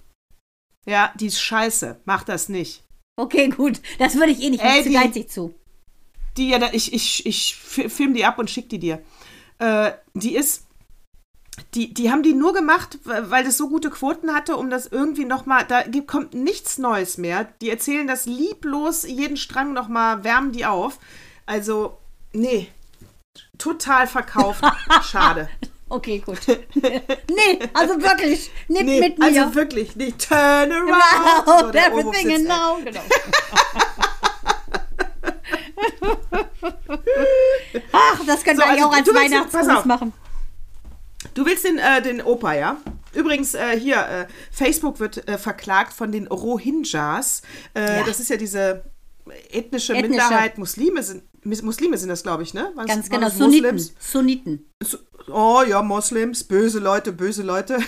Ja, 0.86 1.14
die 1.16 1.28
ist 1.28 1.39
scheiße. 1.41 2.00
Mach 2.06 2.24
das 2.24 2.50
nicht. 2.50 2.84
Okay, 3.16 3.50
gut. 3.50 3.82
Das 3.97 4.16
würde 4.16 4.32
ich 4.32 4.41
eh 4.41 4.50
nicht. 4.50 4.64
Ich 4.64 4.70
Ey, 4.70 4.84
bin 4.84 4.84
zu 4.84 4.89
die- 4.89 4.95
geizig 4.95 5.30
zu. 5.32 5.54
Die, 6.38 6.50
ja, 6.50 6.70
ich, 6.74 6.93
ich, 6.93 7.26
ich 7.26 7.56
fi- 7.56 7.89
film 7.89 8.14
die 8.14 8.26
ab 8.26 8.39
und 8.39 8.50
schick 8.50 8.70
die 8.70 8.80
dir. 8.80 9.02
Äh, 9.58 9.91
die 10.14 10.36
ist, 10.36 10.66
die, 11.76 11.93
die 11.93 12.12
haben 12.12 12.24
die 12.24 12.34
nur 12.34 12.54
gemacht, 12.54 13.00
weil 13.04 13.43
das 13.43 13.58
so 13.58 13.68
gute 13.70 13.89
Quoten 13.89 14.34
hatte, 14.34 14.56
um 14.58 14.70
das 14.70 14.88
irgendwie 14.88 15.26
nochmal, 15.26 15.66
da 15.68 15.84
kommt 16.08 16.34
nichts 16.34 16.78
Neues 16.78 17.18
mehr. 17.18 17.45
Die 17.62 17.70
erzählen 17.70 18.08
das 18.08 18.26
lieblos, 18.26 19.04
jeden 19.04 19.38
Strang 19.38 19.74
nochmal, 19.74 20.24
wärmen 20.24 20.52
die 20.52 20.66
auf. 20.66 21.00
Also, 21.45 21.97
nee, 22.32 22.68
total 23.58 24.08
verkauft. 24.08 24.64
Schade. 25.12 25.50
Okay, 25.92 26.20
gut. 26.20 26.40
nee, 26.76 27.60
also 27.74 28.00
wirklich. 28.02 28.52
Nicht 28.68 28.84
Nee, 28.86 29.00
mit 29.00 29.18
mir. 29.18 29.26
also 29.26 29.56
wirklich 29.56 29.96
nicht. 29.96 30.28
Turn 30.30 30.72
around. 30.72 30.92
Wow, 31.48 31.60
So, 31.62 31.70
everything 31.80 32.30
ey. 32.30 32.40
now. 32.44 32.78
Genau. 32.84 33.02
Ach, 37.92 38.20
das 38.26 38.44
können 38.44 38.58
So, 38.58 38.64
wir 38.66 38.70
eigentlich 38.70 38.84
also 38.84 38.90
auch 38.90 38.94
als 38.94 39.14
Weihnachtsgruß 39.16 39.86
machen. 39.86 40.14
Du 41.34 41.46
willst 41.46 41.64
den, 41.66 41.78
äh, 41.78 42.02
den 42.02 42.22
Opa, 42.22 42.54
ja? 42.54 42.78
Übrigens, 43.14 43.54
äh, 43.56 43.78
hier, 43.80 43.98
äh, 43.98 44.28
Facebook 44.52 45.00
wird 45.00 45.28
äh, 45.28 45.38
verklagt 45.38 45.94
von 45.94 46.12
den 46.12 46.28
Rohingyas. 46.28 47.42
Äh, 47.74 47.98
Ja. 48.00 48.04
Das 48.04 48.20
ist 48.20 48.30
ja 48.30 48.38
diese 48.38 48.84
ethnische, 49.52 49.94
Ethnische. 49.94 50.02
Minderheit. 50.10 50.58
Muslime 50.58 51.04
sind, 51.04 51.24
Muslime 51.44 51.98
sind 51.98 52.10
das, 52.10 52.24
glaube 52.24 52.44
ich, 52.44 52.54
ne? 52.54 52.72
Was- 52.76 52.88
Ganz 52.88 53.10
genau. 53.10 53.30
Sunniten. 53.30 53.80
Sunniten. 54.00 54.66
Su- 54.84 54.98
Oh 55.32 55.62
ja, 55.68 55.84
Moslems, 55.84 56.44
böse 56.44 56.80
Leute, 56.80 57.12
böse 57.12 57.44
Leute. 57.44 57.78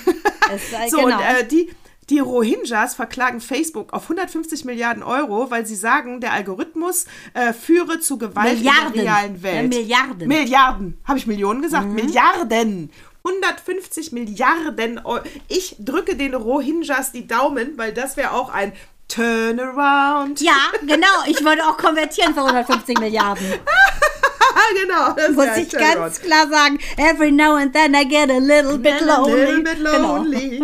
Äh, 0.51 0.89
so, 0.89 0.97
genau. 0.97 1.15
und 1.15 1.21
äh, 1.23 1.47
die, 1.47 1.69
die 2.09 2.19
Rohingyas 2.19 2.93
verklagen 2.95 3.39
Facebook 3.39 3.93
auf 3.93 4.03
150 4.03 4.65
Milliarden 4.65 5.01
Euro, 5.01 5.49
weil 5.49 5.65
sie 5.65 5.77
sagen, 5.77 6.19
der 6.19 6.33
Algorithmus 6.33 7.05
äh, 7.33 7.53
führe 7.53 8.01
zu 8.01 8.17
Gewalt 8.17 8.57
Milliarden. 8.57 8.87
in 8.87 8.93
der 8.93 9.03
realen 9.05 9.43
Welt. 9.43 9.73
Ja, 9.73 9.79
Milliarden. 9.79 10.27
Milliarden. 10.27 10.97
Habe 11.05 11.19
ich 11.19 11.25
Millionen 11.25 11.61
gesagt? 11.61 11.87
Mhm. 11.87 11.93
Milliarden. 11.95 12.89
150 13.23 14.11
Milliarden 14.11 14.99
Euro. 14.99 15.23
Ich 15.47 15.75
drücke 15.79 16.15
den 16.17 16.33
Rohingyas 16.33 17.11
die 17.13 17.27
Daumen, 17.27 17.77
weil 17.77 17.93
das 17.93 18.17
wäre 18.17 18.31
auch 18.31 18.49
ein 18.49 18.73
Turnaround. 19.13 20.41
ja, 20.41 20.53
genau. 20.81 21.07
Ich 21.27 21.43
würde 21.43 21.63
auch 21.65 21.77
konvertieren 21.77 22.33
für 22.33 22.41
150 22.41 22.99
Milliarden. 22.99 23.45
genau. 24.81 25.13
Das 25.13 25.31
Muss 25.31 25.57
ich 25.57 25.69
ganz 25.71 26.21
klar 26.21 26.47
sagen. 26.49 26.79
Every 26.97 27.31
now 27.31 27.55
and 27.55 27.73
then 27.73 27.93
I 27.93 28.05
get 28.07 28.29
a 28.29 28.37
little 28.37 28.77
bit 28.77 29.01
A 29.01 29.05
lonely. 29.17 29.33
little 29.45 29.63
bit 29.63 29.75
Genau. 29.77 30.17
lonely. 30.17 30.63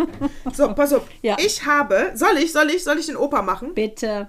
So, 0.54 0.72
pass 0.74 0.92
auf. 0.92 1.02
Ja. 1.22 1.36
Ich 1.38 1.64
habe, 1.66 2.12
soll 2.14 2.36
ich, 2.38 2.52
soll 2.52 2.70
ich, 2.70 2.84
soll 2.84 2.98
ich 2.98 3.06
den 3.06 3.16
Opa 3.16 3.42
machen? 3.42 3.74
Bitte. 3.74 4.28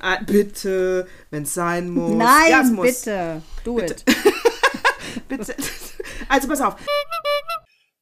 Ah, 0.00 0.18
bitte, 0.26 1.06
wenn 1.30 1.44
es 1.44 1.54
sein 1.54 1.88
muss. 1.90 2.10
Nein, 2.14 2.50
ja, 2.50 2.60
es 2.62 2.70
muss. 2.70 2.86
bitte. 2.86 3.42
Do 3.62 3.78
it. 3.78 4.04
bitte. 5.28 5.54
Also 6.28 6.48
pass 6.48 6.60
auf. 6.60 6.74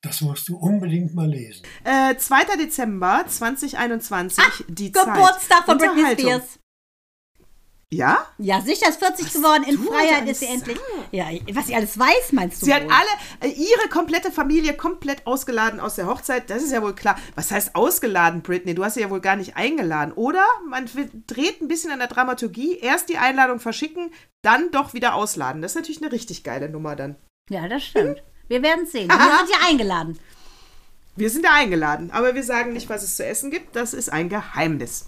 Das 0.02 0.22
musst 0.22 0.48
du 0.48 0.56
unbedingt 0.56 1.14
mal 1.14 1.28
lesen. 1.28 1.62
Äh, 1.84 2.16
2. 2.16 2.56
Dezember 2.56 3.24
2021, 3.26 4.42
die 4.68 4.92
Zeit. 4.92 5.04
Geburtstag 5.04 5.64
von 5.64 5.76
Britney. 5.76 6.12
Spears. 6.12 6.58
Ja? 7.92 8.24
Ja, 8.38 8.60
sicher 8.60 8.88
ist 8.88 9.00
40 9.00 9.32
geworden. 9.32 9.64
In 9.64 9.76
Freiheit 9.76 10.22
alles 10.22 10.30
ist 10.30 10.40
sie 10.40 10.46
endlich. 10.46 10.78
Ja, 11.10 11.26
was 11.52 11.66
sie 11.66 11.74
alles 11.74 11.98
weiß, 11.98 12.32
meinst 12.32 12.62
du? 12.62 12.66
Sie 12.66 12.72
hat 12.72 12.84
wohl? 12.84 12.92
alle, 12.92 13.52
äh, 13.52 13.54
ihre 13.54 13.88
komplette 13.88 14.30
Familie 14.30 14.74
komplett 14.74 15.26
ausgeladen 15.26 15.80
aus 15.80 15.96
der 15.96 16.06
Hochzeit. 16.06 16.48
Das 16.50 16.62
ist 16.62 16.70
ja 16.70 16.82
wohl 16.82 16.94
klar. 16.94 17.18
Was 17.34 17.50
heißt 17.50 17.74
ausgeladen, 17.74 18.42
Britney? 18.42 18.74
Du 18.76 18.84
hast 18.84 18.94
sie 18.94 19.00
ja 19.00 19.10
wohl 19.10 19.20
gar 19.20 19.34
nicht 19.34 19.56
eingeladen, 19.56 20.12
oder? 20.12 20.44
Man 20.68 20.88
dreht 21.26 21.60
ein 21.60 21.66
bisschen 21.66 21.90
an 21.90 21.98
der 21.98 22.06
Dramaturgie. 22.08 22.78
Erst 22.78 23.08
die 23.08 23.18
Einladung 23.18 23.58
verschicken, 23.58 24.12
dann 24.42 24.70
doch 24.70 24.94
wieder 24.94 25.14
ausladen. 25.14 25.60
Das 25.60 25.72
ist 25.72 25.76
natürlich 25.76 26.00
eine 26.00 26.12
richtig 26.12 26.44
geile 26.44 26.68
Nummer 26.68 26.94
dann. 26.94 27.16
Ja, 27.50 27.66
das 27.66 27.82
stimmt. 27.82 28.22
Wir 28.50 28.62
werden 28.62 28.82
es 28.82 28.90
sehen. 28.90 29.08
Wir 29.08 29.16
sind 29.38 29.50
ja 29.50 29.68
eingeladen. 29.68 30.18
Wir 31.14 31.30
sind 31.30 31.44
ja 31.44 31.54
eingeladen, 31.54 32.10
aber 32.10 32.34
wir 32.34 32.42
sagen 32.42 32.72
nicht, 32.72 32.88
was 32.88 33.04
es 33.04 33.14
zu 33.14 33.24
essen 33.24 33.52
gibt. 33.52 33.76
Das 33.76 33.94
ist 33.94 34.12
ein 34.12 34.28
Geheimnis. 34.28 35.06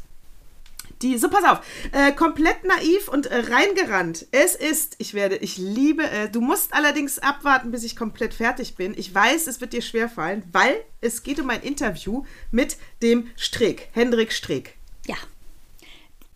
Die, 1.00 1.18
so, 1.18 1.28
pass 1.28 1.42
auf. 1.42 1.60
Äh, 1.90 2.12
komplett 2.12 2.62
naiv 2.62 3.08
und 3.08 3.26
äh, 3.26 3.38
reingerannt. 3.52 4.26
Es 4.30 4.54
ist, 4.54 4.94
ich 4.98 5.14
werde, 5.14 5.36
ich 5.38 5.58
liebe, 5.58 6.08
äh, 6.08 6.28
du 6.28 6.40
musst 6.40 6.72
allerdings 6.72 7.18
abwarten, 7.18 7.72
bis 7.72 7.82
ich 7.82 7.96
komplett 7.96 8.34
fertig 8.34 8.76
bin. 8.76 8.94
Ich 8.96 9.12
weiß, 9.12 9.48
es 9.48 9.60
wird 9.60 9.72
dir 9.72 9.82
schwerfallen, 9.82 10.44
weil 10.52 10.76
es 11.00 11.24
geht 11.24 11.40
um 11.40 11.50
ein 11.50 11.62
Interview 11.62 12.24
mit 12.52 12.76
dem 13.02 13.28
Streeck, 13.36 13.88
Hendrik 13.90 14.32
Streeck. 14.32 14.76
Ja. 15.08 15.16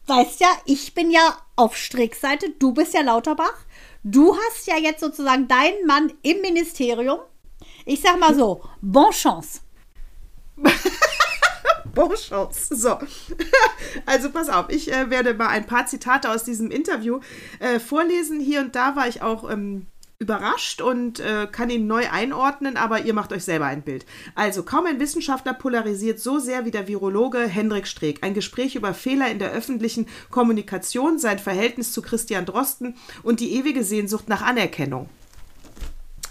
Weißt 0.08 0.40
ja, 0.40 0.48
ich 0.64 0.92
bin 0.94 1.12
ja 1.12 1.38
auf 1.54 1.76
Strickseite, 1.76 2.50
du 2.58 2.74
bist 2.74 2.94
ja 2.94 3.02
Lauterbach. 3.02 3.54
Du 4.08 4.36
hast 4.36 4.68
ja 4.68 4.76
jetzt 4.78 5.00
sozusagen 5.00 5.48
deinen 5.48 5.84
Mann 5.84 6.12
im 6.22 6.40
Ministerium. 6.40 7.18
Ich 7.84 8.00
sag 8.00 8.20
mal 8.20 8.32
so, 8.36 8.62
bon 8.80 9.10
chance. 9.10 9.62
Bon 11.92 12.14
chance. 12.14 12.76
So. 12.76 12.98
Also 14.04 14.30
pass 14.30 14.50
auf, 14.50 14.66
ich 14.68 14.92
äh, 14.92 15.08
werde 15.08 15.32
mal 15.32 15.48
ein 15.48 15.66
paar 15.66 15.86
Zitate 15.86 16.30
aus 16.30 16.44
diesem 16.44 16.70
Interview 16.70 17.20
äh, 17.58 17.80
vorlesen. 17.80 18.38
Hier 18.38 18.60
und 18.60 18.76
da 18.76 18.94
war 18.94 19.08
ich 19.08 19.22
auch 19.22 19.50
ähm, 19.50 19.86
überrascht 20.18 20.80
und 20.80 21.20
äh, 21.20 21.46
kann 21.50 21.70
ihn 21.70 21.86
neu 21.86 22.08
einordnen, 22.10 22.76
aber 22.76 23.02
ihr 23.02 23.12
macht 23.12 23.32
euch 23.32 23.44
selber 23.44 23.66
ein 23.66 23.82
Bild. 23.82 24.06
Also, 24.34 24.62
kaum 24.62 24.86
ein 24.86 24.98
Wissenschaftler 24.98 25.52
polarisiert 25.52 26.20
so 26.20 26.38
sehr 26.38 26.64
wie 26.64 26.70
der 26.70 26.88
Virologe 26.88 27.40
Hendrik 27.40 27.86
Streeck. 27.86 28.22
Ein 28.22 28.34
Gespräch 28.34 28.76
über 28.76 28.94
Fehler 28.94 29.30
in 29.30 29.38
der 29.38 29.52
öffentlichen 29.52 30.06
Kommunikation, 30.30 31.18
sein 31.18 31.38
Verhältnis 31.38 31.92
zu 31.92 32.00
Christian 32.00 32.46
Drosten 32.46 32.94
und 33.22 33.40
die 33.40 33.52
ewige 33.54 33.84
Sehnsucht 33.84 34.28
nach 34.28 34.42
Anerkennung. 34.42 35.08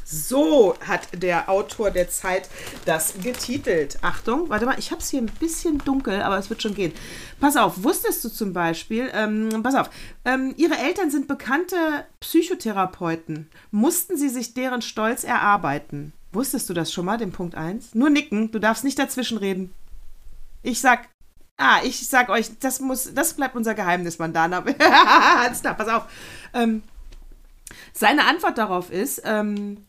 So 0.08 0.76
hat 0.88 1.08
der 1.20 1.49
Autor 1.49 1.89
der 1.89 2.10
Zeit 2.10 2.47
das 2.86 3.16
getitelt. 3.24 3.97
Achtung, 4.03 4.49
warte 4.49 4.68
mal, 4.68 4.78
ich 4.78 4.91
habe 4.91 5.01
es 5.01 5.10
hier 5.10 5.20
ein 5.20 5.32
bisschen 5.39 5.80
dunkel, 5.80 6.22
aber 6.22 6.38
es 6.38 6.51
wird 6.51 6.62
schon 6.62 6.76
gehen. 6.76 6.93
Pass 7.39 7.58
auf, 7.58 7.84
wusstest 7.84 8.24
du 8.24 8.30
zum 8.30 8.53
Beispiel, 8.53 9.10
ähm, 9.16 9.64
pass 9.64 9.74
auf, 9.74 9.89
ähm, 10.24 10.53
ihre 10.58 10.78
Eltern 10.78 11.10
sind 11.10 11.28
bekannte 11.28 12.06
Psychotherapeuten. 12.20 13.49
Mussten 13.72 14.16
sie 14.16 14.30
sich 14.30 14.53
deren 14.53 14.84
Stolz 14.84 15.24
erarbeiten? 15.24 16.14
Wusstest 16.32 16.70
du 16.70 16.76
das 16.76 16.93
schon 16.93 17.06
mal, 17.06 17.18
den 17.18 17.32
Punkt 17.32 17.56
1? 17.56 17.95
Nur 17.95 18.12
nicken, 18.12 18.51
du 18.51 18.60
darfst 18.60 18.84
nicht 18.84 18.99
dazwischen 18.99 19.39
reden. 19.39 19.74
Ich 20.62 20.82
sag, 20.82 21.10
ah, 21.58 21.80
ich 21.84 22.08
sag 22.08 22.30
euch, 22.30 22.60
das 22.60 22.80
muss, 22.80 23.12
das 23.16 23.34
bleibt 23.34 23.56
unser 23.56 23.74
Geheimnis, 23.74 24.20
Mandana. 24.20 24.64
Alles 25.39 25.62
klar, 25.62 25.74
pass 25.74 25.88
auf. 25.88 26.03
Ähm, 26.53 26.84
seine 27.91 28.26
Antwort 28.26 28.60
darauf 28.60 28.91
ist, 28.91 29.24
ähm, 29.26 29.86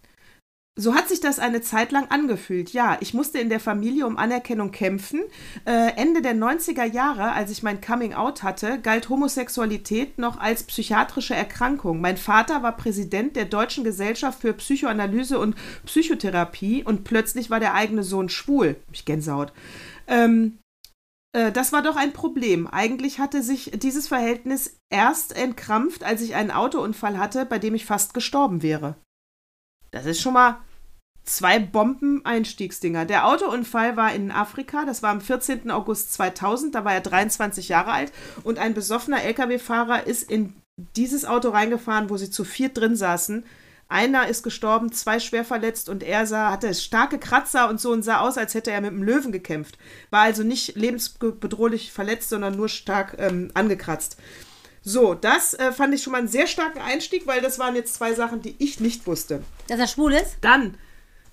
so 0.79 0.95
hat 0.95 1.09
sich 1.09 1.21
das 1.21 1.39
eine 1.39 1.63
Zeit 1.63 1.91
lang 1.91 2.11
angefühlt. 2.11 2.75
Ja, 2.75 2.99
ich 3.01 3.15
musste 3.15 3.39
in 3.39 3.49
der 3.49 3.61
Familie 3.61 4.07
um 4.07 4.19
Anerkennung 4.19 4.73
kämpfen. 4.73 5.21
Äh, 5.65 5.93
Ende 5.97 6.21
der 6.21 6.35
90er 6.35 6.85
Jahre, 6.85 7.33
als 7.33 7.51
ich 7.51 7.63
mein 7.63 7.81
Coming 7.81 8.13
Out 8.13 8.43
hatte, 8.43 8.79
galt 8.79 9.09
Homosexualität 9.09 10.19
noch 10.19 10.39
als 10.39 10.65
psychiatrische 10.65 11.35
Erkrankung. 11.35 12.03
Mein 12.03 12.19
Vater 12.19 12.63
war 12.63 12.77
Präsident 12.77 13.37
der 13.37 13.47
Deutschen 13.47 13.85
Gesellschaft 13.85 14.43
für 14.43 14.53
Psychoanalyse 14.53 15.39
und 15.39 15.57
Psychotherapie 15.87 16.85
und 16.85 17.05
plötzlich 17.05 17.49
war 17.49 17.59
der 17.59 17.73
eigene 17.73 18.03
Sohn 18.03 18.29
schwul. 18.29 18.77
Ich 18.93 19.07
Gänsehaut. 19.07 19.55
Ähm, 20.07 20.59
äh, 21.33 21.53
das 21.53 21.73
war 21.73 21.81
doch 21.81 21.97
ein 21.97 22.13
Problem. 22.13 22.67
Eigentlich 22.67 23.19
hatte 23.19 23.43
sich 23.43 23.73
dieses 23.77 24.09
Verhältnis 24.09 24.77
erst 24.91 25.35
entkrampft, 25.35 26.05
als 26.05 26.21
ich 26.21 26.35
einen 26.35 26.51
Autounfall 26.51 27.17
hatte, 27.17 27.47
bei 27.47 27.59
dem 27.59 27.75
ich 27.75 27.87
fast 27.87 28.13
gestorben 28.13 28.63
wäre. 28.63 28.97
Das 29.97 30.05
ist 30.05 30.21
schon 30.21 30.35
mal 30.35 30.59
zwei 31.25 31.59
Bomben-Einstiegsdinger. 31.59 33.07
Der 33.07 33.27
Autounfall 33.27 33.97
war 33.97 34.13
in 34.15 34.31
Afrika, 34.31 34.85
das 34.85 35.03
war 35.03 35.11
am 35.11 35.23
14. 35.23 35.71
August 35.71 36.13
2000, 36.13 36.75
da 36.75 36.85
war 36.85 36.93
er 36.93 37.01
23 37.01 37.71
Jahre 37.71 37.93
alt 37.93 38.13
und 38.45 38.59
ein 38.59 38.75
besoffener 38.75 39.23
LKW-Fahrer 39.23 40.07
ist 40.07 40.31
in 40.31 40.55
dieses 40.97 41.25
Auto 41.25 41.49
reingefahren, 41.49 42.11
wo 42.11 42.19
sie 42.19 42.31
zu 42.31 42.45
viert 42.45 42.77
drin 42.77 42.95
saßen. 42.95 43.45
Einer 43.89 44.29
ist 44.29 44.43
gestorben, 44.43 44.93
zwei 44.93 45.19
schwer 45.19 45.45
verletzt 45.45 45.89
und 45.89 46.03
er 46.03 46.27
sah, 46.27 46.51
hatte 46.51 46.75
starke 46.75 47.19
Kratzer 47.19 47.71
und 47.71 47.81
so 47.81 47.93
und 47.93 48.03
sah 48.03 48.21
aus, 48.21 48.37
als 48.37 48.55
hätte 48.55 48.71
er 48.71 48.83
mit 48.83 48.91
einem 48.91 49.03
Löwen 49.03 49.33
gekämpft. 49.33 49.79
War 50.11 50.23
also 50.23 50.43
nicht 50.43 50.77
lebensbedrohlich 50.77 51.93
verletzt, 51.93 52.29
sondern 52.29 52.57
nur 52.57 52.69
stark 52.69 53.17
ähm, 53.19 53.51
angekratzt. 53.55 54.19
So, 54.89 55.15
das 55.15 55.53
äh, 55.55 55.73
fand 55.73 55.93
ich 55.95 56.03
schon 56.05 56.13
mal 56.13 56.19
einen 56.19 56.29
sehr 56.29 56.47
starken 56.47 56.79
Einstieg, 56.79 57.27
weil 57.27 57.41
das 57.41 57.59
waren 57.59 57.75
jetzt 57.75 57.95
zwei 57.97 58.15
Sachen, 58.15 58.41
die 58.41 58.55
ich 58.59 58.79
nicht 58.79 59.05
wusste. 59.09 59.43
Dass 59.67 59.81
er 59.81 59.89
schwul 59.89 60.13
ist? 60.13 60.37
Dann, 60.43 60.79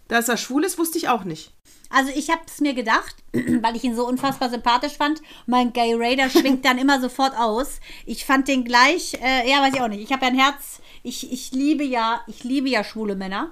dass 0.08 0.28
er 0.28 0.38
schwul 0.38 0.64
ist, 0.64 0.80
wusste 0.80 0.98
ich 0.98 1.08
auch 1.08 1.24
nicht. 1.24 1.52
Also 1.92 2.12
ich 2.16 2.32
habe 2.32 2.42
es 2.48 2.62
mir 2.62 2.74
gedacht, 2.74 3.16
weil 3.32 3.76
ich 3.76 3.84
ihn 3.84 3.96
so 3.96 4.08
unfassbar 4.08 4.50
sympathisch 4.50 4.94
fand. 4.94 5.22
Mein 5.46 5.72
Gay 5.72 5.94
Raider 5.94 6.32
schwingt 6.32 6.66
dann 6.66 6.80
immer 6.80 7.00
sofort 7.00 7.38
aus. 7.38 7.80
Ich 8.08 8.26
fand 8.26 8.48
den 8.48 8.66
gleich, 8.66 9.14
äh, 9.22 9.48
ja, 9.48 9.62
weiß 9.62 9.76
ich 9.76 9.82
auch 9.82 9.88
nicht. 9.88 10.02
Ich 10.02 10.12
habe 10.12 10.26
ja 10.26 10.32
ein 10.32 10.40
Herz, 10.40 10.82
ich, 11.04 11.32
ich 11.32 11.52
liebe 11.52 11.84
ja, 11.84 12.22
ich 12.26 12.44
liebe 12.44 12.70
ja 12.70 12.84
schwule 12.84 13.16
Männer. 13.16 13.52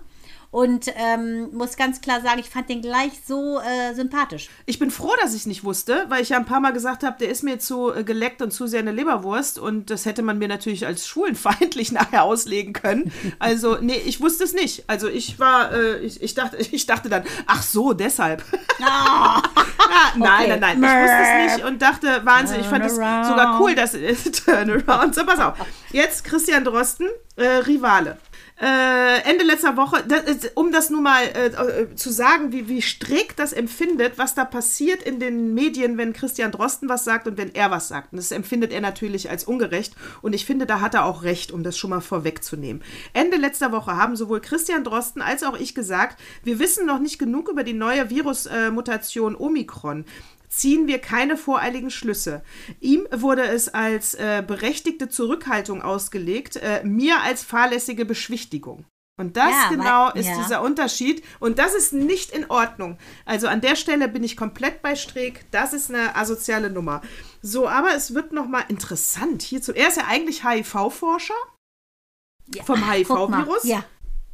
Und 0.52 0.88
ähm, 0.98 1.50
muss 1.54 1.78
ganz 1.78 2.02
klar 2.02 2.20
sagen, 2.20 2.40
ich 2.40 2.50
fand 2.50 2.68
den 2.68 2.82
gleich 2.82 3.14
so 3.26 3.62
äh, 3.62 3.94
sympathisch. 3.96 4.50
Ich 4.66 4.80
bin 4.80 4.92
froh, 4.92 5.14
dass 5.22 5.32
ich 5.32 5.42
es 5.42 5.46
nicht 5.46 5.64
wusste, 5.64 6.06
weil 6.10 6.22
ich 6.22 6.30
ja 6.30 6.38
ein 6.38 6.46
paar 6.46 6.60
Mal 6.60 6.74
gesagt 6.74 7.04
habe, 7.04 7.16
der 7.18 7.30
ist 7.30 7.42
mir 7.42 7.58
zu 7.58 7.94
äh, 7.94 8.04
geleckt 8.04 8.42
und 8.42 8.52
zu 8.52 8.68
sehr 8.68 8.82
eine 8.82 8.92
Leberwurst 8.92 9.60
und 9.60 9.90
das 9.90 10.06
hätte 10.06 10.24
man 10.24 10.40
mir 10.40 10.50
natürlich 10.50 10.86
als 10.86 11.08
schwulenfeindlich 11.08 11.92
nachher 11.94 12.24
auslegen 12.24 12.74
können. 12.74 13.14
Also, 13.40 13.78
nee, 13.80 14.02
ich 14.06 14.20
wusste 14.20 14.44
es 14.44 14.52
nicht. 14.52 14.84
Also 14.88 15.08
ich 15.08 15.40
war, 15.40 15.72
äh, 15.72 16.00
ich, 16.00 16.22
ich, 16.22 16.34
dachte, 16.34 16.58
ich 16.72 16.86
dachte 16.86 17.08
dann, 17.08 17.24
ach 17.48 17.64
so, 17.64 17.94
deshalb. 17.94 18.44
ja, 18.78 19.42
nein, 20.18 20.60
nein, 20.60 20.60
nein, 20.60 20.84
ich 20.84 20.84
wusste 20.84 21.48
es 21.48 21.56
nicht 21.56 21.66
und 21.66 21.82
dachte, 21.82 22.26
Wahnsinn, 22.26 22.60
ich 22.60 22.68
fand 22.68 22.84
es 22.84 22.96
Turn 22.96 23.24
sogar 23.24 23.62
cool, 23.62 23.74
dass 23.74 23.94
es 23.94 24.24
Turnaround. 24.24 25.16
So, 25.16 25.26
pass 25.26 25.40
auf. 25.40 25.54
Jetzt 25.94 26.26
Christian 26.26 26.66
Drosten, 26.66 27.08
äh, 27.38 27.46
Rivale. 27.46 28.18
Äh, 28.62 29.28
Ende 29.28 29.44
letzter 29.44 29.76
Woche, 29.76 30.04
das 30.08 30.26
ist, 30.26 30.52
um 30.54 30.72
das 30.72 30.92
nur 30.92 31.02
mal 31.02 31.24
äh, 31.24 31.48
äh, 31.48 31.96
zu 31.96 32.12
sagen, 32.12 32.52
wie, 32.52 32.70
wie 32.70 32.84
strikt 32.84 33.40
das 33.40 33.54
empfindet, 33.54 34.20
was 34.20 34.36
da 34.36 34.46
passiert 34.46 35.02
in 35.02 35.20
den 35.20 35.56
Medien, 35.56 35.98
wenn 35.98 36.14
Christian 36.14 36.52
Drosten 36.52 36.88
was 36.88 37.04
sagt 37.04 37.28
und 37.28 37.38
wenn 37.38 37.56
er 37.56 37.72
was 37.72 37.88
sagt. 37.88 38.14
Und 38.14 38.18
das 38.18 38.32
empfindet 38.32 38.72
er 38.72 38.82
natürlich 38.82 39.32
als 39.32 39.46
ungerecht. 39.46 39.96
Und 40.22 40.34
ich 40.34 40.46
finde, 40.46 40.68
da 40.68 40.80
hat 40.80 40.94
er 40.94 41.06
auch 41.06 41.24
recht, 41.24 41.52
um 41.52 41.64
das 41.64 41.76
schon 41.76 41.90
mal 41.90 42.02
vorwegzunehmen. 42.02 42.84
Ende 43.14 43.38
letzter 43.38 43.72
Woche 43.72 43.98
haben 43.98 44.16
sowohl 44.16 44.42
Christian 44.42 44.84
Drosten 44.84 45.24
als 45.24 45.42
auch 45.42 45.58
ich 45.58 45.74
gesagt, 45.74 46.22
wir 46.44 46.60
wissen 46.60 46.86
noch 46.86 47.00
nicht 47.00 47.18
genug 47.18 47.50
über 47.50 47.64
die 47.64 47.74
neue 47.74 48.12
Virusmutation 48.12 49.36
Omikron 49.36 50.06
ziehen 50.52 50.86
wir 50.86 51.00
keine 51.00 51.38
voreiligen 51.38 51.90
Schlüsse. 51.90 52.44
Ihm 52.80 53.08
wurde 53.12 53.44
es 53.44 53.70
als 53.70 54.14
äh, 54.14 54.44
berechtigte 54.46 55.10
Zurückhaltung 55.10 55.82
ausgelegt, 55.82 56.58
äh, 56.58 56.84
mir 56.84 57.22
als 57.22 57.42
fahrlässige 57.44 58.06
Beschwichtigung. 58.06 58.86
Und 59.18 59.38
das 59.38 59.52
Ja, 59.52 59.70
genau 59.70 60.10
weil- 60.14 60.18
ist 60.22 60.28
ja. 60.28 60.38
dieser 60.38 60.62
Unterschied. 60.62 61.24
Und 61.40 61.60
das 61.60 61.74
ist 61.76 61.94
nicht 61.94 62.32
in 62.32 62.50
Ordnung. 62.50 62.98
Also 63.26 63.48
an 63.48 63.62
der 63.62 63.76
Stelle 63.76 64.08
bin 64.08 64.24
ich 64.24 64.36
komplett 64.36 64.82
bei 64.82 64.96
Streeck. 64.96 65.46
Das 65.52 65.74
ist 65.74 65.90
eine 65.90 66.16
asoziale 66.16 66.70
Nummer. 66.70 67.02
So, 67.42 67.68
aber 67.68 67.94
es 67.96 68.14
wird 68.16 68.32
nochmal 68.32 68.64
interessant. 68.68 69.42
Hierzu, 69.44 69.74
er 69.74 69.90
ist 69.90 69.98
ja 69.98 70.06
eigentlich 70.08 70.44
HIV-Forscher 70.44 71.34
Ja, 72.56 72.64
vom. 72.64 72.90
HIV-Virus. 72.92 73.64
Ja. 73.64 73.84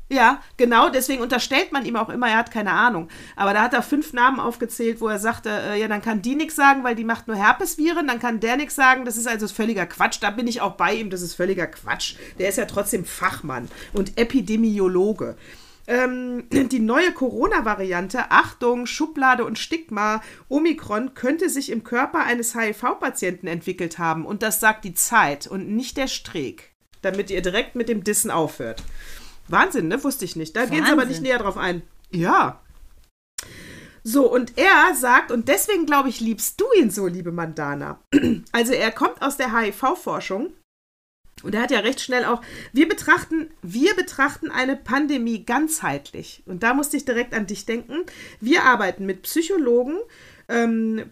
Ja, 0.09 0.41
genau, 0.55 0.89
deswegen 0.89 1.21
unterstellt 1.21 1.73
man 1.73 1.85
ihm 1.85 1.97
auch 1.97 2.07
immer, 2.07 2.29
er 2.29 2.37
hat 2.37 2.51
keine 2.51 2.71
Ahnung. 2.71 3.09
Aber 3.35 3.53
da 3.53 3.61
hat 3.61 3.73
er 3.73 3.81
fünf 3.81 4.13
Namen 4.13 4.39
aufgezählt, 4.39 5.01
wo 5.01 5.09
er 5.09 5.19
sagte, 5.19 5.49
äh, 5.49 5.79
ja, 5.79 5.89
dann 5.89 6.01
kann 6.01 6.21
die 6.21 6.35
nichts 6.35 6.55
sagen, 6.55 6.85
weil 6.85 6.95
die 6.95 7.03
macht 7.03 7.27
nur 7.27 7.35
Herpesviren, 7.35 8.07
dann 8.07 8.19
kann 8.19 8.39
der 8.39 8.55
nichts 8.55 8.75
sagen, 8.75 9.03
das 9.03 9.17
ist 9.17 9.27
also 9.27 9.47
völliger 9.49 9.85
Quatsch. 9.85 10.19
Da 10.21 10.31
bin 10.31 10.47
ich 10.47 10.61
auch 10.61 10.75
bei 10.75 10.93
ihm, 10.93 11.09
das 11.09 11.21
ist 11.21 11.35
völliger 11.35 11.67
Quatsch. 11.67 12.15
Der 12.39 12.47
ist 12.47 12.57
ja 12.57 12.65
trotzdem 12.65 13.03
Fachmann 13.03 13.67
und 13.91 14.17
Epidemiologe. 14.17 15.35
ähm, 15.87 16.45
die 16.51 16.79
neue 16.79 17.11
Corona-Variante, 17.11 18.31
Achtung, 18.31 18.85
Schublade 18.85 19.43
und 19.43 19.59
Stigma, 19.59 20.21
Omikron, 20.47 21.15
könnte 21.15 21.49
sich 21.49 21.69
im 21.69 21.83
Körper 21.83 22.23
eines 22.23 22.55
HIV-Patienten 22.55 23.47
entwickelt 23.47 23.99
haben. 23.99 24.25
Und 24.25 24.41
das 24.41 24.61
sagt 24.61 24.85
die 24.85 24.93
Zeit 24.93 25.47
und 25.47 25.69
nicht 25.69 25.97
der 25.97 26.07
Streeck. 26.07 26.71
Damit 27.01 27.29
ihr 27.29 27.41
direkt 27.41 27.75
mit 27.75 27.89
dem 27.89 28.03
Dissen 28.03 28.31
aufhört. 28.31 28.83
Wahnsinn, 29.47 29.87
ne? 29.87 30.03
Wusste 30.03 30.25
ich 30.25 30.35
nicht. 30.35 30.55
Da 30.55 30.65
gehen 30.65 30.85
sie 30.85 30.91
aber 30.91 31.05
nicht 31.05 31.21
näher 31.21 31.39
drauf 31.39 31.57
ein. 31.57 31.81
Ja. 32.11 32.61
So, 34.03 34.31
und 34.31 34.57
er 34.57 34.95
sagt, 34.95 35.31
und 35.31 35.49
deswegen 35.49 35.85
glaube 35.85 36.09
ich, 36.09 36.21
liebst 36.21 36.61
du 36.61 36.65
ihn 36.79 36.89
so, 36.89 37.07
liebe 37.07 37.31
Mandana. 37.31 37.99
Also 38.51 38.73
er 38.73 38.91
kommt 38.91 39.21
aus 39.21 39.35
der 39.35 39.53
HIV-Forschung 39.53 40.53
und 41.43 41.53
er 41.53 41.61
hat 41.61 41.71
ja 41.71 41.79
recht 41.79 42.01
schnell 42.01 42.25
auch, 42.25 42.41
wir 42.73 42.87
betrachten, 42.87 43.51
wir 43.61 43.95
betrachten 43.95 44.49
eine 44.49 44.75
Pandemie 44.75 45.45
ganzheitlich. 45.45 46.41
Und 46.45 46.63
da 46.63 46.73
musste 46.73 46.97
ich 46.97 47.05
direkt 47.05 47.33
an 47.33 47.45
dich 47.45 47.65
denken. 47.65 48.05
Wir 48.41 48.63
arbeiten 48.63 49.05
mit 49.05 49.21
Psychologen, 49.23 49.97
ähm, 50.49 51.11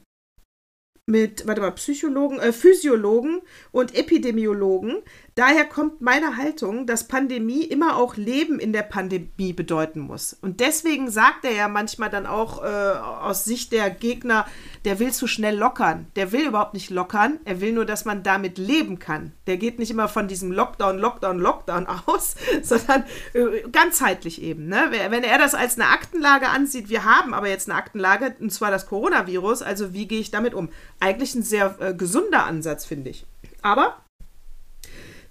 mit, 1.08 1.46
warte 1.46 1.62
mal, 1.62 1.72
Psychologen, 1.72 2.40
äh, 2.40 2.52
Physiologen 2.52 3.42
und 3.72 3.94
Epidemiologen. 3.94 5.04
Daher 5.38 5.66
kommt 5.66 6.00
meine 6.00 6.38
Haltung, 6.38 6.88
dass 6.88 7.10
Pandemie 7.10 7.66
immer 7.66 7.98
auch 7.98 8.16
Leben 8.16 8.58
in 8.58 8.72
der 8.72 8.84
Pandemie 8.84 9.52
bedeuten 9.52 10.00
muss. 10.00 10.32
Und 10.32 10.62
deswegen 10.62 11.12
sagt 11.12 11.44
er 11.44 11.52
ja 11.52 11.68
manchmal 11.68 12.10
dann 12.10 12.26
auch 12.26 12.64
äh, 12.64 12.68
aus 12.68 13.44
Sicht 13.44 13.74
der 13.74 13.90
Gegner, 13.90 14.46
der 14.86 14.98
will 15.00 15.12
zu 15.12 15.28
schnell 15.28 15.58
lockern. 15.58 16.08
Der 16.16 16.32
will 16.32 16.48
überhaupt 16.48 16.74
nicht 16.74 16.90
lockern. 16.90 17.42
Er 17.44 17.60
will 17.60 17.74
nur, 17.74 17.84
dass 17.84 18.06
man 18.06 18.24
damit 18.24 18.58
leben 18.58 18.98
kann. 18.98 19.34
Der 19.46 19.58
geht 19.58 19.78
nicht 19.78 19.92
immer 19.92 20.08
von 20.08 20.30
diesem 20.30 20.54
Lockdown, 20.54 21.00
Lockdown, 21.00 21.38
Lockdown 21.38 21.86
aus, 22.06 22.36
sondern 22.62 23.04
äh, 23.34 23.68
ganzheitlich 23.74 24.42
eben. 24.42 24.70
Ne? 24.70 24.88
Wenn 25.10 25.26
er 25.26 25.38
das 25.38 25.54
als 25.54 25.78
eine 25.78 25.90
Aktenlage 25.90 26.48
ansieht, 26.48 26.88
wir 26.88 27.04
haben 27.04 27.34
aber 27.34 27.50
jetzt 27.50 27.70
eine 27.70 27.78
Aktenlage, 27.78 28.38
und 28.40 28.54
zwar 28.54 28.72
das 28.72 28.86
Coronavirus, 28.86 29.64
also 29.64 29.94
wie 29.94 30.08
gehe 30.08 30.22
ich 30.22 30.32
damit 30.32 30.54
um? 30.54 30.70
Eigentlich 31.02 31.36
ein 31.36 31.44
sehr 31.44 31.76
äh, 31.82 31.94
gesunder 31.94 32.46
Ansatz, 32.46 32.86
finde 32.86 33.10
ich. 33.10 33.26
Aber 33.62 33.98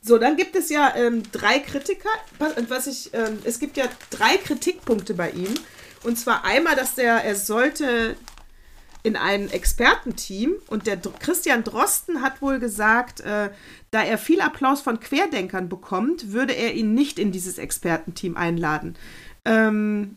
so, 0.07 0.19
dann 0.19 0.37
gibt 0.37 0.55
es 0.55 0.69
ja 0.69 0.95
ähm, 0.97 1.23
drei 1.33 1.59
Kritiker. 1.61 2.11
Was- 2.39 2.87
ich, 2.87 3.15
ähm, 3.15 3.39
es 3.45 3.59
gibt 3.59 3.77
ja 3.77 3.87
drei 4.11 4.37
Kritikpunkte 4.37 5.15
bei 5.15 5.31
ihm. 5.31 5.55
Und 6.03 6.19
zwar 6.19 6.45
einmal, 6.45 6.77
dass 6.77 6.95
der, 6.95 7.25
er 7.25 7.35
sollte 7.35 8.17
in 9.03 9.17
ein 9.17 9.51
Expertenteam 9.51 10.55
und 10.69 10.87
der 10.87 10.97
Christian 10.97 11.65
Drosten 11.65 12.23
hat 12.23 12.43
wohl 12.43 12.59
gesagt, 12.59 13.21
äh, 13.21 13.51
da 13.91 14.03
er 14.03 14.19
viel 14.19 14.41
Applaus 14.41 14.81
von 14.81 15.01
Querdenkern 15.01 15.69
bekommt, 15.69 16.33
würde 16.33 16.55
er 16.55 16.75
ihn 16.75 16.95
nicht 16.95 17.19
in 17.19 17.33
dieses 17.33 17.59
Expertenteam 17.59 18.37
einladen. 18.37 18.97
Ähm, 19.45 20.17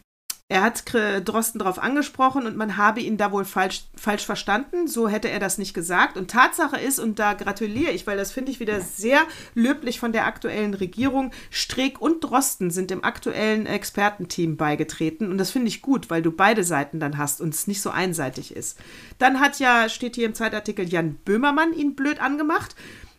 er 0.50 0.62
hat 0.62 0.86
Drosten 1.26 1.60
darauf 1.60 1.78
angesprochen 1.78 2.48
und 2.48 2.56
man 2.56 2.78
habe 2.78 3.02
ihn 3.02 3.18
da 3.18 3.34
wohl 3.34 3.44
falsch, 3.44 3.84
falsch 3.96 4.26
verstanden. 4.26 4.88
So 4.88 5.10
hätte 5.10 5.30
er 5.30 5.40
das 5.40 5.58
nicht 5.58 5.74
gesagt. 5.74 6.16
Und 6.16 6.32
Tatsache 6.32 6.78
ist, 6.78 7.00
und 7.00 7.20
da 7.20 7.34
gratuliere 7.34 7.92
ich, 7.92 8.08
weil 8.08 8.16
das 8.16 8.32
finde 8.32 8.52
ich 8.52 8.62
wieder 8.62 8.80
sehr 8.80 9.20
löblich 9.56 10.00
von 10.00 10.14
der 10.14 10.26
aktuellen 10.26 10.74
Regierung, 10.74 11.32
Streeck 11.50 12.00
und 12.00 12.22
Drosten 12.24 12.72
sind 12.72 12.92
dem 12.92 13.04
aktuellen 13.04 13.66
Expertenteam 13.66 14.56
beigetreten. 14.56 15.32
Und 15.32 15.38
das 15.38 15.52
finde 15.52 15.68
ich 15.68 15.82
gut, 15.82 16.10
weil 16.10 16.22
du 16.22 16.32
beide 16.32 16.64
Seiten 16.64 17.02
dann 17.02 17.18
hast 17.18 17.42
und 17.42 17.54
es 17.54 17.68
nicht 17.68 17.82
so 17.82 17.90
einseitig 17.90 18.56
ist. 18.56 18.80
Dann 19.18 19.42
hat 19.42 19.60
ja, 19.60 19.90
steht 19.90 20.16
hier 20.16 20.28
im 20.28 20.34
Zeitartikel, 20.34 20.88
Jan 20.88 21.16
Böhmermann 21.26 21.74
ihn 21.74 21.94
blöd 21.94 22.22
angemacht 22.22 22.74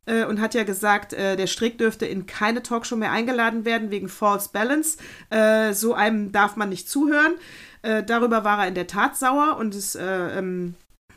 äh, 0.08 0.24
und 0.24 0.40
hat 0.40 0.54
ja 0.54 0.64
gesagt, 0.64 1.12
äh, 1.12 1.36
der 1.36 1.46
Strick 1.46 1.78
dürfte 1.78 2.06
in 2.06 2.26
keine 2.26 2.62
Talkshow 2.62 2.96
mehr 2.96 3.12
eingeladen 3.12 3.64
werden 3.64 3.90
wegen 3.90 4.08
False 4.08 4.50
Balance. 4.52 4.98
Äh, 5.30 5.74
so 5.74 5.94
einem 5.94 6.32
darf 6.32 6.56
man 6.56 6.70
nicht 6.70 6.88
zuhören. 6.88 7.34
Äh, 7.82 8.02
darüber 8.02 8.44
war 8.44 8.62
er 8.62 8.68
in 8.68 8.74
der 8.74 8.86
Tat 8.86 9.16
sauer 9.16 9.56
und 9.58 9.74
es, 9.74 9.94
äh, 9.94 10.38
ähm, 10.38 10.74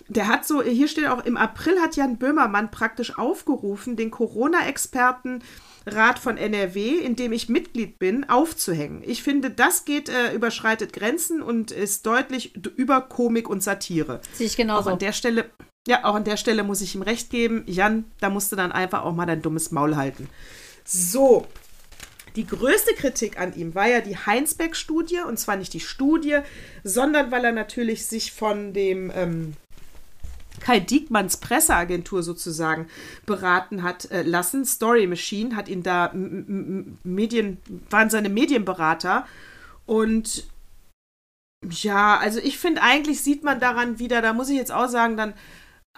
der 0.08 0.28
hat 0.28 0.46
so, 0.46 0.62
hier 0.62 0.88
steht 0.88 1.08
auch, 1.08 1.26
im 1.26 1.38
April 1.38 1.80
hat 1.80 1.96
Jan 1.96 2.18
Böhmermann 2.18 2.70
praktisch 2.70 3.18
aufgerufen, 3.18 3.96
den 3.96 4.12
Corona-Experten 4.12 5.42
Rat 5.88 6.20
von 6.20 6.38
NRW, 6.38 6.98
in 7.00 7.16
dem 7.16 7.32
ich 7.32 7.50
Mitglied 7.50 7.98
bin, 7.98 8.30
aufzuhängen. 8.30 9.02
Ich 9.04 9.24
finde, 9.24 9.50
das 9.50 9.86
geht, 9.86 10.10
äh, 10.10 10.34
überschreitet 10.34 10.94
Grenzen 10.94 11.42
und 11.42 11.72
ist 11.72 12.06
deutlich 12.06 12.54
über 12.76 13.02
Komik 13.02 13.50
und 13.50 13.64
Satire. 13.64 14.22
Sehe 14.34 14.46
ich 14.46 14.54
Auch 14.54 14.58
genauso. 14.58 14.90
an 14.92 15.00
der 15.00 15.12
Stelle, 15.12 15.50
ja, 15.88 16.04
auch 16.06 16.16
an 16.16 16.24
der 16.24 16.38
Stelle 16.38 16.64
muss 16.64 16.82
ich 16.82 16.96
ihm 16.96 17.02
recht 17.02 17.30
geben. 17.30 17.64
Jan, 17.66 18.06
da 18.20 18.30
musst 18.30 18.52
du 18.52 18.56
dann 18.56 18.72
einfach 18.72 19.04
auch 19.04 19.14
mal 19.14 19.26
dein 19.26 19.42
dummes 19.42 19.72
Maul 19.72 19.96
halten. 19.96 20.30
So. 20.86 21.48
Die 22.38 22.48
größte 22.48 22.94
Kritik 22.94 23.38
an 23.38 23.54
ihm 23.56 23.76
war 23.76 23.88
ja 23.88 24.00
die 24.00 24.16
Heinsberg-Studie, 24.16 25.20
und 25.28 25.38
zwar 25.38 25.58
nicht 25.58 25.74
die 25.74 25.82
Studie, 25.82 26.40
sondern 26.82 27.30
weil 27.30 27.44
er 27.44 27.52
natürlich 27.52 28.06
sich 28.06 28.32
von 28.32 28.72
dem 28.72 29.12
ähm, 29.14 29.54
Kai 30.62 30.80
Diekmanns 30.80 31.38
Presseagentur 31.38 32.24
sozusagen 32.24 32.88
beraten 33.26 33.84
hat 33.84 34.10
äh, 34.12 34.22
lassen. 34.22 34.64
Story 34.64 35.08
Machine 35.08 35.56
hat 35.58 35.68
ihn 35.68 35.84
da 35.84 36.12
Medien, 36.14 37.58
waren 37.90 38.10
seine 38.10 38.30
Medienberater. 38.30 39.26
Und 39.86 40.46
ja, 41.70 42.18
also 42.18 42.40
ich 42.40 42.58
finde, 42.58 42.82
eigentlich 42.82 43.22
sieht 43.22 43.44
man 43.44 43.60
daran 43.60 44.00
wieder, 44.00 44.22
da 44.22 44.34
muss 44.34 44.50
ich 44.50 44.58
jetzt 44.58 44.72
auch 44.72 44.88
sagen, 44.88 45.18
dann, 45.18 45.34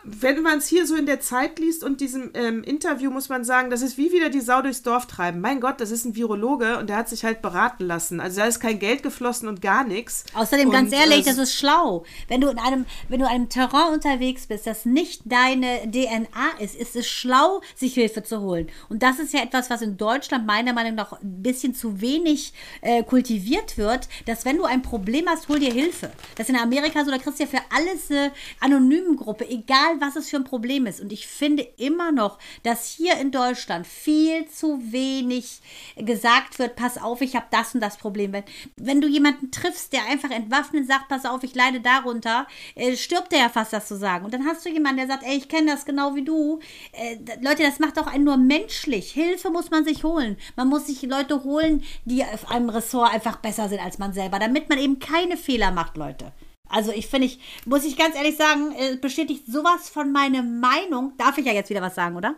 wenn 0.03 0.41
man 0.41 0.57
es 0.57 0.67
hier 0.67 0.85
so 0.85 0.95
in 0.95 1.05
der 1.05 1.21
Zeit 1.21 1.59
liest 1.59 1.83
und 1.83 2.01
diesem 2.01 2.31
ähm, 2.33 2.63
Interview, 2.63 3.09
muss 3.09 3.29
man 3.29 3.43
sagen, 3.43 3.69
das 3.69 3.81
ist 3.81 3.97
wie 3.97 4.11
wieder 4.11 4.29
die 4.29 4.41
Sau 4.41 4.61
durchs 4.61 4.83
Dorf 4.83 5.07
treiben. 5.07 5.39
Mein 5.39 5.61
Gott, 5.61 5.79
das 5.79 5.91
ist 5.91 6.05
ein 6.05 6.15
Virologe 6.15 6.77
und 6.77 6.89
der 6.89 6.97
hat 6.97 7.07
sich 7.07 7.23
halt 7.23 7.41
beraten 7.41 7.85
lassen. 7.85 8.19
Also 8.19 8.41
da 8.41 8.47
ist 8.47 8.59
kein 8.59 8.79
Geld 8.79 9.01
geflossen 9.01 9.47
und 9.47 9.61
gar 9.61 9.85
nichts. 9.85 10.25
Außerdem, 10.33 10.71
ganz 10.71 10.91
Und, 10.91 10.99
ehrlich, 10.99 11.21
äh, 11.21 11.29
das 11.29 11.37
ist 11.37 11.53
schlau. 11.53 12.03
Wenn 12.27 12.41
du 12.41 12.49
in 12.49 12.59
einem, 12.59 12.85
wenn 13.07 13.19
du 13.19 13.25
in 13.25 13.31
einem 13.31 13.49
Terrain 13.49 13.93
unterwegs 13.93 14.47
bist, 14.47 14.67
das 14.67 14.85
nicht 14.85 15.21
deine 15.25 15.89
DNA 15.89 16.59
ist, 16.59 16.75
ist 16.75 16.95
es 16.95 17.07
schlau, 17.07 17.61
sich 17.75 17.93
Hilfe 17.93 18.23
zu 18.23 18.41
holen. 18.41 18.67
Und 18.89 19.03
das 19.03 19.19
ist 19.19 19.33
ja 19.33 19.41
etwas, 19.41 19.69
was 19.69 19.81
in 19.81 19.95
Deutschland 19.97 20.45
meiner 20.45 20.73
Meinung 20.73 20.95
nach 20.95 21.13
ein 21.13 21.41
bisschen 21.41 21.73
zu 21.73 22.01
wenig 22.01 22.53
äh, 22.81 23.03
kultiviert 23.03 23.77
wird, 23.77 24.09
dass 24.25 24.43
wenn 24.43 24.57
du 24.57 24.65
ein 24.65 24.81
Problem 24.81 25.27
hast, 25.27 25.47
hol 25.47 25.59
dir 25.59 25.71
Hilfe. 25.71 26.11
Das 26.35 26.49
ist 26.49 26.55
in 26.55 26.61
Amerika 26.61 27.05
so, 27.05 27.11
da 27.11 27.17
kriegst 27.17 27.39
du 27.39 27.43
ja 27.43 27.49
für 27.49 27.61
alles 27.73 28.11
eine 28.11 28.31
anonyme 28.59 29.15
Gruppe, 29.15 29.47
egal 29.49 29.92
was 30.01 30.15
es 30.15 30.29
für 30.29 30.37
ein 30.37 30.43
Problem 30.43 30.85
ist. 30.85 31.01
Und 31.01 31.11
ich 31.11 31.27
finde 31.27 31.63
immer 31.77 32.11
noch, 32.11 32.39
dass 32.63 32.87
hier 32.87 33.17
in 33.17 33.31
Deutschland 33.31 33.87
viel 33.87 34.47
zu 34.47 34.79
wenig 34.91 35.61
gesagt 35.95 36.59
wird, 36.59 36.75
pass 36.75 36.97
auf, 36.97 37.21
ich 37.21 37.35
habe 37.35 37.45
das 37.51 37.73
und 37.73 37.81
das 37.81 37.97
Problem. 37.97 38.33
Wenn, 38.33 38.43
wenn 38.77 39.01
du 39.01 39.07
jemanden 39.07 39.51
triffst, 39.51 39.93
der 39.93 40.05
einfach 40.09 40.31
entwaffnet 40.31 40.87
sagt, 40.87 41.07
pass 41.09 41.25
auf, 41.25 41.43
ich 41.43 41.55
leide 41.55 41.81
darunter, 41.81 42.47
äh, 42.75 42.95
stirbt 42.95 43.33
er 43.33 43.39
ja 43.39 43.49
fast, 43.49 43.73
das 43.73 43.87
zu 43.87 43.97
sagen. 43.97 44.25
Und 44.25 44.33
dann 44.33 44.45
hast 44.45 44.65
du 44.65 44.69
jemanden, 44.69 44.97
der 44.97 45.07
sagt, 45.07 45.23
ey, 45.23 45.37
ich 45.37 45.49
kenne 45.49 45.71
das 45.71 45.85
genau 45.85 46.15
wie 46.15 46.23
du. 46.23 46.59
Äh, 46.91 47.17
Leute, 47.41 47.63
das 47.63 47.79
macht 47.79 47.97
doch 47.97 48.07
einen 48.07 48.23
nur 48.23 48.37
menschlich. 48.37 49.11
Hilfe 49.11 49.49
muss 49.49 49.71
man 49.71 49.85
sich 49.85 50.03
holen. 50.03 50.37
Man 50.55 50.69
muss 50.69 50.87
sich 50.87 51.01
Leute 51.03 51.43
holen, 51.43 51.83
die 52.05 52.23
auf 52.23 52.49
einem 52.49 52.69
Ressort 52.69 53.13
einfach 53.13 53.37
besser 53.37 53.69
sind 53.69 53.79
als 53.79 53.97
man 53.97 54.13
selber, 54.13 54.39
damit 54.39 54.69
man 54.69 54.79
eben 54.79 54.99
keine 54.99 55.37
Fehler 55.37 55.71
macht, 55.71 55.97
Leute. 55.97 56.31
Also 56.73 56.91
ich 56.91 57.07
finde, 57.07 57.27
ich, 57.27 57.39
muss 57.65 57.85
ich 57.85 57.97
ganz 57.97 58.15
ehrlich 58.15 58.35
sagen, 58.35 58.73
äh, 58.75 58.97
bestätigt 58.97 59.45
sowas 59.47 59.89
von 59.89 60.11
meiner 60.11 60.41
Meinung. 60.41 61.13
Darf 61.17 61.37
ich 61.37 61.45
ja 61.45 61.53
jetzt 61.53 61.69
wieder 61.69 61.83
was 61.83 61.95
sagen, 61.95 62.17
oder? 62.17 62.35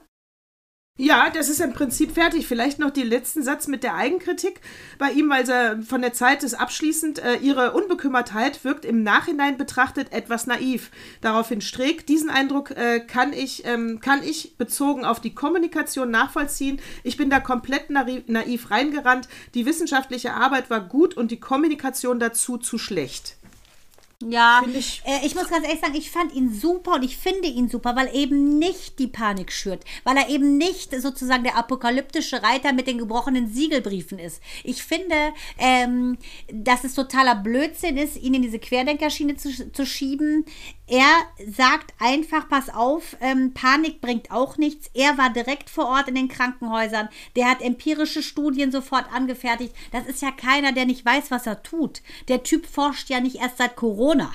Ja, 0.97 1.29
das 1.29 1.49
ist 1.49 1.59
im 1.59 1.73
Prinzip 1.73 2.11
fertig. 2.11 2.47
Vielleicht 2.47 2.79
noch 2.79 2.89
den 2.89 3.07
letzten 3.07 3.43
Satz 3.43 3.67
mit 3.67 3.83
der 3.83 3.95
Eigenkritik 3.95 4.61
bei 4.97 5.11
ihm, 5.11 5.29
weil 5.29 5.45
sie 5.45 5.83
von 5.83 6.01
der 6.01 6.13
Zeit 6.13 6.41
ist 6.43 6.53
abschließend. 6.53 7.19
Äh, 7.19 7.35
ihre 7.37 7.73
Unbekümmertheit 7.73 8.63
wirkt 8.63 8.85
im 8.85 9.03
Nachhinein 9.03 9.57
betrachtet 9.57 10.13
etwas 10.13 10.47
naiv. 10.47 10.91
Daraufhin 11.19 11.59
Streeck. 11.59 12.05
Diesen 12.07 12.29
Eindruck 12.29 12.71
äh, 12.71 13.01
kann, 13.01 13.33
ich, 13.33 13.65
ähm, 13.65 13.99
kann 14.01 14.23
ich 14.23 14.57
bezogen 14.57 15.03
auf 15.03 15.19
die 15.19 15.35
Kommunikation 15.35 16.11
nachvollziehen. 16.11 16.79
Ich 17.03 17.17
bin 17.17 17.29
da 17.29 17.41
komplett 17.41 17.89
naiv, 17.89 18.23
naiv 18.27 18.71
reingerannt. 18.71 19.27
Die 19.53 19.65
wissenschaftliche 19.65 20.33
Arbeit 20.33 20.69
war 20.69 20.81
gut 20.81 21.15
und 21.15 21.31
die 21.31 21.41
Kommunikation 21.41 22.19
dazu 22.19 22.57
zu 22.57 22.77
schlecht. 22.77 23.37
Ja, 24.23 24.63
ich- 24.73 25.01
äh, 25.05 25.25
ich 25.25 25.35
muss 25.35 25.49
ganz 25.49 25.65
ehrlich 25.65 25.81
sagen, 25.81 25.95
ich 25.95 26.09
fand 26.09 26.33
ihn 26.33 26.51
super 26.53 26.93
und 26.95 27.03
ich 27.03 27.17
finde 27.17 27.47
ihn 27.49 27.67
super, 27.69 27.95
weil 27.97 28.07
er 28.07 28.13
eben 28.13 28.57
nicht 28.57 28.97
die 28.97 29.07
Panik 29.07 29.51
schürt, 29.51 29.83
weil 30.05 30.15
er 30.15 30.29
eben 30.29 30.57
nicht 30.57 30.99
sozusagen 31.01 31.43
der 31.43 31.57
apokalyptische 31.57 32.41
Reiter 32.41 32.71
mit 32.71 32.87
den 32.87 32.97
gebrochenen 32.97 33.53
Siegelbriefen 33.53 34.17
ist. 34.17 34.41
Ich 34.63 34.83
finde, 34.83 35.33
ähm, 35.57 36.17
dass 36.51 36.85
es 36.85 36.93
totaler 36.95 37.35
Blödsinn 37.35 37.97
ist, 37.97 38.15
ihn 38.15 38.33
in 38.35 38.41
diese 38.41 38.59
Querdenkerschiene 38.59 39.35
zu, 39.35 39.71
zu 39.71 39.85
schieben. 39.85 40.45
Er 40.87 41.23
sagt 41.51 41.93
einfach, 41.99 42.47
pass 42.47 42.69
auf, 42.69 43.17
ähm, 43.19 43.53
Panik 43.53 44.01
bringt 44.01 44.29
auch 44.29 44.57
nichts. 44.57 44.89
Er 44.93 45.17
war 45.17 45.31
direkt 45.31 45.69
vor 45.69 45.87
Ort 45.87 46.07
in 46.09 46.15
den 46.15 46.27
Krankenhäusern. 46.27 47.09
Der 47.35 47.49
hat 47.49 47.61
empirische 47.61 48.21
Studien 48.21 48.71
sofort 48.71 49.11
angefertigt. 49.11 49.73
Das 49.91 50.05
ist 50.05 50.21
ja 50.21 50.31
keiner, 50.31 50.73
der 50.73 50.85
nicht 50.85 51.03
weiß, 51.03 51.31
was 51.31 51.47
er 51.47 51.63
tut. 51.63 52.03
Der 52.27 52.43
Typ 52.43 52.67
forscht 52.67 53.09
ja 53.09 53.19
nicht 53.19 53.37
erst 53.37 53.57
seit 53.57 53.75
Corona. 53.75 54.31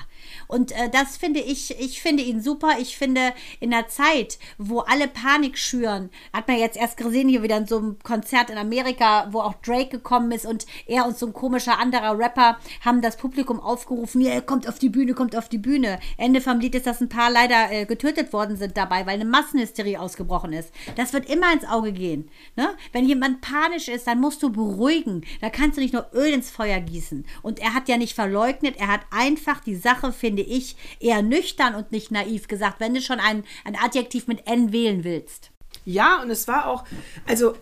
Und 0.50 0.72
äh, 0.72 0.90
das 0.90 1.16
finde 1.16 1.40
ich, 1.40 1.78
ich 1.80 2.02
finde 2.02 2.24
ihn 2.24 2.40
super. 2.40 2.72
Ich 2.80 2.96
finde, 2.96 3.32
in 3.60 3.70
der 3.70 3.86
Zeit, 3.86 4.38
wo 4.58 4.80
alle 4.80 5.06
Panik 5.06 5.56
schüren, 5.56 6.10
hat 6.32 6.48
man 6.48 6.58
jetzt 6.58 6.76
erst 6.76 6.96
gesehen, 6.96 7.28
hier 7.28 7.42
wieder 7.42 7.56
in 7.56 7.66
so 7.66 7.78
einem 7.78 7.98
Konzert 8.02 8.50
in 8.50 8.58
Amerika, 8.58 9.28
wo 9.30 9.40
auch 9.40 9.54
Drake 9.54 9.90
gekommen 9.90 10.32
ist 10.32 10.46
und 10.46 10.66
er 10.86 11.06
und 11.06 11.16
so 11.16 11.26
ein 11.26 11.32
komischer 11.32 11.78
anderer 11.78 12.18
Rapper 12.18 12.58
haben 12.84 13.00
das 13.00 13.16
Publikum 13.16 13.60
aufgerufen, 13.60 14.20
ja, 14.20 14.40
kommt 14.40 14.68
auf 14.68 14.80
die 14.80 14.88
Bühne, 14.88 15.14
kommt 15.14 15.36
auf 15.36 15.48
die 15.48 15.58
Bühne. 15.58 16.00
Ende 16.16 16.40
vom 16.40 16.58
Lied 16.58 16.74
ist, 16.74 16.86
dass 16.86 17.00
ein 17.00 17.08
paar 17.08 17.30
leider 17.30 17.70
äh, 17.70 17.86
getötet 17.86 18.32
worden 18.32 18.56
sind 18.56 18.76
dabei, 18.76 19.06
weil 19.06 19.14
eine 19.14 19.24
Massenhysterie 19.24 20.00
ausgebrochen 20.00 20.52
ist. 20.52 20.72
Das 20.96 21.12
wird 21.12 21.30
immer 21.30 21.52
ins 21.52 21.64
Auge 21.64 21.92
gehen. 21.92 22.28
Ne? 22.56 22.70
Wenn 22.92 23.06
jemand 23.06 23.40
panisch 23.40 23.86
ist, 23.86 24.08
dann 24.08 24.20
musst 24.20 24.42
du 24.42 24.50
beruhigen. 24.50 25.24
Da 25.40 25.48
kannst 25.50 25.76
du 25.76 25.80
nicht 25.80 25.94
nur 25.94 26.10
Öl 26.12 26.32
ins 26.32 26.50
Feuer 26.50 26.80
gießen. 26.80 27.24
Und 27.42 27.60
er 27.60 27.74
hat 27.74 27.88
ja 27.88 27.96
nicht 27.96 28.14
verleugnet, 28.14 28.76
er 28.78 28.88
hat 28.88 29.02
einfach 29.10 29.60
die 29.60 29.76
Sache, 29.76 30.12
finde 30.12 30.39
ich, 30.42 30.76
eher 31.00 31.22
nüchtern 31.22 31.74
und 31.74 31.92
nicht 31.92 32.10
naiv 32.10 32.48
gesagt, 32.48 32.80
wenn 32.80 32.94
du 32.94 33.00
schon 33.00 33.20
ein, 33.20 33.44
ein 33.64 33.76
Adjektiv 33.76 34.26
mit 34.26 34.46
N 34.46 34.72
wählen 34.72 35.04
willst. 35.04 35.50
Ja, 35.84 36.22
und 36.22 36.30
es 36.30 36.46
war 36.46 36.66
auch, 36.66 36.84
also 37.26 37.54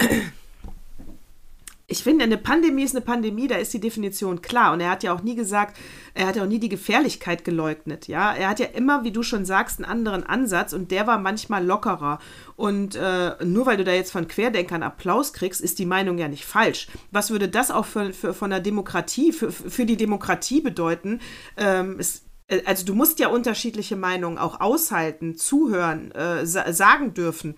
ich 1.90 2.02
finde, 2.02 2.24
eine 2.24 2.36
Pandemie 2.36 2.82
ist 2.82 2.94
eine 2.94 3.04
Pandemie, 3.04 3.48
da 3.48 3.56
ist 3.56 3.72
die 3.72 3.80
Definition 3.80 4.42
klar. 4.42 4.74
Und 4.74 4.80
er 4.80 4.90
hat 4.90 5.02
ja 5.02 5.14
auch 5.14 5.22
nie 5.22 5.34
gesagt, 5.34 5.78
er 6.12 6.26
hat 6.26 6.36
ja 6.36 6.42
auch 6.42 6.48
nie 6.48 6.58
die 6.58 6.68
Gefährlichkeit 6.68 7.46
geleugnet. 7.46 8.08
Ja, 8.08 8.34
er 8.34 8.50
hat 8.50 8.60
ja 8.60 8.66
immer, 8.66 9.04
wie 9.04 9.10
du 9.10 9.22
schon 9.22 9.46
sagst, 9.46 9.78
einen 9.78 9.90
anderen 9.90 10.22
Ansatz 10.22 10.74
und 10.74 10.90
der 10.90 11.06
war 11.06 11.18
manchmal 11.18 11.64
lockerer. 11.64 12.18
Und 12.56 12.94
äh, 12.94 13.42
nur 13.42 13.64
weil 13.64 13.78
du 13.78 13.84
da 13.84 13.92
jetzt 13.92 14.12
von 14.12 14.28
Querdenkern 14.28 14.82
Applaus 14.82 15.32
kriegst, 15.32 15.62
ist 15.62 15.78
die 15.78 15.86
Meinung 15.86 16.18
ja 16.18 16.28
nicht 16.28 16.44
falsch. 16.44 16.88
Was 17.10 17.30
würde 17.30 17.48
das 17.48 17.70
auch 17.70 17.86
für, 17.86 18.12
für 18.12 18.34
von 18.34 18.50
der 18.50 18.60
Demokratie, 18.60 19.32
für, 19.32 19.50
für 19.50 19.86
die 19.86 19.96
Demokratie 19.96 20.60
bedeuten? 20.60 21.20
Ähm, 21.56 21.96
es, 21.98 22.27
also 22.64 22.84
du 22.86 22.94
musst 22.94 23.18
ja 23.18 23.28
unterschiedliche 23.28 23.96
Meinungen 23.96 24.38
auch 24.38 24.60
aushalten, 24.60 25.36
zuhören, 25.36 26.12
äh, 26.12 26.46
sa 26.46 26.72
sagen 26.72 27.14
dürfen. 27.14 27.54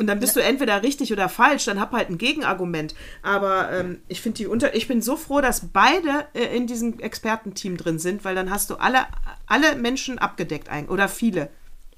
Und 0.00 0.06
dann 0.06 0.20
bist 0.20 0.36
du 0.36 0.40
entweder 0.40 0.84
richtig 0.84 1.12
oder 1.12 1.28
falsch, 1.28 1.64
dann 1.64 1.80
hab 1.80 1.90
halt 1.90 2.08
ein 2.08 2.18
Gegenargument. 2.18 2.94
Aber 3.22 3.72
ähm, 3.72 4.00
ich 4.06 4.20
finde 4.20 4.38
die 4.38 4.46
unter. 4.46 4.76
Ich 4.76 4.86
bin 4.86 5.02
so 5.02 5.16
froh, 5.16 5.40
dass 5.40 5.72
beide 5.72 6.26
äh, 6.34 6.56
in 6.56 6.68
diesem 6.68 7.00
Expertenteam 7.00 7.76
drin 7.76 7.98
sind, 7.98 8.24
weil 8.24 8.36
dann 8.36 8.50
hast 8.50 8.70
du 8.70 8.76
alle, 8.76 9.06
alle 9.46 9.74
Menschen 9.74 10.18
abgedeckt 10.18 10.68
ein, 10.68 10.88
oder 10.88 11.08
viele. 11.08 11.50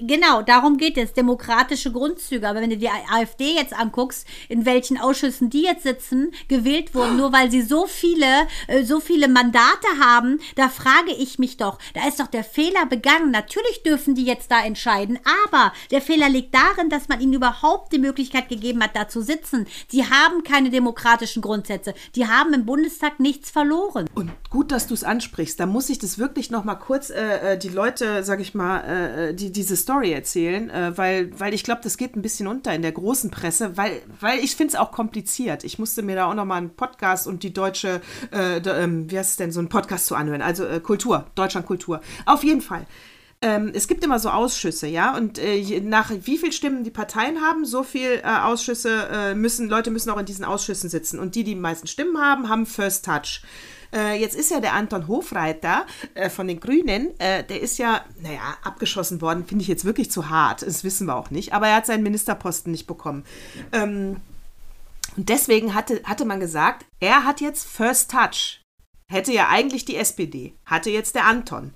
Genau, 0.02 0.40
darum 0.40 0.78
geht 0.78 0.96
es, 0.96 1.12
demokratische 1.12 1.92
Grundzüge. 1.92 2.48
Aber 2.48 2.60
wenn 2.60 2.70
du 2.70 2.78
die 2.78 2.88
AfD 2.88 3.54
jetzt 3.54 3.74
anguckst, 3.74 4.26
in 4.48 4.64
welchen 4.64 4.98
Ausschüssen 4.98 5.50
die 5.50 5.62
jetzt 5.62 5.82
sitzen, 5.82 6.32
gewählt 6.48 6.94
wurden, 6.94 7.18
nur 7.18 7.32
weil 7.32 7.50
sie 7.50 7.60
so 7.60 7.86
viele, 7.86 8.26
äh, 8.66 8.82
so 8.84 9.00
viele 9.00 9.28
Mandate 9.28 9.86
haben, 10.02 10.40
da 10.56 10.70
frage 10.70 11.12
ich 11.12 11.38
mich 11.38 11.58
doch, 11.58 11.78
da 11.92 12.08
ist 12.08 12.18
doch 12.18 12.28
der 12.28 12.44
Fehler 12.44 12.86
begangen. 12.86 13.30
Natürlich 13.30 13.82
dürfen 13.82 14.14
die 14.14 14.24
jetzt 14.24 14.50
da 14.50 14.64
entscheiden, 14.64 15.18
aber 15.44 15.72
der 15.90 16.00
Fehler 16.00 16.30
liegt 16.30 16.54
darin, 16.54 16.88
dass 16.88 17.08
man 17.08 17.20
ihnen 17.20 17.34
überhaupt 17.34 17.92
die 17.92 17.98
Möglichkeit 17.98 18.48
gegeben 18.48 18.82
hat, 18.82 18.96
da 18.96 19.06
zu 19.06 19.22
sitzen. 19.22 19.66
Sie 19.88 20.04
haben 20.04 20.44
keine 20.44 20.70
demokratischen 20.70 21.42
Grundsätze. 21.42 21.92
Die 22.14 22.26
haben 22.26 22.54
im 22.54 22.64
Bundestag 22.64 23.20
nichts 23.20 23.50
verloren. 23.50 24.08
Und 24.14 24.30
gut, 24.48 24.72
dass 24.72 24.86
du 24.86 24.94
es 24.94 25.04
ansprichst. 25.04 25.60
Da 25.60 25.66
muss 25.66 25.90
ich 25.90 25.98
das 25.98 26.18
wirklich 26.18 26.50
noch 26.50 26.64
mal 26.64 26.76
kurz 26.76 27.10
äh, 27.10 27.54
äh 27.54 27.58
die 27.58 27.68
Leute, 27.68 28.24
sag 28.24 28.40
ich 28.40 28.54
mal, 28.54 28.80
äh, 28.80 29.34
die 29.34 29.52
diese 29.52 29.76
Story 29.90 30.12
erzählen, 30.12 30.70
äh, 30.70 30.96
weil, 30.96 31.38
weil 31.38 31.52
ich 31.52 31.64
glaube, 31.64 31.80
das 31.82 31.96
geht 31.96 32.14
ein 32.14 32.22
bisschen 32.22 32.46
unter 32.46 32.72
in 32.72 32.82
der 32.82 32.92
großen 32.92 33.28
Presse, 33.30 33.76
weil, 33.76 34.02
weil 34.20 34.38
ich 34.38 34.54
finde 34.54 34.74
es 34.74 34.78
auch 34.78 34.92
kompliziert. 34.92 35.64
Ich 35.64 35.80
musste 35.80 36.02
mir 36.02 36.14
da 36.14 36.26
auch 36.26 36.34
noch 36.34 36.44
mal 36.44 36.58
einen 36.58 36.76
Podcast 36.76 37.26
und 37.26 37.42
die 37.42 37.52
deutsche, 37.52 38.00
äh, 38.32 38.58
ähm, 38.58 39.10
wie 39.10 39.18
heißt 39.18 39.30
es 39.30 39.36
denn, 39.36 39.50
so 39.50 39.58
einen 39.58 39.68
Podcast 39.68 40.06
zu 40.06 40.14
anhören, 40.14 40.42
also 40.42 40.64
äh, 40.64 40.78
Kultur, 40.78 41.26
Deutschland 41.34 41.66
Kultur. 41.66 42.00
Auf 42.24 42.44
jeden 42.44 42.60
Fall. 42.60 42.86
Ähm, 43.42 43.72
es 43.74 43.88
gibt 43.88 44.04
immer 44.04 44.20
so 44.20 44.28
Ausschüsse, 44.28 44.86
ja, 44.86 45.16
und 45.16 45.38
äh, 45.38 45.80
nach 45.80 46.12
wie 46.22 46.38
viel 46.38 46.52
Stimmen 46.52 46.84
die 46.84 46.90
Parteien 46.90 47.40
haben, 47.40 47.64
so 47.64 47.82
viel 47.82 48.20
äh, 48.22 48.28
Ausschüsse 48.44 49.08
äh, 49.10 49.34
müssen, 49.34 49.68
Leute 49.68 49.90
müssen 49.90 50.10
auch 50.10 50.18
in 50.18 50.26
diesen 50.26 50.44
Ausschüssen 50.44 50.88
sitzen. 50.88 51.18
Und 51.18 51.34
die, 51.34 51.42
die 51.42 51.54
die 51.54 51.60
meisten 51.60 51.88
Stimmen 51.88 52.18
haben, 52.18 52.48
haben 52.48 52.64
First 52.64 53.06
Touch. 53.06 53.42
Äh, 53.92 54.20
jetzt 54.20 54.36
ist 54.36 54.50
ja 54.50 54.60
der 54.60 54.74
Anton 54.74 55.08
Hofreiter 55.08 55.86
äh, 56.14 56.30
von 56.30 56.46
den 56.46 56.60
Grünen, 56.60 57.18
äh, 57.18 57.44
der 57.44 57.60
ist 57.60 57.78
ja, 57.78 58.04
naja, 58.20 58.56
abgeschossen 58.62 59.20
worden, 59.20 59.44
finde 59.44 59.62
ich 59.62 59.68
jetzt 59.68 59.84
wirklich 59.84 60.10
zu 60.10 60.30
hart. 60.30 60.62
Das 60.62 60.84
wissen 60.84 61.06
wir 61.06 61.16
auch 61.16 61.30
nicht. 61.30 61.52
Aber 61.52 61.68
er 61.68 61.76
hat 61.76 61.86
seinen 61.86 62.02
Ministerposten 62.02 62.70
nicht 62.70 62.86
bekommen. 62.86 63.24
Ähm, 63.72 64.16
und 65.16 65.28
deswegen 65.28 65.74
hatte, 65.74 66.00
hatte 66.04 66.24
man 66.24 66.40
gesagt, 66.40 66.86
er 67.00 67.24
hat 67.24 67.40
jetzt 67.40 67.66
First 67.66 68.10
Touch. 68.10 68.60
Hätte 69.08 69.32
ja 69.32 69.48
eigentlich 69.48 69.84
die 69.84 69.96
SPD, 69.96 70.54
hatte 70.64 70.90
jetzt 70.90 71.16
der 71.16 71.26
Anton. 71.26 71.72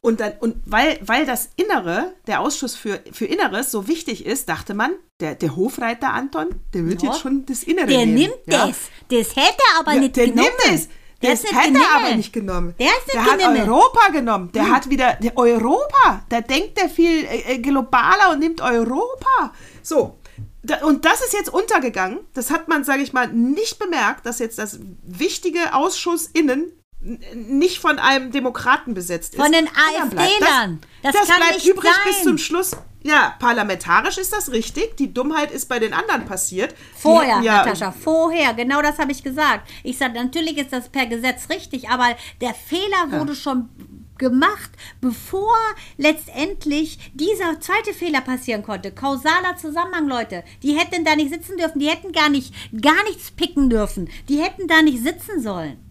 Und, 0.00 0.20
dann, 0.20 0.32
und 0.40 0.56
weil, 0.66 0.98
weil 1.02 1.24
das 1.24 1.50
Innere, 1.56 2.12
der 2.26 2.40
Ausschuss 2.40 2.74
für, 2.74 3.00
für 3.12 3.24
Inneres 3.24 3.70
so 3.70 3.88
wichtig 3.88 4.26
ist, 4.26 4.48
dachte 4.48 4.74
man, 4.74 4.92
der, 5.20 5.34
der 5.34 5.56
Hofreiter 5.56 6.12
Anton, 6.12 6.48
der 6.74 6.86
wird 6.86 7.02
ja. 7.02 7.10
jetzt 7.10 7.20
schon 7.20 7.46
das 7.46 7.62
Innere 7.62 7.86
der 7.86 8.04
nehmen. 8.04 8.16
Der 8.16 8.28
nimmt 8.28 8.40
ja. 8.46 8.66
das. 8.66 8.76
Das 9.08 9.36
hätte 9.36 9.62
er 9.72 9.80
aber 9.80 9.94
ja, 9.94 10.00
nicht 10.00 10.16
der 10.16 10.26
genommen. 10.26 10.48
Nimmt 10.66 10.74
es. 10.74 10.88
Der 11.22 11.30
das 11.30 11.44
hat 11.52 11.74
er 11.74 11.96
aber 11.96 12.16
nicht 12.16 12.32
genommen. 12.32 12.74
Der, 12.78 12.86
ist 12.86 13.06
nicht 13.06 13.14
der 13.14 13.24
hat 13.24 13.38
genommen. 13.38 13.60
Europa 13.60 14.08
genommen. 14.12 14.52
Der 14.52 14.66
hm. 14.66 14.74
hat 14.74 14.90
wieder 14.90 15.14
der 15.14 15.36
Europa. 15.36 16.24
Da 16.28 16.40
denkt 16.40 16.78
er 16.78 16.88
viel 16.88 17.24
äh, 17.24 17.54
äh, 17.54 17.58
globaler 17.58 18.32
und 18.32 18.40
nimmt 18.40 18.60
Europa. 18.60 19.52
So. 19.82 20.18
Da, 20.62 20.84
und 20.86 21.04
das 21.04 21.20
ist 21.20 21.34
jetzt 21.34 21.52
untergegangen. 21.52 22.20
Das 22.32 22.50
hat 22.50 22.68
man, 22.68 22.84
sage 22.84 23.02
ich 23.02 23.12
mal, 23.12 23.28
nicht 23.28 23.78
bemerkt, 23.78 24.24
dass 24.24 24.38
jetzt 24.38 24.58
das 24.58 24.80
wichtige 25.02 25.74
Ausschuss 25.74 26.26
innen 26.26 26.72
nicht 27.34 27.78
von 27.78 27.98
einem 27.98 28.32
Demokraten 28.32 28.94
besetzt 28.94 29.34
ist. 29.34 29.42
Von 29.42 29.52
den 29.52 29.68
AfD-Lern. 29.68 30.80
Das, 31.02 31.12
das, 31.12 31.28
das 31.28 31.36
bleibt 31.36 31.66
übrig 31.66 31.92
sein. 31.92 32.02
bis 32.06 32.22
zum 32.22 32.38
Schluss. 32.38 32.76
Ja, 33.02 33.34
parlamentarisch 33.38 34.16
ist 34.16 34.32
das 34.32 34.50
richtig. 34.50 34.96
Die 34.96 35.12
Dummheit 35.12 35.50
ist 35.50 35.68
bei 35.68 35.78
den 35.78 35.92
anderen 35.92 36.24
passiert. 36.24 36.74
Vorher, 36.96 37.42
ja, 37.42 37.58
Natascha, 37.58 37.92
vorher. 37.92 38.54
Genau 38.54 38.80
das 38.80 38.98
habe 38.98 39.12
ich 39.12 39.22
gesagt. 39.22 39.68
Ich 39.82 39.98
sage, 39.98 40.14
natürlich 40.14 40.56
ist 40.56 40.72
das 40.72 40.88
per 40.88 41.04
Gesetz 41.04 41.50
richtig, 41.50 41.90
aber 41.90 42.16
der 42.40 42.54
Fehler 42.54 43.10
wurde 43.10 43.32
ja. 43.32 43.38
schon 43.38 43.68
gemacht, 44.16 44.70
bevor 45.02 45.54
letztendlich 45.98 47.12
dieser 47.12 47.60
zweite 47.60 47.92
Fehler 47.92 48.22
passieren 48.22 48.62
konnte. 48.62 48.90
Kausaler 48.90 49.58
Zusammenhang, 49.58 50.08
Leute. 50.08 50.42
Die 50.62 50.78
hätten 50.78 51.04
da 51.04 51.14
nicht 51.14 51.30
sitzen 51.30 51.58
dürfen. 51.58 51.80
Die 51.80 51.90
hätten 51.90 52.12
gar 52.12 52.30
nicht, 52.30 52.54
gar 52.80 53.02
nichts 53.04 53.30
picken 53.30 53.68
dürfen. 53.68 54.08
Die 54.30 54.40
hätten 54.40 54.66
da 54.66 54.80
nicht 54.80 55.02
sitzen 55.02 55.42
sollen. 55.42 55.83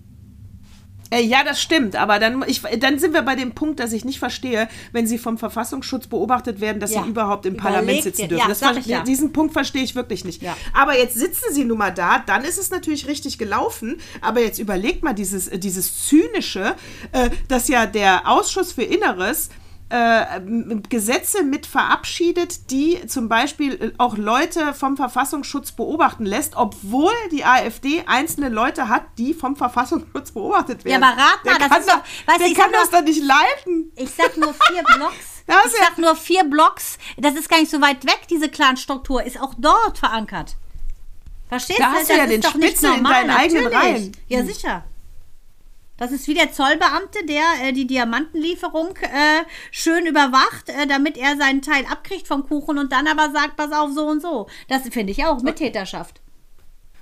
Äh, 1.14 1.22
ja, 1.22 1.44
das 1.44 1.62
stimmt, 1.62 1.96
aber 1.96 2.18
dann, 2.18 2.44
ich, 2.48 2.62
dann 2.80 2.98
sind 2.98 3.14
wir 3.14 3.22
bei 3.22 3.36
dem 3.36 3.52
Punkt, 3.52 3.80
dass 3.80 3.94
ich 3.94 4.04
nicht 4.04 4.20
verstehe, 4.20 4.68
wenn 4.92 5.06
sie 5.06 5.18
vom 5.18 5.38
Verfassungsschutz 5.38 6.08
beobachtet 6.08 6.60
werden, 6.60 6.80
dass 6.80 6.92
ja. 6.92 7.04
sie 7.04 7.10
überhaupt 7.10 7.46
im 7.46 7.54
Überlegt 7.54 7.74
Parlament 7.74 8.04
sitzen 8.04 8.30
dürfen. 8.30 8.50
Ja, 8.50 8.74
das, 8.74 8.86
ja. 8.86 9.04
Diesen 9.04 9.32
Punkt 9.32 9.54
verstehe 9.54 9.84
ich 9.84 9.96
wirklich 9.96 10.26
nicht. 10.26 10.42
Aber 10.74 10.98
jetzt 10.98 11.16
sitzen 11.16 11.54
sie 11.54 11.66
nun 11.66 11.78
mal 11.78 11.92
da, 11.92 12.20
dann 12.26 12.44
ist 12.44 12.58
es 12.58 12.72
natürlich 12.72 13.08
richtig 13.08 13.38
gelaufen, 13.38 13.98
aber 14.22 14.42
jetzt 14.42 14.60
überlegt 14.60 15.04
mal 15.04 15.14
dieses, 15.14 15.50
dieses 15.52 16.08
Zynische, 16.08 16.76
äh, 17.12 17.30
dass 17.48 17.68
ja 17.68 17.86
der 17.86 18.28
Ausschuss 18.28 18.72
für 18.72 18.84
Inneres 18.84 19.50
äh, 19.94 20.42
Gesetze 20.90 21.44
mit 21.44 21.68
verabschiedet, 21.68 22.72
die 22.72 23.06
zum 23.06 23.30
Beispiel 23.30 23.74
äh, 23.74 23.92
auch 24.00 24.18
Leute 24.18 24.74
vom 24.74 24.98
Verfassungsschutz 24.98 25.74
beobachten 25.74 26.26
lässt, 26.26 26.56
obwohl 26.56 27.14
die 27.32 27.46
AfD 27.46 28.04
einzelne 28.08 28.50
Leute 28.50 28.90
hat, 28.90 29.04
die 29.20 29.36
vom 29.36 29.56
Verfassungsschutz 29.56 30.32
beobachtet 30.32 30.84
werden. 30.84 31.04
Ja, 31.04 31.08
aber 31.08 31.22
rat 31.22 31.46
mal, 31.46 31.58
der 31.60 31.70
das 31.70 31.80
ist 31.80 31.90
doch, 31.90 32.02
weißt, 32.26 32.40
der 32.40 32.54
kann 32.56 32.72
das 32.72 32.90
doch 32.90 33.04
nicht 33.04 33.22
leiten. 33.24 33.92
Ich 33.96 34.10
sag 34.10 34.36
nur 34.36 34.54
vier 34.54 34.84
Blocks. 34.98 35.44
Das 35.46 35.66
ich 35.68 35.72
sag 35.74 35.98
nur 36.00 36.16
vier 36.16 36.44
Blocks. 36.46 36.98
Das 37.18 37.36
ist 37.36 37.48
gar 37.48 37.60
nicht 37.60 37.70
so 37.70 37.80
weit 37.80 38.04
weg, 38.06 38.22
diese 38.32 38.50
Clan-Struktur. 38.50 39.24
Ist 39.24 39.40
auch 39.40 39.54
dort 39.60 40.00
verankert. 40.00 40.56
Verstehst 41.50 41.80
da 41.80 41.90
du? 41.90 41.94
Da 41.94 42.00
hast 42.00 42.10
du 42.10 42.18
ja 42.18 42.26
den 42.26 42.42
Spitzel 42.42 42.96
in 42.96 43.04
deinen 43.04 43.30
eigenen 43.30 43.68
Reihen. 43.68 44.12
Ja, 44.28 44.44
sicher. 44.44 44.86
Das 45.98 46.12
ist 46.12 46.28
wie 46.28 46.34
der 46.34 46.52
Zollbeamte, 46.52 47.26
der 47.26 47.44
äh, 47.62 47.72
die 47.72 47.86
Diamantenlieferung 47.86 48.96
äh, 48.98 49.44
schön 49.72 50.06
überwacht, 50.06 50.70
äh, 50.70 50.88
damit 50.88 51.18
er 51.18 51.38
seinen 51.38 51.62
Teil 51.62 51.86
abkriegt 51.86 52.28
vom 52.28 52.48
Kuchen 52.48 52.80
und 52.80 52.92
dann 52.92 53.08
aber 53.08 53.32
sagt, 53.32 53.56
pass 53.58 53.72
auf, 53.72 53.92
so 53.94 54.08
und 54.08 54.22
so. 54.22 54.48
Das 54.68 54.82
finde 54.90 55.12
ich 55.12 55.24
auch 55.26 55.42
Mittäterschaft. 55.42 56.22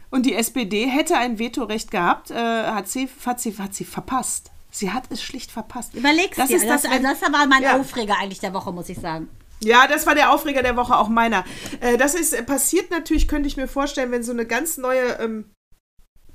Und 0.10 0.26
die 0.26 0.36
SPD 0.36 0.88
hätte 0.88 1.18
ein 1.18 1.40
Vetorecht 1.40 1.90
gehabt, 1.90 2.32
äh, 2.32 2.36
hat, 2.36 2.90
sie, 2.90 3.08
hat, 3.26 3.40
sie, 3.40 3.58
hat 3.58 3.74
sie 3.74 3.86
verpasst. 3.86 4.52
Sie 4.70 4.92
hat 4.92 5.06
es 5.10 5.24
schlicht 5.24 5.52
verpasst. 5.52 5.96
Überlegst 5.96 6.38
das 6.38 6.50
dir, 6.50 6.58
ist 6.58 6.68
das, 6.68 6.84
das, 6.84 6.92
also 6.92 7.04
das 7.04 7.22
war 7.22 7.48
mein 7.48 7.64
ja. 7.64 7.80
Aufreger 7.80 8.18
eigentlich 8.20 8.40
der 8.40 8.54
Woche, 8.54 8.74
muss 8.74 8.90
ich 8.90 9.00
sagen. 9.00 9.30
Ja, 9.64 9.88
das 9.88 10.06
war 10.06 10.16
der 10.16 10.32
Aufreger 10.32 10.64
der 10.64 10.76
Woche, 10.76 10.98
auch 10.98 11.08
meiner. 11.08 11.46
Äh, 11.80 11.98
das 11.98 12.14
ist 12.14 12.46
passiert 12.46 12.92
natürlich, 12.92 13.28
könnte 13.28 13.48
ich 13.48 13.58
mir 13.58 13.68
vorstellen, 13.68 14.12
wenn 14.12 14.24
so 14.24 14.32
eine 14.32 14.46
ganz 14.46 14.78
neue 14.78 15.20
ähm, 15.20 15.52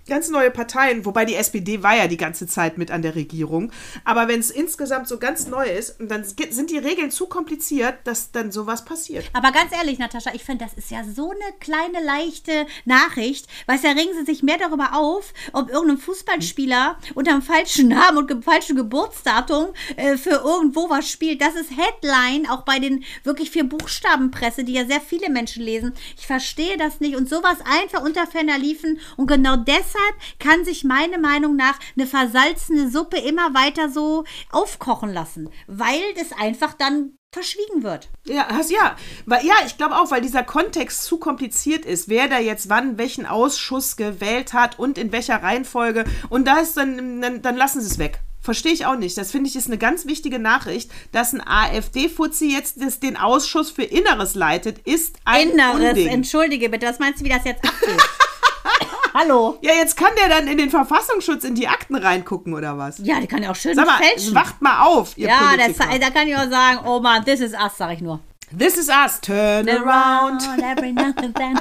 ganz 0.06 0.30
neue 0.30 0.50
Parteien, 0.50 1.04
wobei 1.04 1.24
die 1.24 1.34
SPD 1.34 1.82
war 1.82 1.96
ja 1.96 2.06
die 2.06 2.16
ganze 2.16 2.46
Zeit 2.46 2.78
mit 2.78 2.90
an 2.90 3.02
der 3.02 3.14
Regierung. 3.14 3.72
Aber 4.04 4.28
wenn 4.28 4.40
es 4.40 4.50
insgesamt 4.50 5.08
so 5.08 5.18
ganz 5.18 5.46
neu 5.46 5.66
ist, 5.66 5.96
dann 5.98 6.24
sind 6.24 6.70
die 6.70 6.78
Regeln 6.78 7.10
zu 7.10 7.26
kompliziert, 7.26 7.98
dass 8.04 8.30
dann 8.30 8.52
sowas 8.52 8.84
passiert. 8.84 9.28
Aber 9.32 9.50
ganz 9.52 9.72
ehrlich, 9.72 9.98
Natascha, 9.98 10.30
ich 10.34 10.44
finde, 10.44 10.64
das 10.64 10.74
ist 10.74 10.90
ja 10.90 11.02
so 11.04 11.30
eine 11.30 11.58
kleine, 11.60 12.04
leichte 12.04 12.66
Nachricht. 12.84 13.46
Weißt 13.66 13.84
da 13.84 13.90
regen 13.90 14.12
sie 14.18 14.24
sich 14.24 14.42
mehr 14.42 14.58
darüber 14.58 14.94
auf, 14.94 15.32
ob 15.52 15.70
irgendein 15.70 15.98
Fußballspieler 15.98 16.98
unter 17.14 17.32
dem 17.32 17.42
falschen 17.42 17.88
Namen 17.88 18.18
und 18.18 18.44
falschen 18.44 18.76
Geburtsdatum 18.76 19.68
äh, 19.96 20.16
für 20.16 20.42
irgendwo 20.44 20.88
was 20.88 21.10
spielt. 21.10 21.40
Das 21.40 21.54
ist 21.54 21.70
Headline, 21.70 22.48
auch 22.48 22.62
bei 22.62 22.78
den 22.78 23.04
wirklich 23.24 23.50
vier 23.50 23.64
Buchstabenpresse, 23.64 24.64
die 24.64 24.74
ja 24.74 24.86
sehr 24.86 25.00
viele 25.00 25.30
Menschen 25.30 25.62
lesen. 25.62 25.94
Ich 26.16 26.26
verstehe 26.26 26.76
das 26.76 27.00
nicht. 27.00 27.16
Und 27.16 27.28
sowas 27.28 27.58
einfach 27.64 28.02
unter 28.02 28.26
Ferner 28.26 28.58
liefen. 28.58 29.00
Und 29.16 29.26
genau 29.26 29.56
deshalb 29.56 29.95
kann 30.38 30.64
sich 30.64 30.84
meiner 30.84 31.18
Meinung 31.18 31.56
nach 31.56 31.78
eine 31.96 32.06
versalzene 32.06 32.90
Suppe 32.90 33.18
immer 33.18 33.54
weiter 33.54 33.88
so 33.88 34.24
aufkochen 34.50 35.12
lassen. 35.12 35.50
Weil 35.66 36.02
das 36.16 36.32
einfach 36.32 36.74
dann 36.74 37.16
verschwiegen 37.32 37.82
wird. 37.82 38.08
Ja, 38.24 38.48
hast, 38.48 38.70
ja. 38.70 38.96
Weil, 39.26 39.44
ja, 39.44 39.54
ich 39.66 39.76
glaube 39.76 39.96
auch, 39.96 40.10
weil 40.10 40.22
dieser 40.22 40.42
Kontext 40.42 41.04
zu 41.04 41.18
kompliziert 41.18 41.84
ist, 41.84 42.08
wer 42.08 42.28
da 42.28 42.38
jetzt 42.38 42.70
wann 42.70 42.96
welchen 42.96 43.26
Ausschuss 43.26 43.96
gewählt 43.96 44.54
hat 44.54 44.78
und 44.78 44.96
in 44.96 45.12
welcher 45.12 45.42
Reihenfolge. 45.42 46.04
Und 46.30 46.46
da 46.46 46.58
ist 46.58 46.76
dann, 46.76 47.20
dann, 47.20 47.42
dann 47.42 47.56
lassen 47.56 47.80
sie 47.82 47.88
es 47.88 47.98
weg. 47.98 48.20
Verstehe 48.40 48.72
ich 48.72 48.86
auch 48.86 48.96
nicht. 48.96 49.18
Das 49.18 49.32
finde 49.32 49.50
ich 49.50 49.56
ist 49.56 49.66
eine 49.66 49.76
ganz 49.76 50.06
wichtige 50.06 50.38
Nachricht, 50.38 50.90
dass 51.12 51.34
ein 51.34 51.46
AfD-Fuzzi 51.46 52.52
jetzt 52.52 52.80
das, 52.80 53.00
den 53.00 53.16
Ausschuss 53.16 53.70
für 53.70 53.82
Inneres 53.82 54.34
leitet, 54.34 54.78
ist 54.86 55.16
ein 55.24 55.50
Inneres, 55.50 55.90
Unding. 55.90 56.08
entschuldige 56.08 56.68
bitte, 56.68 56.86
was 56.86 57.00
meinst 57.00 57.20
du, 57.20 57.24
wie 57.24 57.28
das 57.28 57.44
jetzt 57.44 57.64
abgeht? 57.64 58.00
Hallo? 59.18 59.56
Ja, 59.62 59.72
jetzt 59.72 59.96
kann 59.96 60.10
der 60.20 60.28
dann 60.28 60.46
in 60.46 60.58
den 60.58 60.68
Verfassungsschutz 60.68 61.42
in 61.44 61.54
die 61.54 61.68
Akten 61.68 61.96
reingucken 61.96 62.52
oder 62.52 62.76
was? 62.76 62.98
Ja, 62.98 63.18
die 63.18 63.26
kann 63.26 63.42
ja 63.42 63.50
auch 63.50 63.56
schön 63.56 63.74
Sag 63.74 63.86
mal, 63.86 63.96
fälschen. 63.96 64.34
wacht 64.34 64.60
mal 64.60 64.84
auf, 64.84 65.16
ihr 65.16 65.28
ja, 65.28 65.56
das, 65.56 65.78
da 65.78 66.10
kann 66.10 66.28
ich 66.28 66.36
auch 66.36 66.50
sagen, 66.50 66.80
oh 66.84 67.00
man, 67.00 67.24
this 67.24 67.40
is 67.40 67.54
us, 67.54 67.78
sag 67.78 67.94
ich 67.94 68.02
nur. 68.02 68.20
This 68.56 68.76
is 68.76 68.90
us, 68.90 69.18
turn 69.22 69.70
around. 69.70 70.42
every 70.62 70.92
now 70.92 71.14
and 71.16 71.34
then. 71.34 71.58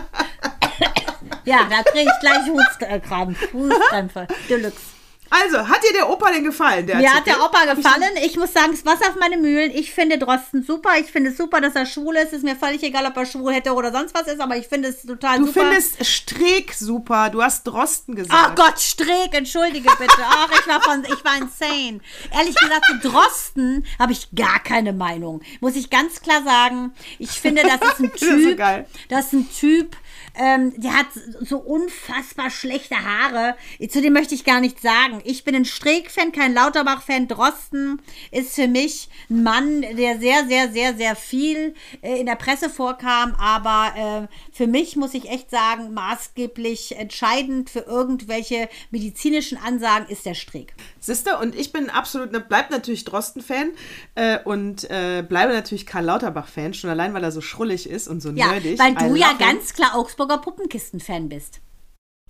ja, 1.46 1.60
da 1.70 1.82
kriege 1.90 2.12
ich 2.12 2.20
gleich 2.20 2.46
Hutkrampf, 2.50 3.54
Hutskrämpfe, 3.54 4.28
Deluxe. 4.50 4.95
Also, 5.44 5.68
hat 5.68 5.84
dir 5.84 5.94
der 5.94 6.10
Opa 6.10 6.32
denn 6.32 6.44
gefallen? 6.44 6.88
Der 6.88 6.98
Mir 6.98 7.14
hat 7.14 7.26
der 7.28 7.44
Opa 7.44 7.66
gefallen. 7.74 8.04
Ich 8.24 8.38
muss 8.38 8.54
sagen, 8.54 8.74
es 8.74 8.86
Wasser 8.86 9.10
auf 9.10 9.16
meine 9.20 9.38
Mühlen. 9.38 9.72
Ich 9.74 9.94
finde 9.94 10.18
Drosten 10.18 10.64
super. 10.64 10.92
Ich 11.00 11.12
finde 11.12 11.32
es 11.32 11.38
super, 11.38 11.60
dass 11.62 11.76
er 11.76 11.86
schwul 11.86 12.16
ist. 12.16 12.32
Ist 12.34 12.44
mir 12.44 12.56
völlig 12.56 12.82
egal, 12.84 13.06
ob 13.06 13.18
er 13.18 13.26
schwul 13.26 13.54
hätte 13.54 13.74
oder 13.74 13.92
sonst 13.92 14.14
was 14.16 14.28
ist, 14.28 14.40
aber 14.40 14.56
ich 14.58 14.68
finde 14.68 14.90
es 14.90 15.02
total 15.02 15.40
Du 15.40 15.48
super. 15.48 15.62
findest 15.62 16.06
Streeck 16.06 16.74
super. 16.74 17.30
Du 17.30 17.42
hast 17.44 17.64
Drosten 17.66 18.14
Ach 18.14 18.18
gesagt. 18.18 18.56
Gott, 18.56 18.80
Streeck, 18.80 19.34
entschuldige 19.34 19.90
bitte. 20.00 20.14
Ach, 20.30 20.50
ich 20.52 20.68
war 20.68 20.82
von, 20.82 21.04
ich 21.04 21.26
war 21.26 21.38
insane. 21.38 22.00
Ehrlich 22.32 22.56
gesagt, 22.56 22.86
zu 22.86 23.10
Drosten 23.10 23.86
habe 24.00 24.12
ich 24.14 24.28
gar 24.36 24.60
keine 24.60 24.94
Meinung. 24.94 25.42
Muss 25.60 25.76
ich 25.76 25.90
ganz 25.90 26.22
klar 26.22 26.44
sagen. 26.44 26.94
Ich 27.20 27.32
finde, 27.32 27.64
das 27.64 27.82
ist 27.92 28.00
ein 28.00 28.12
Das 28.16 28.22
ist 28.22 28.30
so 28.44 28.50
Typ. 28.50 28.58
geil. 28.58 28.86
Das 29.10 29.26
ist 29.28 29.34
ein 29.34 29.50
Typ, 29.52 29.96
ähm, 30.38 30.74
der 30.78 30.94
hat 30.94 31.08
so 31.42 31.58
unfassbar 31.58 32.50
schlechte 32.50 32.96
Haare. 32.96 33.56
Zu 33.90 34.02
dem 34.02 34.14
möchte 34.14 34.36
ich 34.36 34.44
gar 34.44 34.60
nichts 34.60 34.82
sagen. 34.82 35.22
Ich 35.24 35.44
bin 35.44 35.56
ein 35.56 35.66
Streeck-Fan, 35.66 36.32
kein 36.32 36.54
Lauterbach-Fan. 36.54 37.28
Drosten 37.28 38.02
ist 38.32 38.56
für 38.56 38.68
mich 38.68 39.10
ein 39.30 39.44
Mann, 39.44 39.82
der 39.82 40.20
sehr, 40.20 40.46
sehr, 40.48 40.72
sehr, 40.72 40.96
sehr 40.96 41.16
viel 41.16 41.76
äh, 42.02 42.20
in 42.20 42.26
der 42.26 42.36
Presse 42.36 42.70
vorkam. 42.70 43.36
Aber 43.40 44.28
äh, 44.30 44.56
für 44.56 44.68
mich 44.68 44.96
muss 44.96 45.14
ich 45.14 45.30
echt 45.30 45.50
sagen, 45.52 45.94
maßgeblich 45.94 46.98
entscheidend 46.98 47.70
für 47.70 47.80
irgendwelche 47.82 48.70
medizinischen 48.92 49.58
Ansagen 49.58 50.08
ist 50.10 50.26
der 50.26 50.34
Streeck. 50.34 50.74
Siehste, 51.00 51.38
und 51.38 51.56
ich 51.56 51.72
bin 51.72 51.90
absolut, 51.90 52.32
ne, 52.32 52.40
bleib 52.40 52.72
natürlich 52.72 53.06
Drosten-Fan 53.06 53.72
äh, 54.16 54.40
und 54.44 54.90
äh, 54.90 55.24
bleibe 55.28 55.54
natürlich 55.54 55.86
Karl 55.86 56.06
Lauterbach-Fan, 56.06 56.74
schon 56.74 56.90
allein, 56.90 57.14
weil 57.14 57.24
er 57.24 57.32
so 57.32 57.42
schrullig 57.42 57.90
ist 57.90 58.08
und 58.08 58.22
so 58.22 58.30
Ja, 58.32 58.48
nerdig. 58.52 58.80
weil 58.80 58.94
du 58.96 59.16
ja 59.16 59.34
ganz 59.34 59.74
klar 59.74 59.96
Augsburger 60.26 60.38
Puppenkisten-Fan 60.42 61.30
bist. 61.30 61.62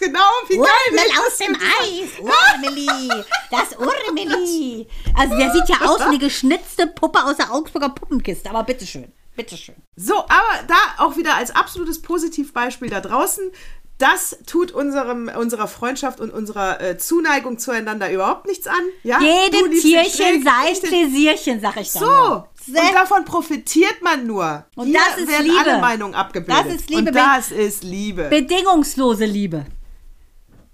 genau, 0.00 0.20
wie 0.48 0.56
geil. 0.56 0.66
Urmel 0.90 1.10
aus 1.26 1.38
dem 1.38 1.54
Eis. 1.54 2.18
Urmeli. 2.18 3.24
Das 3.50 3.76
Urmeli. 3.78 4.88
Also 5.16 5.36
der 5.36 5.52
sieht 5.52 5.68
ja 5.68 5.86
aus 5.86 6.00
wie 6.00 6.04
eine 6.04 6.18
geschnitzte 6.18 6.88
Puppe 6.88 7.24
aus 7.24 7.36
der 7.36 7.52
Augsburger 7.52 7.90
Puppenkiste. 7.90 8.50
Aber 8.50 8.64
bitteschön. 8.64 9.12
Bitteschön. 9.36 9.76
So, 9.96 10.18
aber 10.18 10.64
da 10.66 10.74
auch 10.98 11.16
wieder 11.16 11.36
als 11.36 11.54
absolutes 11.54 12.02
Positivbeispiel 12.02 12.90
da 12.90 13.00
draußen. 13.00 13.52
Das 13.98 14.38
tut 14.46 14.72
unserem, 14.72 15.28
unserer 15.28 15.68
Freundschaft 15.68 16.20
und 16.20 16.32
unserer 16.32 16.80
äh, 16.80 16.96
Zuneigung 16.96 17.58
zueinander 17.58 18.10
überhaupt 18.10 18.46
nichts 18.46 18.66
an. 18.66 18.80
Ja? 19.02 19.20
Jedem 19.20 19.70
Tierchen 19.72 20.42
den- 20.42 20.80
Pläsierchen, 20.82 21.60
sag 21.60 21.76
ich 21.76 21.92
dann. 21.92 22.02
So, 22.02 22.06
nur. 22.06 22.48
Und 22.70 22.94
davon 22.94 23.24
profitiert 23.24 24.02
man 24.02 24.26
nur. 24.26 24.64
Und 24.76 24.86
Hier 24.88 24.98
das 25.10 25.18
ist 25.22 25.28
werden 25.28 25.46
Liebe. 25.46 25.58
alle 25.58 25.80
Meinungen 25.80 26.14
abgebildet. 26.14 26.64
Das 26.66 26.74
ist 26.74 26.90
Liebe. 26.90 27.08
Und 27.08 27.14
das 27.14 27.50
ist 27.50 27.84
Liebe. 27.84 28.24
Bedingungslose 28.24 29.24
Liebe. 29.24 29.66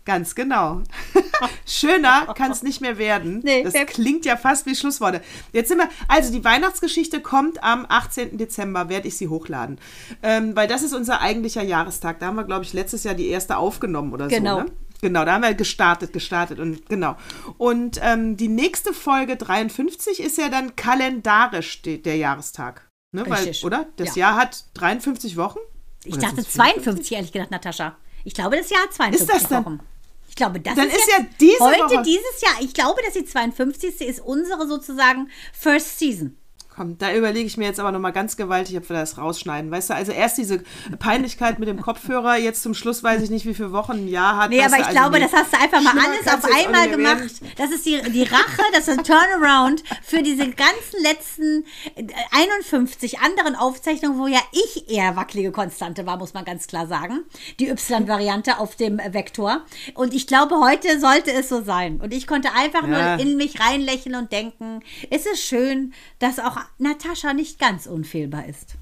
Ganz 0.04 0.36
genau. 0.36 0.82
Schöner 1.66 2.32
kann 2.36 2.52
es 2.52 2.62
nicht 2.62 2.80
mehr 2.80 2.96
werden. 2.96 3.40
Nee, 3.42 3.64
das 3.64 3.74
klingt 3.86 4.24
ja 4.24 4.36
fast 4.36 4.64
wie 4.64 4.76
Schlussworte. 4.76 5.20
Jetzt 5.52 5.68
sind 5.68 5.78
wir, 5.78 5.88
also 6.06 6.32
die 6.32 6.44
Weihnachtsgeschichte 6.44 7.20
kommt 7.20 7.62
am 7.64 7.84
18. 7.88 8.38
Dezember, 8.38 8.88
werde 8.88 9.08
ich 9.08 9.16
sie 9.16 9.26
hochladen. 9.26 9.78
Ähm, 10.22 10.54
weil 10.54 10.68
das 10.68 10.82
ist 10.84 10.94
unser 10.94 11.20
eigentlicher 11.20 11.62
Jahrestag. 11.64 12.20
Da 12.20 12.26
haben 12.26 12.36
wir, 12.36 12.44
glaube 12.44 12.64
ich, 12.64 12.72
letztes 12.72 13.02
Jahr 13.02 13.14
die 13.14 13.26
erste 13.26 13.56
aufgenommen 13.56 14.12
oder 14.12 14.28
Genau. 14.28 14.58
so. 14.58 14.64
Ne? 14.64 14.70
Genau, 15.02 15.24
da 15.24 15.34
haben 15.34 15.42
wir 15.42 15.54
gestartet, 15.54 16.12
gestartet 16.12 16.58
und 16.58 16.88
genau. 16.88 17.16
Und 17.58 17.98
ähm, 18.02 18.36
die 18.36 18.48
nächste 18.48 18.92
Folge 18.94 19.36
53 19.36 20.20
ist 20.20 20.38
ja 20.38 20.48
dann 20.48 20.74
kalendarisch 20.76 21.82
de, 21.82 21.98
der 21.98 22.16
Jahrestag. 22.16 22.88
Ne? 23.12 23.24
Weil, 23.28 23.52
oder? 23.62 23.86
Das 23.96 24.16
Ja. 24.16 24.30
Jahr 24.30 24.36
hat 24.36 24.64
53 24.74 25.36
Wochen? 25.36 25.58
Ich 26.04 26.14
Oder 26.14 26.22
dachte 26.22 26.36
sind's 26.36 26.52
52, 26.54 27.12
ehrlich 27.12 27.32
gesagt, 27.32 27.50
Natascha. 27.50 27.96
Ich 28.24 28.34
glaube, 28.34 28.56
das 28.56 28.70
Jahr 28.70 28.82
hat 28.82 28.92
52 28.94 29.20
Ist 29.34 29.42
das 29.42 29.48
dann- 29.48 29.64
Wochen. 29.64 29.80
Ich 30.28 30.34
glaube, 30.36 30.60
das 30.60 30.74
Dann 30.74 30.88
ist, 30.88 30.96
ist 30.96 31.08
ja 31.16 31.24
diese 31.40 31.58
heute 31.60 31.80
Woche- 31.84 32.02
dieses 32.02 32.40
Jahr. 32.42 32.52
Ich 32.60 32.74
glaube, 32.74 33.00
dass 33.04 33.14
die 33.14 33.24
52. 33.24 34.00
ist 34.02 34.20
unsere 34.20 34.66
sozusagen 34.66 35.30
First 35.52 35.98
Season. 35.98 36.36
Komm, 36.76 36.98
da 36.98 37.14
überlege 37.14 37.46
ich 37.46 37.56
mir 37.56 37.64
jetzt 37.64 37.80
aber 37.80 37.90
nochmal 37.90 38.12
ganz 38.12 38.36
gewaltig, 38.36 38.76
ob 38.76 38.88
wir 38.90 38.96
das 38.96 39.16
rausschneiden. 39.16 39.70
Weißt 39.70 39.88
du, 39.88 39.94
also 39.94 40.12
erst 40.12 40.36
diese 40.36 40.62
Peinlichkeit 40.98 41.58
mit 41.58 41.68
dem 41.68 41.80
Kopfhörer, 41.80 42.36
jetzt 42.36 42.62
zum 42.62 42.74
Schluss 42.74 43.02
weiß 43.02 43.22
ich 43.22 43.30
nicht, 43.30 43.46
wie 43.46 43.54
viele 43.54 43.72
Wochen 43.72 43.92
ein 43.92 44.08
Jahr 44.08 44.36
hat. 44.36 44.50
Nee, 44.50 44.60
aber 44.62 44.76
ich 44.76 44.84
also 44.86 44.90
glaube, 44.90 45.18
nee. 45.18 45.24
das 45.24 45.32
hast 45.32 45.52
du 45.54 45.58
einfach 45.58 45.80
mal 45.80 45.90
Schlimmer 45.92 46.08
alles 46.08 46.44
auf 46.44 46.50
einmal 46.54 46.88
gemacht. 46.90 47.18
werden. 47.18 47.52
Das 47.56 47.70
ist 47.70 47.86
die, 47.86 48.00
die 48.12 48.24
Rache, 48.24 48.62
das 48.72 48.88
ist 48.88 48.98
ein 48.98 49.04
Turnaround 49.04 49.82
für 50.02 50.22
diese 50.22 50.50
ganzen 50.50 51.02
letzten 51.02 51.64
äh, 51.94 52.06
51 52.32 53.20
anderen 53.20 53.56
Aufzeichnungen, 53.56 54.18
wo 54.18 54.26
ja 54.26 54.40
ich 54.52 54.90
eher 54.90 55.16
wackelige 55.16 55.52
Konstante 55.52 56.04
war, 56.06 56.18
muss 56.18 56.34
man 56.34 56.44
ganz 56.44 56.66
klar 56.66 56.86
sagen. 56.86 57.20
Die 57.58 57.68
Y-Variante 57.68 58.58
auf 58.58 58.76
dem 58.76 58.98
Vektor. 58.98 59.64
Und 59.94 60.12
ich 60.12 60.26
glaube, 60.26 60.56
heute 60.60 61.00
sollte 61.00 61.32
es 61.32 61.48
so 61.48 61.62
sein. 61.62 62.00
Und 62.02 62.12
ich 62.12 62.26
konnte 62.26 62.52
einfach 62.52 62.86
Ja. 62.86 63.16
nur 63.16 63.24
in 63.24 63.36
mich 63.36 63.60
reinlächeln 63.60 64.14
und 64.14 64.30
denken, 64.30 64.80
es 65.10 65.24
ist 65.26 65.42
schön, 65.42 65.94
dass 66.18 66.38
auch 66.38 66.58
Natascha 66.78 67.32
nicht 67.32 67.58
ganz 67.58 67.86
unfehlbar 67.86 68.46
ist. 68.46 68.74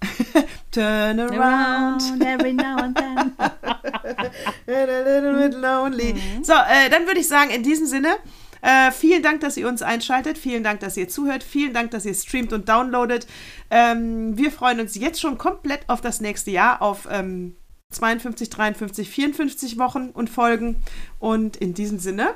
Turn 0.72 1.20
around, 1.20 2.02
Around 2.02 2.24
every 2.24 2.52
now 2.52 2.76
and 2.76 2.96
then. 2.96 3.32
a 3.38 5.02
little 5.04 5.48
bit 5.48 5.54
lonely. 5.54 6.14
So, 6.42 6.52
äh, 6.52 6.90
dann 6.90 7.06
würde 7.06 7.20
ich 7.20 7.28
sagen, 7.28 7.50
in 7.50 7.62
diesem 7.62 7.86
Sinne, 7.86 8.16
äh, 8.62 8.90
vielen 8.92 9.22
Dank, 9.22 9.40
dass 9.40 9.56
ihr 9.56 9.68
uns 9.68 9.82
einschaltet. 9.82 10.38
Vielen 10.38 10.62
Dank, 10.62 10.80
dass 10.80 10.96
ihr 10.96 11.08
zuhört. 11.08 11.42
Vielen 11.42 11.74
Dank, 11.74 11.90
dass 11.90 12.04
ihr 12.04 12.14
streamt 12.14 12.52
und 12.52 12.68
downloadet. 12.68 13.26
Ähm, 13.70 14.36
wir 14.38 14.50
freuen 14.52 14.80
uns 14.80 14.94
jetzt 14.94 15.20
schon 15.20 15.36
komplett 15.36 15.88
auf 15.88 16.00
das 16.00 16.20
nächste 16.20 16.52
Jahr, 16.52 16.80
auf 16.80 17.08
ähm, 17.10 17.56
52, 17.90 18.50
53, 18.50 19.10
54 19.10 19.78
Wochen 19.78 20.10
und 20.10 20.30
Folgen. 20.30 20.76
Und 21.18 21.56
in 21.56 21.74
diesem 21.74 21.98
Sinne, 21.98 22.34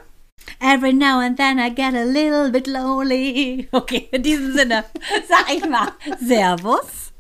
Every 0.61 0.93
now 0.93 1.21
and 1.21 1.37
then 1.37 1.59
I 1.59 1.69
get 1.69 1.95
a 1.95 2.05
little 2.05 2.51
bit 2.51 2.67
lonely. 2.67 3.69
Okay, 3.73 4.09
in 4.13 4.23
diesem 4.23 4.53
Sinne 4.53 4.85
sag 5.29 5.51
ich 5.51 5.65
mal 5.69 5.93
Servus 6.19 7.13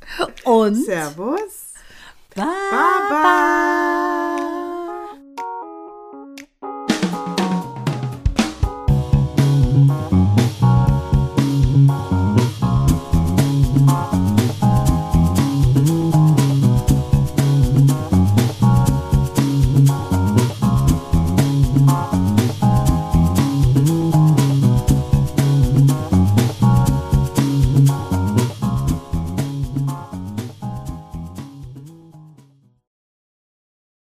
und 0.45 0.75
Servus. 0.77 1.73
Bye. 2.35 2.45
Bye 2.45 3.09
bye. 3.11 4.66